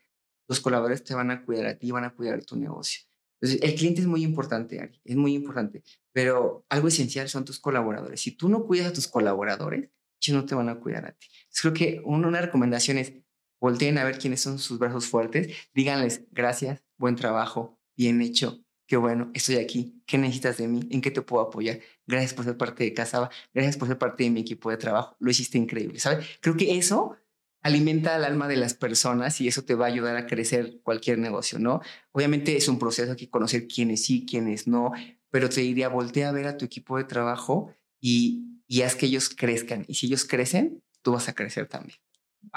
los 0.47 0.59
colaboradores 0.59 1.03
te 1.03 1.13
van 1.13 1.29
a 1.29 1.45
cuidar 1.45 1.67
a 1.67 1.77
ti, 1.77 1.91
van 1.91 2.05
a 2.05 2.15
cuidar 2.15 2.43
tu 2.43 2.55
negocio. 2.55 3.03
El 3.41 3.75
cliente 3.75 4.01
es 4.01 4.07
muy 4.07 4.23
importante, 4.23 4.91
es 5.03 5.15
muy 5.15 5.33
importante, 5.33 5.83
pero 6.11 6.63
algo 6.69 6.87
esencial 6.87 7.27
son 7.27 7.43
tus 7.43 7.59
colaboradores. 7.59 8.21
Si 8.21 8.31
tú 8.31 8.49
no 8.49 8.65
cuidas 8.65 8.87
a 8.87 8.93
tus 8.93 9.07
colaboradores, 9.07 9.89
ellos 10.21 10.41
no 10.41 10.45
te 10.45 10.53
van 10.53 10.69
a 10.69 10.79
cuidar 10.79 11.05
a 11.07 11.11
ti. 11.13 11.27
Creo 11.59 11.73
que 11.73 12.01
una 12.05 12.39
recomendación 12.39 12.99
es 12.99 13.13
volteen 13.61 13.97
a 13.97 14.03
ver 14.03 14.17
quiénes 14.17 14.41
son 14.41 14.59
sus 14.59 14.79
brazos 14.79 15.05
fuertes, 15.05 15.55
díganles 15.73 16.23
gracias, 16.31 16.83
buen 16.97 17.15
trabajo, 17.15 17.79
bien 17.95 18.19
hecho, 18.21 18.65
qué 18.87 18.97
bueno, 18.97 19.31
estoy 19.33 19.57
aquí, 19.57 20.01
qué 20.07 20.17
necesitas 20.17 20.57
de 20.57 20.67
mí, 20.67 20.87
en 20.89 20.99
qué 20.99 21.11
te 21.11 21.21
puedo 21.21 21.43
apoyar, 21.43 21.79
gracias 22.07 22.33
por 22.33 22.43
ser 22.43 22.57
parte 22.57 22.83
de 22.83 22.93
Casaba, 22.93 23.29
gracias 23.53 23.77
por 23.77 23.87
ser 23.87 23.99
parte 23.99 24.23
de 24.23 24.31
mi 24.31 24.41
equipo 24.41 24.71
de 24.71 24.77
trabajo, 24.77 25.15
lo 25.19 25.29
hiciste 25.29 25.59
increíble, 25.59 25.99
¿sabes? 25.99 26.25
Creo 26.41 26.57
que 26.57 26.77
eso 26.77 27.15
alimenta 27.61 28.15
el 28.15 28.23
alma 28.23 28.47
de 28.47 28.57
las 28.57 28.73
personas 28.73 29.39
y 29.41 29.47
eso 29.47 29.63
te 29.63 29.75
va 29.75 29.85
a 29.85 29.89
ayudar 29.89 30.17
a 30.17 30.25
crecer 30.25 30.79
cualquier 30.83 31.19
negocio, 31.19 31.59
¿no? 31.59 31.81
Obviamente 32.11 32.57
es 32.57 32.67
un 32.67 32.79
proceso 32.79 33.11
aquí 33.11 33.27
conocer 33.27 33.67
quiénes 33.67 34.05
sí, 34.05 34.25
quiénes 34.25 34.67
no, 34.67 34.91
pero 35.29 35.49
te 35.49 35.61
diría, 35.61 35.89
voltea 35.89 36.29
a 36.29 36.31
ver 36.31 36.47
a 36.47 36.57
tu 36.57 36.65
equipo 36.65 36.97
de 36.97 37.03
trabajo 37.03 37.73
y, 37.99 38.61
y 38.67 38.81
haz 38.81 38.95
que 38.95 39.05
ellos 39.05 39.29
crezcan. 39.29 39.85
Y 39.87 39.95
si 39.95 40.07
ellos 40.07 40.25
crecen, 40.25 40.83
tú 41.01 41.13
vas 41.13 41.29
a 41.29 41.33
crecer 41.33 41.67
también. 41.67 41.97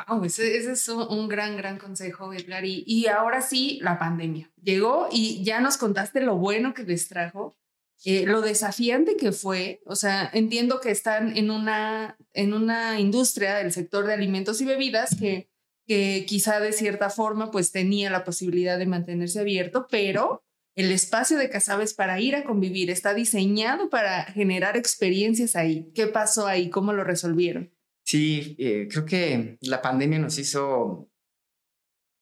Wow, 0.09 0.25
ese, 0.25 0.57
es 0.57 0.89
un, 0.89 1.29
gran, 1.29 1.57
gran 1.57 1.79
consejo, 1.79 2.33
Edgar. 2.33 2.65
Y, 2.65 2.85
y, 2.87 3.07
ahora 3.07 3.43
sí, 3.43 3.79
la 3.83 3.99
pandemia 3.99 4.51
llegó 4.63 5.09
y 5.13 5.45
ya 5.45 5.61
nos 5.61 5.77
contaste 5.77 6.21
lo 6.23 6.37
bueno 6.37 6.73
que 6.73 6.85
les 6.85 7.07
trajo, 7.09 7.57
lo 8.05 8.41
desafiante 8.41 9.17
que 9.17 9.33
fue. 9.33 9.81
O 9.87 9.97
sea, 9.97 10.31
entiendo 10.33 10.81
que 10.81 10.91
están 10.91 11.37
en 11.37 11.51
una, 11.51 12.17
en 12.33 12.53
una 12.53 13.01
industria 13.01 13.57
del 13.57 13.73
sector 13.73 14.07
de 14.07 14.15
alimentos 14.15 14.61
y 14.61 14.65
bebidas 14.65 15.17
que, 15.19 15.49
que 15.87 16.25
quizá 16.27 16.61
de 16.61 16.73
cierta 16.73 17.11
forma 17.11 17.51
pues 17.51 17.73
tenía 17.73 18.11
la 18.11 18.25
posibilidad 18.25 18.79
de 18.79 18.87
mantenerse 18.87 19.41
abierto, 19.41 19.87
pero 19.91 20.43
el 20.75 20.91
espacio 20.91 21.39
de 21.39 21.51
Casabes 21.51 21.95
para 21.95 22.21
ir 22.21 22.35
a 22.35 22.45
convivir 22.45 22.91
está 22.91 23.15
diseñado 23.15 23.91
para 23.91 24.25
generar 24.25 24.77
experiencias 24.77 25.55
ahí. 25.55 25.91
¿Qué 25.95 26.09
pasó 26.09 26.47
ahí? 26.47 26.69
¿Cómo 26.69 26.93
lo 26.93 27.05
resolvieron? 27.05 27.73
Sí, 28.05 28.57
eh, 28.59 28.89
creo 28.91 29.05
que 29.05 29.57
la 29.63 29.81
pandemia 29.81 30.19
nos 30.19 30.39
hizo 30.39 31.09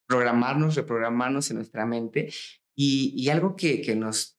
programarnos, 0.06 0.74
reprogramarnos 0.76 1.50
en 1.50 1.56
nuestra 1.56 1.86
mente 1.86 2.30
y, 2.74 3.14
y 3.16 3.30
algo 3.30 3.56
que, 3.56 3.80
que, 3.80 3.96
nos, 3.96 4.38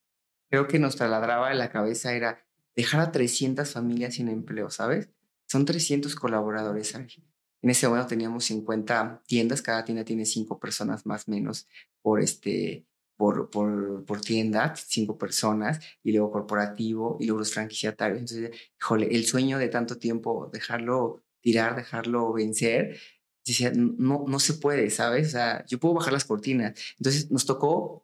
creo 0.54 0.68
que 0.68 0.78
nos 0.78 0.94
taladraba 0.94 1.50
en 1.50 1.58
la 1.58 1.68
cabeza 1.68 2.14
era 2.14 2.46
dejar 2.76 3.00
a 3.00 3.10
300 3.10 3.68
familias 3.68 4.14
sin 4.14 4.28
empleo, 4.28 4.70
¿sabes? 4.70 5.10
Son 5.46 5.64
300 5.64 6.14
colaboradores. 6.14 6.94
En 6.94 7.70
ese 7.70 7.88
momento 7.88 8.06
teníamos 8.06 8.44
50 8.44 9.22
tiendas, 9.26 9.62
cada 9.62 9.84
tienda 9.84 10.04
tiene 10.04 10.24
cinco 10.24 10.60
personas 10.60 11.06
más 11.06 11.26
o 11.26 11.32
menos 11.32 11.66
por, 12.02 12.20
este, 12.20 12.86
por, 13.16 13.50
por, 13.50 14.04
por 14.04 14.20
tienda, 14.20 14.76
cinco 14.76 15.18
personas, 15.18 15.80
y 16.04 16.12
luego 16.12 16.30
corporativo, 16.30 17.16
y 17.18 17.26
luego 17.26 17.40
los 17.40 17.52
franquiciatarios. 17.52 18.20
Entonces, 18.20 18.50
híjole, 18.80 19.08
el 19.10 19.26
sueño 19.26 19.58
de 19.58 19.68
tanto 19.68 19.98
tiempo, 19.98 20.50
dejarlo 20.52 21.24
tirar, 21.40 21.74
dejarlo 21.74 22.32
vencer. 22.32 22.96
Decía, 23.44 23.72
no, 23.74 24.24
no 24.28 24.38
se 24.38 24.54
puede, 24.54 24.88
¿sabes? 24.90 25.28
O 25.28 25.30
sea, 25.30 25.66
yo 25.66 25.80
puedo 25.80 25.94
bajar 25.94 26.12
las 26.12 26.24
cortinas. 26.24 26.78
Entonces 26.98 27.28
nos 27.32 27.44
tocó 27.44 28.03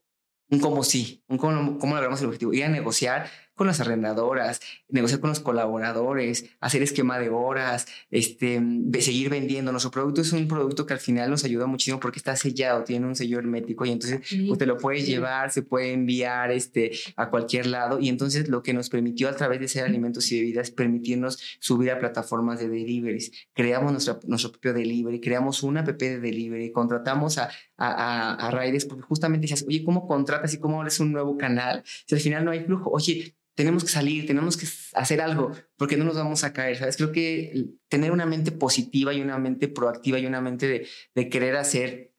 un 0.50 0.60
como 0.60 0.82
sí, 0.82 1.22
un 1.28 1.38
cómo, 1.38 1.78
cómo 1.78 1.94
logramos 1.94 2.20
el 2.20 2.26
objetivo, 2.26 2.52
ir 2.52 2.64
a 2.64 2.68
negociar 2.68 3.30
con 3.60 3.66
las 3.66 3.78
arrendadoras, 3.78 4.62
negociar 4.88 5.20
con 5.20 5.28
los 5.28 5.40
colaboradores, 5.40 6.46
hacer 6.60 6.82
esquema 6.82 7.18
de 7.18 7.28
horas, 7.28 7.86
este, 8.10 8.58
seguir 9.00 9.28
vendiendo. 9.28 9.70
Nuestro 9.70 9.90
producto 9.90 10.22
es 10.22 10.32
un 10.32 10.48
producto 10.48 10.86
que 10.86 10.94
al 10.94 10.98
final 10.98 11.28
nos 11.28 11.44
ayuda 11.44 11.66
muchísimo 11.66 12.00
porque 12.00 12.18
está 12.18 12.34
sellado, 12.36 12.84
tiene 12.84 13.06
un 13.06 13.14
sello 13.14 13.38
hermético 13.38 13.84
y 13.84 13.90
entonces 13.90 14.22
usted 14.48 14.66
lo 14.66 14.78
puede 14.78 15.02
llevar, 15.02 15.50
se 15.50 15.60
puede 15.60 15.92
enviar 15.92 16.50
este, 16.52 16.92
a 17.16 17.28
cualquier 17.28 17.66
lado 17.66 18.00
y 18.00 18.08
entonces 18.08 18.48
lo 18.48 18.62
que 18.62 18.72
nos 18.72 18.88
permitió 18.88 19.28
a 19.28 19.36
través 19.36 19.60
de 19.60 19.68
ser 19.68 19.84
alimentos 19.84 20.32
y 20.32 20.40
bebidas 20.40 20.70
permitirnos 20.70 21.38
subir 21.58 21.90
a 21.90 21.98
plataformas 21.98 22.60
de 22.60 22.70
deliveries. 22.70 23.30
Creamos 23.52 23.92
nuestro, 23.92 24.20
nuestro 24.24 24.52
propio 24.52 24.72
delivery, 24.72 25.20
creamos 25.20 25.62
una 25.62 25.80
app 25.80 25.88
de 25.98 26.18
delivery, 26.18 26.72
contratamos 26.72 27.36
a, 27.36 27.50
a, 27.76 28.36
a, 28.36 28.50
Raiders 28.50 28.86
porque 28.86 29.02
justamente 29.02 29.42
decías, 29.42 29.66
oye, 29.68 29.84
¿cómo 29.84 30.06
contratas 30.06 30.54
y 30.54 30.58
cómo 30.58 30.78
abres 30.78 30.98
un 30.98 31.12
nuevo 31.12 31.36
canal? 31.36 31.82
Si 32.06 32.14
al 32.14 32.22
final 32.22 32.42
no 32.46 32.52
hay 32.52 32.60
flujo, 32.60 32.88
oye, 32.90 33.36
tenemos 33.60 33.84
que 33.84 33.90
salir, 33.90 34.26
tenemos 34.26 34.56
que 34.56 34.66
hacer 34.94 35.20
algo, 35.20 35.52
porque 35.76 35.98
no 35.98 36.04
nos 36.06 36.14
vamos 36.16 36.44
a 36.44 36.54
caer, 36.54 36.78
¿sabes? 36.78 36.96
Creo 36.96 37.12
que 37.12 37.66
tener 37.88 38.10
una 38.10 38.24
mente 38.24 38.52
positiva 38.52 39.12
y 39.12 39.20
una 39.20 39.36
mente 39.36 39.68
proactiva 39.68 40.18
y 40.18 40.24
una 40.24 40.40
mente 40.40 40.66
de, 40.66 40.86
de 41.14 41.28
querer 41.28 41.56
hacer 41.56 42.14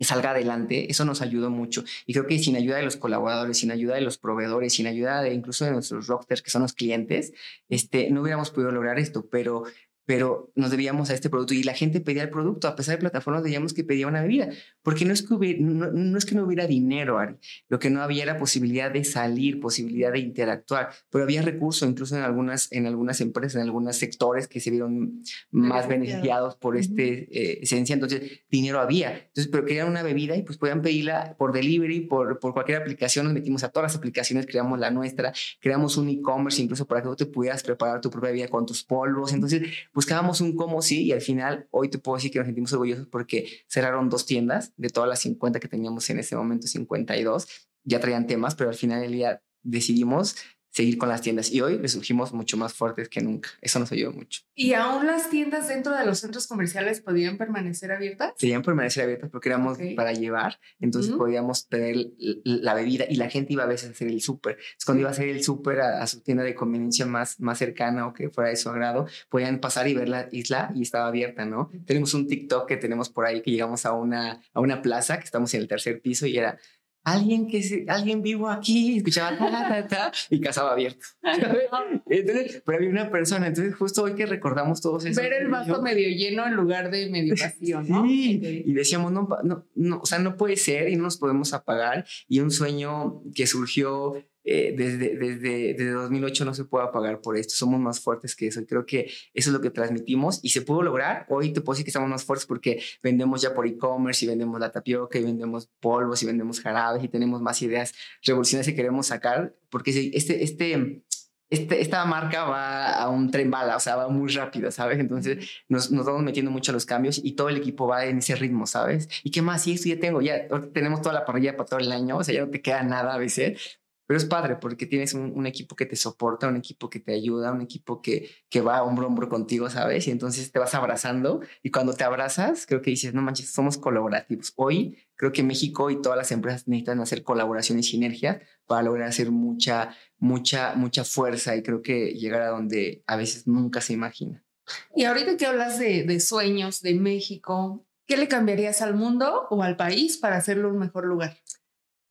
que 0.00 0.04
salga 0.04 0.32
adelante, 0.32 0.90
eso 0.90 1.04
nos 1.04 1.22
ayudó 1.22 1.48
mucho. 1.48 1.84
Y 2.06 2.12
creo 2.12 2.26
que 2.26 2.40
sin 2.40 2.56
ayuda 2.56 2.78
de 2.78 2.82
los 2.82 2.96
colaboradores, 2.96 3.58
sin 3.58 3.70
ayuda 3.70 3.94
de 3.94 4.00
los 4.00 4.18
proveedores, 4.18 4.72
sin 4.72 4.88
ayuda 4.88 5.22
de 5.22 5.32
incluso 5.32 5.64
de 5.64 5.70
nuestros 5.70 6.08
rockstars, 6.08 6.42
que 6.42 6.50
son 6.50 6.62
los 6.62 6.72
clientes, 6.72 7.32
este, 7.68 8.10
no 8.10 8.22
hubiéramos 8.22 8.50
podido 8.50 8.72
lograr 8.72 8.98
esto, 8.98 9.28
pero 9.30 9.62
pero 10.10 10.50
nos 10.56 10.72
debíamos 10.72 11.08
a 11.10 11.14
este 11.14 11.30
producto 11.30 11.54
y 11.54 11.62
la 11.62 11.72
gente 11.72 12.00
pedía 12.00 12.24
el 12.24 12.30
producto, 12.30 12.66
a 12.66 12.74
pesar 12.74 12.96
de 12.96 12.98
plataformas 12.98 13.44
veíamos 13.44 13.72
que 13.72 13.84
pedía 13.84 14.08
una 14.08 14.20
bebida, 14.20 14.48
porque 14.82 15.04
no 15.04 15.12
es 15.12 15.22
que, 15.22 15.34
hubiera, 15.34 15.60
no, 15.60 16.18
es 16.18 16.24
que 16.24 16.34
no 16.34 16.42
hubiera 16.42 16.66
dinero, 16.66 17.20
Ari. 17.20 17.36
lo 17.68 17.78
que 17.78 17.90
no 17.90 18.02
había 18.02 18.24
era 18.24 18.36
posibilidad 18.36 18.90
de 18.90 19.04
salir, 19.04 19.60
posibilidad 19.60 20.10
de 20.10 20.18
interactuar, 20.18 20.90
pero 21.10 21.22
había 21.22 21.42
recursos 21.42 21.88
incluso 21.88 22.16
en 22.16 22.22
algunas, 22.22 22.72
en 22.72 22.88
algunas 22.88 23.20
empresas, 23.20 23.54
en 23.54 23.68
algunos 23.68 23.98
sectores 23.98 24.48
que 24.48 24.58
se 24.58 24.72
vieron 24.72 25.22
más 25.52 25.86
beneficiados 25.86 26.56
por 26.56 26.76
esta 26.76 27.00
eh, 27.00 27.60
esencia, 27.62 27.94
entonces 27.94 28.40
dinero 28.50 28.80
había, 28.80 29.12
entonces, 29.16 29.46
pero 29.46 29.64
querían 29.64 29.86
una 29.86 30.02
bebida 30.02 30.34
y 30.34 30.42
pues 30.42 30.58
podían 30.58 30.82
pedirla 30.82 31.36
por 31.38 31.52
delivery, 31.52 32.00
por, 32.00 32.40
por 32.40 32.52
cualquier 32.52 32.78
aplicación, 32.78 33.26
nos 33.26 33.34
metimos 33.34 33.62
a 33.62 33.68
todas 33.68 33.92
las 33.92 33.96
aplicaciones, 33.96 34.46
creamos 34.46 34.80
la 34.80 34.90
nuestra, 34.90 35.32
creamos 35.60 35.96
un 35.96 36.08
e-commerce 36.08 36.60
incluso 36.60 36.84
para 36.84 37.00
que 37.00 37.10
tú 37.10 37.14
te 37.14 37.26
pudieras 37.26 37.62
preparar 37.62 38.00
tu 38.00 38.10
propia 38.10 38.30
bebida 38.30 38.48
con 38.48 38.66
tus 38.66 38.82
polvos, 38.82 39.32
entonces 39.32 39.62
buscábamos 40.00 40.40
un 40.40 40.56
cómo 40.56 40.80
sí 40.80 41.02
y 41.04 41.12
al 41.12 41.20
final 41.20 41.68
hoy 41.70 41.90
te 41.90 41.98
puedo 41.98 42.16
decir 42.16 42.30
que 42.30 42.38
nos 42.38 42.46
sentimos 42.46 42.72
orgullosos 42.72 43.06
porque 43.08 43.46
cerraron 43.68 44.08
dos 44.08 44.24
tiendas 44.24 44.72
de 44.78 44.88
todas 44.88 45.06
las 45.06 45.18
50 45.18 45.60
que 45.60 45.68
teníamos 45.68 46.08
en 46.08 46.18
ese 46.18 46.36
momento, 46.36 46.68
52, 46.68 47.46
ya 47.84 48.00
traían 48.00 48.26
temas, 48.26 48.54
pero 48.54 48.70
al 48.70 48.76
final 48.76 49.02
del 49.02 49.12
día 49.12 49.42
decidimos 49.62 50.36
seguir 50.70 50.98
con 50.98 51.08
las 51.08 51.20
tiendas. 51.20 51.50
Y 51.50 51.60
hoy 51.60 51.76
resurgimos 51.76 52.32
mucho 52.32 52.56
más 52.56 52.72
fuertes 52.72 53.08
que 53.08 53.20
nunca. 53.20 53.50
Eso 53.60 53.78
nos 53.78 53.90
ayudó 53.92 54.12
mucho. 54.12 54.42
¿Y 54.54 54.74
aún 54.74 55.06
las 55.06 55.30
tiendas 55.30 55.68
dentro 55.68 55.94
de 55.94 56.04
los 56.04 56.20
centros 56.20 56.46
comerciales 56.46 57.00
podían 57.00 57.36
permanecer 57.36 57.92
abiertas? 57.92 58.34
Podían 58.38 58.62
permanecer 58.62 59.04
abiertas 59.04 59.30
porque 59.30 59.48
éramos 59.48 59.78
para 59.96 60.12
llevar, 60.12 60.60
entonces 60.80 61.12
podíamos 61.12 61.68
tener 61.68 61.96
la 62.44 62.74
bebida 62.74 63.04
y 63.08 63.16
la 63.16 63.28
gente 63.28 63.52
iba 63.52 63.64
a 63.64 63.66
veces 63.66 63.88
a 63.88 63.92
hacer 63.92 64.08
el 64.08 64.20
súper. 64.20 64.58
Cuando 64.84 65.00
iba 65.00 65.10
a 65.10 65.12
hacer 65.12 65.28
el 65.28 65.42
súper 65.42 65.80
a, 65.80 66.06
su 66.06 66.20
tienda 66.20 66.44
de 66.44 66.54
conveniencia 66.54 67.06
más, 67.06 67.40
más 67.40 67.58
cercana 67.58 68.06
o 68.06 68.12
que 68.12 68.30
fuera 68.30 68.50
de 68.50 68.56
su 68.56 68.68
agrado, 68.68 69.06
podían 69.28 69.58
pasar 69.58 69.88
y 69.88 69.94
ver 69.94 70.08
la 70.08 70.28
isla 70.32 70.72
y 70.74 70.82
estaba 70.82 71.06
abierta, 71.06 71.44
¿no? 71.44 71.70
Tenemos 71.86 72.14
un 72.14 72.26
TikTok 72.26 72.66
que 72.68 72.76
tenemos 72.76 73.08
por 73.08 73.26
ahí 73.26 73.42
que 73.42 73.50
llegamos 73.50 73.86
a 73.86 73.92
una, 73.92 74.40
a 74.52 74.60
una 74.60 74.82
plaza 74.82 75.18
que 75.18 75.24
estamos 75.24 75.52
en 75.54 75.62
el 75.62 75.68
tercer 75.68 76.00
piso 76.00 76.26
y 76.26 76.36
era 76.38 76.58
alguien 77.04 77.48
que 77.48 77.84
alguien 77.88 78.22
vivo 78.22 78.48
aquí, 78.48 78.98
escuchaba 78.98 79.36
ta, 79.38 79.86
ta, 79.86 80.12
y 80.28 80.40
casaba 80.40 80.72
abierto. 80.72 81.06
entonces, 82.06 82.62
pero 82.64 82.78
había 82.78 82.90
una 82.90 83.10
persona, 83.10 83.46
entonces 83.46 83.74
justo 83.74 84.02
hoy 84.02 84.14
que 84.14 84.26
recordamos 84.26 84.80
todos 84.80 85.04
eso. 85.04 85.20
Ver 85.20 85.32
el 85.32 85.48
vaso 85.48 85.80
medio 85.82 86.08
lleno 86.08 86.46
en 86.46 86.54
lugar 86.54 86.90
de 86.90 87.08
medio 87.10 87.34
vacío, 87.38 87.82
¿no? 87.82 88.04
Sí, 88.04 88.40
y 88.66 88.72
decíamos, 88.72 89.12
no, 89.12 89.28
no, 89.42 89.66
no, 89.74 90.00
o 90.00 90.06
sea, 90.06 90.18
no 90.18 90.36
puede 90.36 90.56
ser 90.56 90.88
y 90.88 90.96
no 90.96 91.04
nos 91.04 91.16
podemos 91.16 91.52
apagar. 91.54 92.04
Y 92.28 92.40
un 92.40 92.50
sueño 92.50 93.22
que 93.34 93.46
surgió 93.46 94.14
eh, 94.52 94.74
desde, 94.76 95.16
desde, 95.16 95.74
desde 95.74 95.92
2008 95.92 96.44
no 96.44 96.54
se 96.54 96.64
puede 96.64 96.84
apagar 96.84 97.20
por 97.20 97.36
esto. 97.36 97.54
Somos 97.54 97.78
más 97.78 98.00
fuertes 98.00 98.34
que 98.34 98.48
eso. 98.48 98.60
Y 98.60 98.66
creo 98.66 98.84
que 98.84 99.08
eso 99.32 99.50
es 99.50 99.52
lo 99.52 99.60
que 99.60 99.70
transmitimos 99.70 100.40
y 100.42 100.48
se 100.48 100.62
pudo 100.62 100.82
lograr. 100.82 101.24
Hoy 101.28 101.52
te 101.52 101.60
puedo 101.60 101.74
decir 101.74 101.84
que 101.84 101.90
estamos 101.90 102.10
más 102.10 102.24
fuertes 102.24 102.46
porque 102.46 102.82
vendemos 103.00 103.42
ya 103.42 103.54
por 103.54 103.64
e-commerce 103.68 104.24
y 104.24 104.28
vendemos 104.28 104.58
la 104.58 104.72
tapioca 104.72 105.20
y 105.20 105.22
vendemos 105.22 105.68
polvos 105.78 106.24
y 106.24 106.26
vendemos 106.26 106.60
jarabes 106.60 107.04
y 107.04 107.08
tenemos 107.08 107.40
más 107.40 107.62
ideas 107.62 107.94
revolucionarias 108.24 108.66
que 108.66 108.74
queremos 108.74 109.06
sacar 109.06 109.54
porque 109.70 109.90
este, 110.14 110.42
este, 110.42 111.04
este, 111.50 111.80
esta 111.80 112.04
marca 112.04 112.44
va 112.44 112.92
a 112.92 113.08
un 113.08 113.30
tren 113.30 113.50
bala, 113.50 113.76
o 113.76 113.80
sea, 113.80 113.96
va 113.96 114.08
muy 114.08 114.32
rápido, 114.32 114.70
¿sabes? 114.70 114.98
Entonces 114.98 115.48
nos, 115.68 115.90
nos 115.90 116.06
vamos 116.06 116.22
metiendo 116.22 116.50
mucho 116.50 116.70
a 116.70 116.74
los 116.74 116.86
cambios 116.86 117.20
y 117.22 117.32
todo 117.32 117.48
el 117.48 117.56
equipo 117.56 117.86
va 117.88 118.04
en 118.04 118.18
ese 118.18 118.36
ritmo, 118.36 118.66
¿sabes? 118.66 119.08
¿Y 119.24 119.30
qué 119.30 119.42
más? 119.42 119.66
Y 119.66 119.72
esto 119.72 119.88
ya 119.88 119.98
tengo, 119.98 120.20
ya 120.22 120.48
tenemos 120.72 121.02
toda 121.02 121.14
la 121.14 121.24
parrilla 121.24 121.56
para 121.56 121.68
todo 121.68 121.80
el 121.80 121.90
año, 121.90 122.18
o 122.18 122.24
sea, 122.24 122.34
ya 122.34 122.42
no 122.42 122.50
te 122.50 122.62
queda 122.62 122.82
nada 122.84 123.14
a 123.14 123.18
veces, 123.18 123.79
pero 124.10 124.18
es 124.18 124.24
padre 124.24 124.56
porque 124.56 124.86
tienes 124.86 125.14
un, 125.14 125.46
equipo 125.46 125.76
que 125.76 125.86
te 125.86 125.94
soporta, 125.94 126.48
un 126.48 126.56
equipo 126.56 126.90
que 126.90 126.98
te 126.98 127.14
ayuda, 127.14 127.52
un 127.52 127.60
equipo 127.60 128.02
que, 128.02 128.28
que 128.48 128.60
va 128.60 128.82
hombro 128.82 129.04
a 129.04 129.08
hombro 129.08 129.28
contigo, 129.28 129.70
¿sabes? 129.70 130.08
Y 130.08 130.10
entonces 130.10 130.50
te 130.50 130.58
vas 130.58 130.74
abrazando 130.74 131.42
y 131.62 131.70
cuando 131.70 131.92
te 131.92 132.02
abrazas, 132.02 132.66
creo 132.66 132.82
que 132.82 132.90
dices, 132.90 133.14
no 133.14 133.22
manches, 133.22 133.52
somos 133.52 133.78
colaborativos. 133.78 134.52
Hoy 134.56 134.98
creo 135.14 135.30
que 135.30 135.44
México 135.44 135.92
y 135.92 136.02
todas 136.02 136.18
las 136.18 136.32
empresas 136.32 136.66
necesitan 136.66 136.98
hacer 136.98 137.22
colaboración 137.22 137.78
y 137.78 137.84
sinergia 137.84 138.42
para 138.66 138.82
lograr 138.82 139.06
hacer 139.06 139.30
mucha, 139.30 139.94
mucha, 140.18 140.74
mucha 140.74 141.04
fuerza 141.04 141.54
y 141.54 141.62
creo 141.62 141.80
que 141.80 142.06
llegar 142.14 142.42
a 142.42 142.48
donde 142.48 143.04
a 143.06 143.14
veces 143.14 143.46
nunca 143.46 143.80
se 143.80 143.92
imagina. 143.92 144.44
Y 144.92 145.04
ahorita 145.04 145.36
que 145.36 145.46
hablas 145.46 145.78
de, 145.78 146.02
de 146.02 146.18
sueños 146.18 146.80
de 146.80 146.94
México, 146.94 147.86
¿qué 148.08 148.16
le 148.16 148.26
cambiarías 148.26 148.82
al 148.82 148.94
mundo 148.94 149.46
o 149.50 149.62
al 149.62 149.76
país 149.76 150.18
para 150.18 150.36
hacerlo 150.36 150.68
un 150.68 150.80
mejor 150.80 151.04
lugar? 151.04 151.36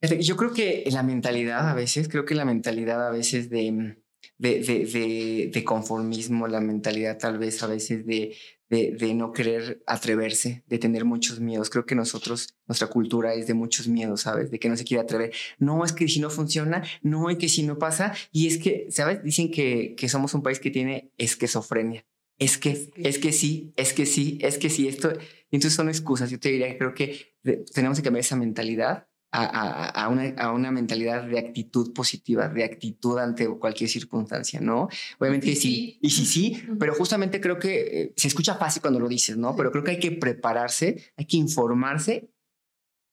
Yo 0.02 0.36
creo 0.36 0.52
que 0.52 0.84
la 0.90 1.02
mentalidad 1.02 1.68
a 1.68 1.74
veces, 1.74 2.08
creo 2.08 2.24
que 2.24 2.34
la 2.34 2.46
mentalidad 2.46 3.06
a 3.06 3.10
veces 3.10 3.50
de, 3.50 3.96
de, 4.38 4.60
de, 4.60 5.50
de, 5.52 5.64
conformismo, 5.64 6.48
la 6.48 6.60
mentalidad 6.60 7.18
tal 7.18 7.36
vez 7.36 7.62
a 7.62 7.66
veces 7.66 8.06
de, 8.06 8.34
de, 8.70 9.14
no 9.14 9.32
querer 9.32 9.82
atreverse, 9.86 10.64
de 10.66 10.78
tener 10.78 11.04
muchos 11.04 11.40
miedos. 11.40 11.68
Creo 11.68 11.84
que 11.84 11.94
nosotros, 11.94 12.54
nuestra 12.66 12.88
cultura 12.88 13.34
es 13.34 13.46
de 13.46 13.54
muchos 13.54 13.88
miedos, 13.88 14.22
¿sabes? 14.22 14.50
De 14.50 14.58
que 14.58 14.70
no 14.70 14.76
se 14.76 14.84
quiere 14.84 15.02
atrever. 15.02 15.32
No, 15.58 15.84
es 15.84 15.92
que 15.92 16.08
si 16.08 16.20
no 16.20 16.30
funciona, 16.30 16.82
no, 17.02 17.28
es 17.28 17.36
que 17.36 17.50
si 17.50 17.62
no 17.62 17.78
pasa. 17.78 18.14
Y 18.32 18.46
es 18.46 18.56
que, 18.56 18.86
¿sabes? 18.90 19.22
Dicen 19.22 19.50
que, 19.50 19.94
que 19.96 20.08
somos 20.08 20.32
un 20.32 20.42
país 20.42 20.60
que 20.60 20.70
tiene 20.70 21.12
esquizofrenia. 21.18 22.06
Es 22.38 22.56
que, 22.56 22.90
es 22.96 23.18
que 23.18 23.32
sí, 23.32 23.74
es 23.76 23.92
que 23.92 24.06
sí, 24.06 24.38
es 24.40 24.56
que 24.56 24.70
sí, 24.70 24.88
esto. 24.88 25.12
Y 25.50 25.56
entonces 25.56 25.74
son 25.74 25.90
excusas. 25.90 26.30
Yo 26.30 26.40
te 26.40 26.48
diría 26.48 26.68
que 26.68 26.78
creo 26.78 26.94
que 26.94 27.34
tenemos 27.74 27.98
que 27.98 28.04
cambiar 28.04 28.20
esa 28.20 28.36
mentalidad 28.36 29.09
a, 29.32 30.08
una, 30.08 30.34
a, 30.36 30.52
una, 30.52 30.70
mentalidad 30.70 31.24
de 31.24 31.38
actitud 31.38 31.92
positiva, 31.92 32.48
de 32.48 32.64
actitud 32.64 33.18
ante 33.18 33.48
cualquier 33.48 33.88
circunstancia, 33.88 34.60
¿no? 34.60 34.88
Obviamente 35.18 35.54
sí, 35.54 35.98
y 36.02 36.10
sí, 36.10 36.26
sí, 36.26 36.62
pero 36.78 36.94
justamente 36.94 37.40
creo 37.40 37.58
que 37.58 37.80
eh, 37.80 38.12
se 38.16 38.28
escucha 38.28 38.56
fácil 38.56 38.82
cuando 38.82 38.98
lo 38.98 39.08
dices, 39.08 39.36
¿no? 39.36 39.54
Pero 39.54 39.70
creo 39.70 39.84
que 39.84 39.92
hay 39.92 40.00
que 40.00 40.12
prepararse, 40.12 41.12
hay 41.16 41.26
que 41.26 41.36
informarse 41.36 42.30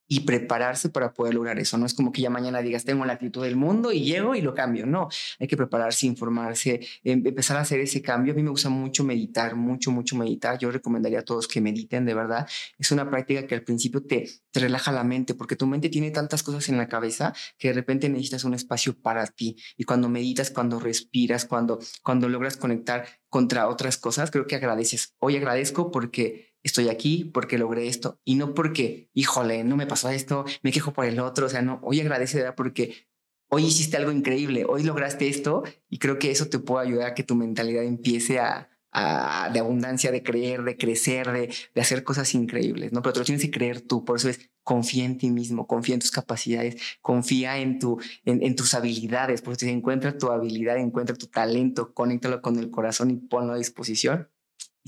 y 0.07 0.21
prepararse 0.21 0.89
para 0.89 1.13
poder 1.13 1.33
lograr 1.33 1.59
eso. 1.59 1.77
No 1.77 1.85
es 1.85 1.93
como 1.93 2.11
que 2.11 2.21
ya 2.21 2.29
mañana 2.29 2.61
digas, 2.61 2.85
tengo 2.85 3.05
la 3.05 3.13
actitud 3.13 3.43
del 3.43 3.55
mundo 3.55 3.91
y 3.91 4.01
llego 4.01 4.35
y 4.35 4.41
lo 4.41 4.53
cambio. 4.53 4.85
No, 4.85 5.09
hay 5.39 5.47
que 5.47 5.57
prepararse, 5.57 6.05
informarse, 6.05 6.79
em, 7.03 7.25
empezar 7.25 7.57
a 7.57 7.61
hacer 7.61 7.79
ese 7.79 8.01
cambio. 8.01 8.33
A 8.33 8.35
mí 8.35 8.43
me 8.43 8.49
gusta 8.49 8.69
mucho 8.69 9.03
meditar, 9.03 9.55
mucho, 9.55 9.91
mucho 9.91 10.15
meditar. 10.15 10.57
Yo 10.57 10.71
recomendaría 10.71 11.19
a 11.19 11.23
todos 11.23 11.47
que 11.47 11.59
mediten, 11.61 12.05
de 12.05 12.13
verdad. 12.13 12.47
Es 12.77 12.91
una 12.91 13.09
práctica 13.09 13.45
que 13.45 13.55
al 13.55 13.63
principio 13.63 14.03
te, 14.03 14.29
te 14.51 14.59
relaja 14.59 14.91
la 14.91 15.03
mente, 15.03 15.33
porque 15.33 15.55
tu 15.55 15.67
mente 15.67 15.89
tiene 15.89 16.11
tantas 16.11 16.43
cosas 16.43 16.69
en 16.69 16.77
la 16.77 16.87
cabeza 16.87 17.33
que 17.57 17.69
de 17.69 17.73
repente 17.73 18.09
necesitas 18.09 18.43
un 18.43 18.53
espacio 18.53 18.97
para 18.99 19.25
ti. 19.27 19.57
Y 19.75 19.83
cuando 19.83 20.09
meditas, 20.09 20.51
cuando 20.51 20.79
respiras, 20.79 21.45
cuando, 21.45 21.79
cuando 22.03 22.29
logras 22.29 22.57
conectar 22.57 23.05
contra 23.29 23.67
otras 23.67 23.97
cosas, 23.97 24.31
creo 24.31 24.47
que 24.47 24.55
agradeces. 24.55 25.15
Hoy 25.19 25.35
agradezco 25.35 25.91
porque 25.91 26.46
estoy 26.63 26.89
aquí 26.89 27.25
porque 27.25 27.57
logré 27.57 27.87
esto 27.87 28.19
y 28.23 28.35
no 28.35 28.53
porque, 28.53 29.09
híjole, 29.13 29.63
no 29.63 29.75
me 29.77 29.87
pasó 29.87 30.09
esto, 30.09 30.45
me 30.63 30.71
quejo 30.71 30.93
por 30.93 31.05
el 31.05 31.19
otro, 31.19 31.45
o 31.47 31.49
sea, 31.49 31.61
no, 31.61 31.79
hoy 31.83 32.01
agradece 32.01 32.51
porque 32.53 33.07
hoy 33.49 33.65
hiciste 33.65 33.97
algo 33.97 34.11
increíble, 34.11 34.65
hoy 34.67 34.83
lograste 34.83 35.27
esto 35.27 35.63
y 35.89 35.99
creo 35.99 36.19
que 36.19 36.31
eso 36.31 36.47
te 36.47 36.59
puede 36.59 36.87
ayudar 36.87 37.07
a 37.07 37.13
que 37.13 37.23
tu 37.23 37.35
mentalidad 37.35 37.83
empiece 37.83 38.39
a, 38.39 38.69
a 38.91 39.49
de 39.51 39.59
abundancia, 39.59 40.11
de 40.11 40.23
creer, 40.23 40.63
de 40.63 40.77
crecer, 40.77 41.31
de, 41.31 41.53
de, 41.73 41.81
hacer 41.81 42.03
cosas 42.03 42.33
increíbles, 42.33 42.91
¿no? 42.91 43.01
Pero 43.01 43.13
te 43.13 43.19
lo 43.19 43.25
tienes 43.25 43.43
que 43.43 43.51
creer 43.51 43.81
tú, 43.81 44.03
por 44.03 44.17
eso 44.17 44.29
es 44.29 44.49
confía 44.63 45.05
en 45.05 45.17
ti 45.17 45.29
mismo, 45.29 45.65
confía 45.65 45.93
en 45.95 46.01
tus 46.01 46.11
capacidades, 46.11 46.81
confía 47.01 47.57
en, 47.57 47.79
tu, 47.79 48.01
en, 48.25 48.43
en 48.43 48.55
tus 48.55 48.73
habilidades, 48.73 49.41
porque 49.41 49.65
si 49.65 49.71
encuentra 49.71 50.17
tu 50.17 50.29
habilidad, 50.29 50.77
encuentra 50.77 51.15
tu 51.15 51.27
talento, 51.27 51.93
conéctalo 51.93 52.41
con 52.41 52.59
el 52.59 52.69
corazón 52.69 53.11
y 53.11 53.15
ponlo 53.15 53.53
a 53.53 53.57
disposición 53.57 54.29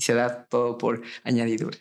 y 0.00 0.02
se 0.02 0.14
da 0.14 0.46
todo 0.46 0.78
por 0.78 1.02
añadidura. 1.24 1.76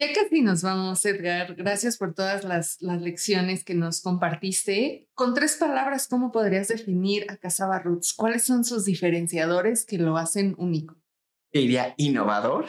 Ya 0.00 0.12
casi 0.12 0.40
nos 0.40 0.62
vamos, 0.62 1.04
Edgar. 1.04 1.54
Gracias 1.54 1.98
por 1.98 2.14
todas 2.14 2.42
las, 2.42 2.80
las 2.80 3.00
lecciones 3.00 3.64
que 3.64 3.74
nos 3.74 4.00
compartiste. 4.00 5.08
Con 5.14 5.34
tres 5.34 5.56
palabras, 5.56 6.08
¿cómo 6.08 6.32
podrías 6.32 6.68
definir 6.68 7.26
a 7.30 7.36
Casaba 7.36 7.78
Roots? 7.78 8.14
¿Cuáles 8.14 8.42
son 8.42 8.64
sus 8.64 8.86
diferenciadores 8.86 9.84
que 9.84 9.98
lo 9.98 10.16
hacen 10.16 10.54
único? 10.58 10.96
Diría 11.52 11.94
innovador, 11.98 12.66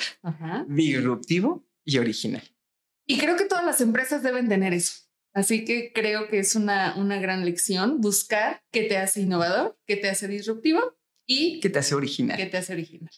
disruptivo 0.68 1.66
y 1.86 1.98
original. 1.98 2.44
Y 3.08 3.18
creo 3.18 3.38
que 3.38 3.46
todas 3.46 3.66
las 3.66 3.82
empresas 3.82 4.24
deben 4.24 4.50
tener 4.50 4.74
eso. 4.74 5.04
Así 5.34 5.64
que 5.64 5.94
creo 5.94 6.28
que 6.28 6.40
es 6.40 6.56
una, 6.56 6.96
una 6.98 7.20
gran 7.20 7.46
lección 7.46 8.02
buscar 8.02 8.62
qué 8.72 8.84
te 8.84 8.98
hace 8.98 9.22
innovador, 9.22 9.80
qué 9.88 9.96
te 9.96 10.10
hace 10.10 10.28
disruptivo 10.28 10.98
y 11.26 11.62
qué 11.62 11.70
te 11.70 11.80
hace 11.80 11.96
original. 11.96 12.36
¿Qué 12.36 12.48
te 12.48 12.58
hace 12.58 12.74
original? 12.74 13.12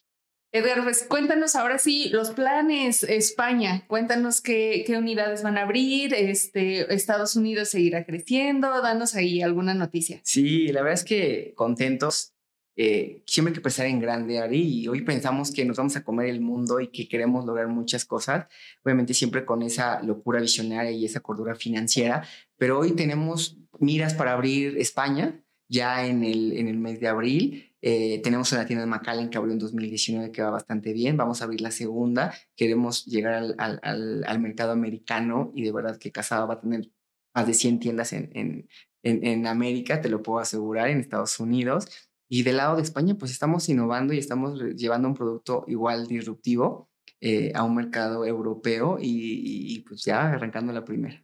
Edgar, 0.56 0.84
pues 0.84 1.04
cuéntanos 1.10 1.56
ahora 1.56 1.80
sí 1.80 2.10
los 2.10 2.30
planes 2.30 3.02
España, 3.02 3.86
cuéntanos 3.88 4.40
qué, 4.40 4.84
qué, 4.86 5.00
unidades 5.00 5.42
van 5.42 5.58
a 5.58 5.64
abrir, 5.64 6.14
este, 6.14 6.94
Estados 6.94 7.36
Unidos 7.36 7.70
seguirá 7.70 8.06
creciendo, 8.06 8.70
danos 8.84 9.16
ahí 9.16 9.42
alguna 9.42 9.74
noticia. 9.74 10.22
Sí, 10.24 10.68
la 10.68 10.84
verdad 10.84 11.00
es 11.00 11.06
que 11.06 11.54
contentos, 11.56 12.36
eh, 12.76 13.24
siempre 13.26 13.50
hay 13.50 13.56
que 13.56 13.62
pensar 13.62 13.88
en 13.88 14.00
grande, 14.00 14.38
Ari, 14.38 14.62
y 14.62 14.88
hoy 14.88 15.02
pensamos 15.02 15.52
que 15.52 15.66
nos 15.66 15.78
vamos 15.78 15.96
a 15.96 16.04
comer 16.04 16.28
el 16.28 16.40
mundo 16.40 16.80
y 16.80 16.90
que 16.90 17.10
queremos 17.10 17.46
lograr 17.46 17.68
muchas 17.68 18.06
cosas, 18.06 18.46
obviamente 18.84 19.16
siempre 19.16 19.46
con 19.46 19.64
esa 19.64 20.04
locura 20.04 20.40
visionaria 20.40 20.92
y 20.92 21.04
esa 21.04 21.22
cordura 21.22 21.56
financiera, 21.56 22.28
pero 22.58 22.78
hoy 22.78 22.92
tenemos 22.92 23.58
miras 23.80 24.14
para 24.14 24.34
abrir 24.34 24.78
España 24.78 25.43
ya 25.74 26.06
en 26.06 26.24
el, 26.24 26.54
en 26.54 26.68
el 26.68 26.78
mes 26.78 27.00
de 27.00 27.08
abril. 27.08 27.74
Eh, 27.82 28.22
tenemos 28.24 28.52
una 28.52 28.66
tienda 28.66 28.86
de 28.86 28.92
McAllen 28.92 29.30
que 29.30 29.38
abrió 29.38 29.54
en 29.54 29.60
2019 29.60 30.32
que 30.32 30.44
va 30.44 30.52
bastante 30.52 30.94
bien. 30.94 31.18
Vamos 31.18 31.42
a 31.42 31.46
abrir 31.46 31.62
la 31.62 31.72
segunda. 31.72 32.34
Queremos 32.56 33.06
llegar 33.06 33.34
al, 33.34 33.56
al, 33.58 34.24
al, 34.26 34.40
mercado 34.40 34.72
americano 34.72 35.52
y 35.56 35.64
de 35.64 35.72
verdad 35.72 35.98
que 35.98 36.12
Casada 36.12 36.46
va 36.46 36.54
a 36.56 36.62
tener 36.62 36.90
más 37.34 37.48
de 37.48 37.56
100 37.56 37.80
tiendas 37.80 38.14
en, 38.14 38.30
en, 38.34 38.68
en, 39.02 39.48
América, 39.48 40.00
te 40.00 40.10
lo 40.10 40.22
puedo 40.22 40.40
asegurar, 40.40 40.90
en 40.90 41.00
Estados 41.00 41.40
Unidos. 41.40 41.88
Y 42.30 42.44
del 42.44 42.58
lado 42.58 42.76
de 42.76 42.84
España, 42.84 43.16
pues 43.16 43.32
estamos 43.32 43.68
innovando 43.68 44.14
y 44.14 44.20
estamos 44.20 44.60
llevando 44.76 45.08
un 45.08 45.16
producto 45.16 45.66
igual 45.68 46.08
disruptivo 46.08 46.90
eh, 47.20 47.52
a 47.56 47.64
un 47.64 47.76
mercado 47.76 48.26
europeo 48.26 48.98
y, 49.02 49.76
y, 49.76 49.80
pues 49.80 50.04
ya 50.06 50.34
arrancando 50.34 50.72
la 50.72 50.86
primera. 50.86 51.24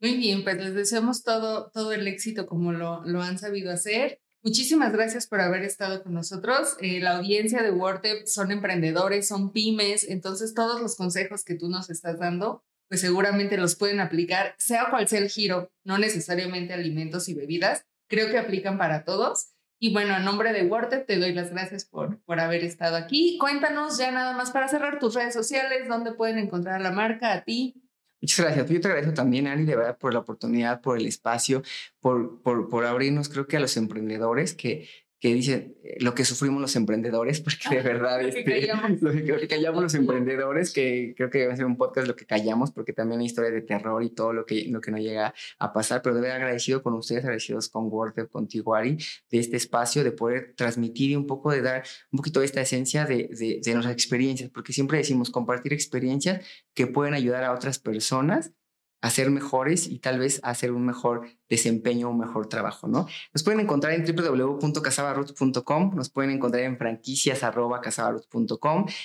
Muy 0.00 0.16
bien, 0.16 0.44
pues 0.44 0.56
les 0.58 0.74
deseamos 0.74 1.24
todo, 1.24 1.70
todo 1.72 1.92
el 1.92 2.06
éxito 2.06 2.46
como 2.46 2.72
lo, 2.72 3.04
lo 3.04 3.20
han 3.20 3.38
sabido 3.38 3.72
hacer. 3.72 4.20
Muchísimas 4.42 4.92
gracias 4.92 5.26
por 5.26 5.40
haber 5.40 5.64
estado 5.64 6.04
con 6.04 6.14
nosotros. 6.14 6.76
Eh, 6.80 7.00
la 7.00 7.16
audiencia 7.16 7.62
de 7.62 7.72
WordTep 7.72 8.26
son 8.26 8.52
emprendedores, 8.52 9.26
son 9.26 9.52
pymes, 9.52 10.04
entonces 10.08 10.54
todos 10.54 10.80
los 10.80 10.94
consejos 10.96 11.44
que 11.44 11.56
tú 11.56 11.68
nos 11.68 11.90
estás 11.90 12.20
dando, 12.20 12.64
pues 12.88 13.00
seguramente 13.00 13.56
los 13.56 13.74
pueden 13.74 13.98
aplicar, 13.98 14.54
sea 14.56 14.88
cual 14.90 15.08
sea 15.08 15.18
el 15.18 15.28
giro, 15.28 15.72
no 15.84 15.98
necesariamente 15.98 16.72
alimentos 16.72 17.28
y 17.28 17.34
bebidas, 17.34 17.84
creo 18.08 18.30
que 18.30 18.38
aplican 18.38 18.78
para 18.78 19.04
todos. 19.04 19.48
Y 19.80 19.92
bueno, 19.92 20.14
a 20.14 20.20
nombre 20.20 20.52
de 20.52 20.66
WordTep 20.66 21.06
te 21.06 21.18
doy 21.18 21.32
las 21.32 21.50
gracias 21.50 21.84
por, 21.84 22.20
por 22.22 22.38
haber 22.38 22.62
estado 22.62 22.96
aquí. 22.96 23.38
Cuéntanos 23.38 23.98
ya 23.98 24.12
nada 24.12 24.32
más 24.32 24.52
para 24.52 24.68
cerrar 24.68 25.00
tus 25.00 25.14
redes 25.14 25.34
sociales, 25.34 25.88
dónde 25.88 26.12
pueden 26.12 26.38
encontrar 26.38 26.76
a 26.76 26.82
la 26.82 26.92
marca, 26.92 27.32
a 27.32 27.44
ti. 27.44 27.87
Muchas 28.20 28.46
gracias. 28.46 28.68
Yo 28.68 28.80
te 28.80 28.88
agradezco 28.88 29.14
también, 29.14 29.46
Ari, 29.46 29.64
de 29.64 29.76
verdad, 29.76 29.96
por 29.98 30.12
la 30.12 30.20
oportunidad, 30.20 30.80
por 30.80 30.98
el 30.98 31.06
espacio, 31.06 31.62
por, 32.00 32.42
por, 32.42 32.68
por 32.68 32.84
abrirnos, 32.84 33.28
creo 33.28 33.46
que 33.46 33.56
a 33.56 33.60
los 33.60 33.76
emprendedores 33.76 34.54
que, 34.54 34.88
que 35.20 35.34
dice 35.34 35.76
eh, 35.82 35.96
lo 36.00 36.14
que 36.14 36.24
sufrimos 36.24 36.60
los 36.60 36.76
emprendedores, 36.76 37.40
porque 37.42 37.76
de 37.76 37.82
verdad 37.82 38.22
lo, 38.22 38.30
que 38.30 38.38
este, 38.40 38.44
callamos. 38.44 39.02
lo, 39.02 39.12
que, 39.12 39.48
callamos 39.48 39.82
los 39.82 39.94
emprendedores, 39.94 40.72
que 40.72 41.14
creo 41.16 41.30
que 41.30 41.46
va 41.46 41.54
a 41.54 41.56
ser 41.56 41.66
un 41.66 41.76
podcast 41.76 42.06
lo 42.06 42.16
que 42.16 42.26
callamos, 42.26 42.70
porque 42.70 42.92
también 42.92 43.20
hay 43.20 43.26
historias 43.26 43.54
de 43.54 43.62
terror 43.62 44.02
y 44.02 44.10
todo 44.10 44.32
lo 44.32 44.46
que, 44.46 44.66
lo 44.68 44.80
que 44.80 44.90
no 44.90 44.98
llega 44.98 45.34
a 45.58 45.72
pasar, 45.72 46.02
pero 46.02 46.14
de 46.14 46.20
verdad 46.20 46.36
agradecido 46.36 46.82
con 46.82 46.94
ustedes, 46.94 47.24
agradecidos 47.24 47.68
con 47.68 47.88
Word, 47.90 48.28
con 48.30 48.46
Tiguari, 48.46 48.98
de 49.30 49.38
este 49.38 49.56
espacio, 49.56 50.04
de 50.04 50.12
poder 50.12 50.54
transmitir 50.56 51.10
y 51.10 51.16
un 51.16 51.26
poco 51.26 51.50
de 51.50 51.62
dar 51.62 51.82
un 52.12 52.18
poquito 52.18 52.40
de 52.40 52.46
esta 52.46 52.60
esencia 52.60 53.04
de, 53.04 53.28
de, 53.30 53.60
de 53.62 53.72
nuestras 53.72 53.92
experiencias, 53.92 54.50
porque 54.50 54.72
siempre 54.72 54.98
decimos 54.98 55.30
compartir 55.30 55.72
experiencias 55.72 56.44
que 56.74 56.86
pueden 56.86 57.14
ayudar 57.14 57.44
a 57.44 57.52
otras 57.52 57.78
personas 57.78 58.52
a 59.00 59.10
ser 59.10 59.30
mejores 59.30 59.86
y 59.86 60.00
tal 60.00 60.18
vez 60.18 60.40
hacer 60.42 60.72
un 60.72 60.84
mejor 60.84 61.28
desempeño, 61.48 62.10
un 62.10 62.18
mejor 62.18 62.48
trabajo, 62.48 62.88
¿no? 62.88 63.06
Nos 63.32 63.42
pueden 63.42 63.60
encontrar 63.60 63.94
en 63.94 64.04
www.casabarroots.com, 64.04 65.94
nos 65.94 66.10
pueden 66.10 66.32
encontrar 66.32 66.64
en 66.64 66.76
franquicias 66.76 67.40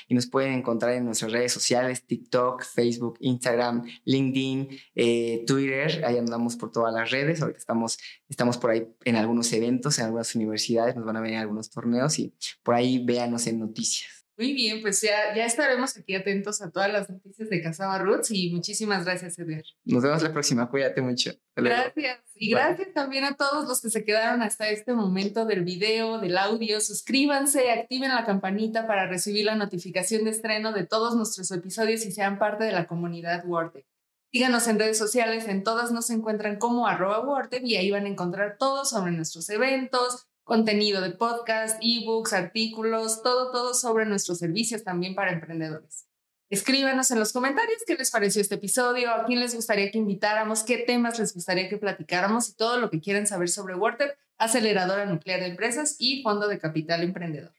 y 0.08 0.16
nos 0.16 0.28
pueden 0.28 0.54
encontrar 0.54 0.94
en 0.94 1.06
nuestras 1.06 1.32
redes 1.32 1.54
sociales, 1.54 2.06
TikTok, 2.06 2.64
Facebook, 2.64 3.18
Instagram, 3.20 3.84
LinkedIn, 4.06 4.70
eh, 4.96 5.44
Twitter, 5.46 6.04
ahí 6.06 6.18
andamos 6.18 6.56
por 6.56 6.72
todas 6.72 6.94
las 6.94 7.12
redes, 7.12 7.42
ahorita 7.42 7.60
estamos, 7.60 7.98
estamos 8.28 8.58
por 8.58 8.72
ahí 8.72 8.88
en 9.06 9.16
algunos 9.16 9.54
eventos, 9.54 10.00
en 10.00 10.06
algunas 10.06 10.34
universidades, 10.36 10.96
nos 10.96 11.06
van 11.06 11.18
a 11.18 11.24
en 11.24 11.40
algunos 11.40 11.70
torneos 11.70 12.20
y 12.20 12.34
por 12.64 12.76
ahí 12.76 13.04
véanos 13.06 13.48
en 13.48 13.60
noticias. 13.60 14.23
Muy 14.36 14.54
bien, 14.54 14.82
pues 14.82 15.02
ya, 15.02 15.36
ya 15.36 15.46
estaremos 15.46 15.96
aquí 15.96 16.16
atentos 16.16 16.62
a 16.62 16.72
todas 16.72 16.92
las 16.92 17.08
noticias 17.08 17.50
de 17.50 17.62
Casaba 17.62 18.00
Roots 18.00 18.32
y 18.32 18.52
muchísimas 18.52 19.06
gracias, 19.06 19.38
Edgar. 19.38 19.64
Nos 19.86 20.02
vemos 20.02 20.24
la 20.24 20.34
próxima, 20.34 20.68
cuídate 20.70 21.02
mucho. 21.02 21.32
Gracias. 21.56 22.20
Y 22.36 22.50
gracias 22.50 22.94
también 22.94 23.26
a 23.26 23.36
todos 23.36 23.68
los 23.68 23.80
que 23.80 23.92
se 23.92 24.04
quedaron 24.04 24.42
hasta 24.42 24.70
este 24.70 24.94
momento 24.94 25.46
del 25.46 25.64
video, 25.64 26.20
del 26.20 26.38
audio. 26.38 26.82
Suscríbanse, 26.82 27.70
activen 27.70 28.10
la 28.10 28.26
campanita 28.26 28.88
para 28.88 29.08
recibir 29.08 29.46
la 29.46 29.56
notificación 29.56 30.24
de 30.24 30.32
estreno 30.32 30.74
de 30.74 30.86
todos 30.86 31.16
nuestros 31.16 31.52
episodios 31.52 32.04
y 32.06 32.12
sean 32.12 32.40
parte 32.40 32.64
de 32.64 32.72
la 32.72 32.88
comunidad 32.88 33.46
WordTech. 33.46 33.86
Síganos 34.32 34.68
en 34.68 34.80
redes 34.80 34.98
sociales, 34.98 35.48
en 35.48 35.64
todas 35.64 35.92
nos 35.92 36.10
encuentran 36.10 36.58
como 36.58 36.88
arroba 36.88 37.20
WordTech 37.20 37.64
y 37.64 37.76
ahí 37.76 37.92
van 37.92 38.06
a 38.06 38.10
encontrar 38.10 38.58
todo 38.58 38.84
sobre 38.84 39.12
nuestros 39.12 39.48
eventos, 39.52 40.26
contenido 40.44 41.02
de 41.02 41.12
podcast, 41.12 41.80
ebooks, 41.82 42.34
artículos, 42.34 43.24
todo, 43.24 43.52
todo 43.52 43.74
sobre 43.74 44.06
nuestros 44.06 44.40
servicios 44.40 44.84
también 44.84 45.16
para 45.16 45.32
emprendedores. 45.32 46.08
Escríbanos 46.50 47.10
en 47.10 47.20
los 47.20 47.34
comentarios 47.34 47.82
qué 47.88 47.96
les 47.96 48.12
pareció 48.12 48.42
este 48.42 48.56
episodio, 48.56 49.12
a 49.12 49.26
quién 49.26 49.40
les 49.40 49.56
gustaría 49.56 49.90
que 49.90 49.98
invitáramos, 49.98 50.64
qué 50.64 50.78
temas 50.78 51.18
les 51.18 51.34
gustaría 51.34 51.68
que 51.68 51.78
platicáramos 51.78 52.50
y 52.50 52.56
todo 52.56 52.78
lo 52.78 52.90
que 52.90 53.02
quieran 53.02 53.26
saber 53.26 53.50
sobre 53.50 53.76
WordTech, 53.76 54.18
aceleradora 54.38 55.06
nuclear 55.06 55.40
de 55.40 55.48
empresas 55.48 55.96
y 55.98 56.22
fondo 56.22 56.48
de 56.48 56.60
capital 56.60 57.02
emprendedor. 57.02 57.54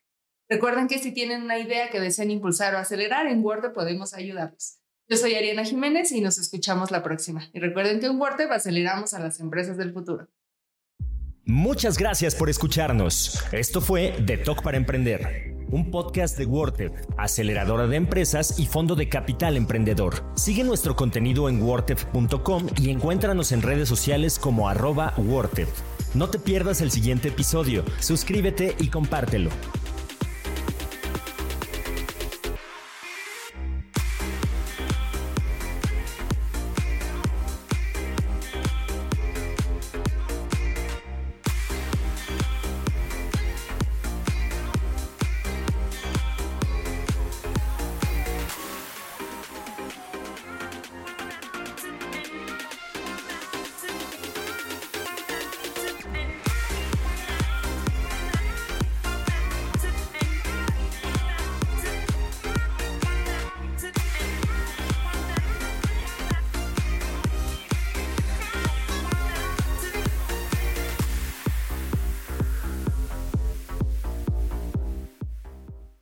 Recuerden 0.49 0.87
que 0.87 0.99
si 0.99 1.13
tienen 1.13 1.43
una 1.43 1.59
idea 1.59 1.91
que 1.91 2.01
deseen 2.01 2.31
impulsar 2.31 2.75
o 2.75 2.79
acelerar, 2.79 3.27
en 3.27 3.45
WordTech 3.45 3.73
podemos 3.73 4.15
ayudarlos. 4.15 4.79
Yo 5.09 5.17
soy 5.17 5.35
Ariana 5.35 5.65
Jiménez 5.65 6.13
y 6.13 6.21
nos 6.21 6.39
escuchamos 6.39 6.91
la 6.91 7.03
próxima. 7.03 7.49
Y 7.53 7.61
recuerden 7.61 7.99
que 7.99 8.07
en 8.07 8.21
WordTech 8.21 8.51
aceleramos 8.51 9.13
a 9.15 9.19
las 9.19 9.41
empresas 9.41 9.77
del 9.77 9.93
futuro. 9.93 10.29
Muchas 11.47 11.99
gracias 11.99 12.35
por 12.35 12.49
escucharnos. 12.49 13.39
Esto 13.53 13.83
fue 13.83 14.15
The 14.25 14.39
Talk 14.39 14.63
para 14.63 14.79
Emprender, 14.79 15.55
un 15.71 15.91
podcast 15.91 16.39
de 16.39 16.47
WordTech, 16.47 16.93
aceleradora 17.19 17.87
de 17.87 17.97
empresas 17.97 18.59
y 18.59 18.65
fondo 18.65 18.97
de 18.97 19.11
capital 19.11 19.59
emprendedor. 19.59 20.25
Sigue 20.37 20.65
nuestro 20.65 20.97
contenido 20.97 21.51
en 21.51 21.61
wordtech.com 21.61 22.69
y 22.81 22.89
encuéntranos 22.89 23.53
en 23.53 23.61
redes 23.61 23.91
sociales 23.91 24.39
como 24.39 24.71
arroba 24.71 25.13
No 26.15 26.31
te 26.31 26.39
pierdas 26.39 26.81
el 26.81 26.91
siguiente 26.91 27.29
episodio, 27.29 27.85
suscríbete 28.01 28.75
y 28.81 28.89
compártelo. 28.89 29.51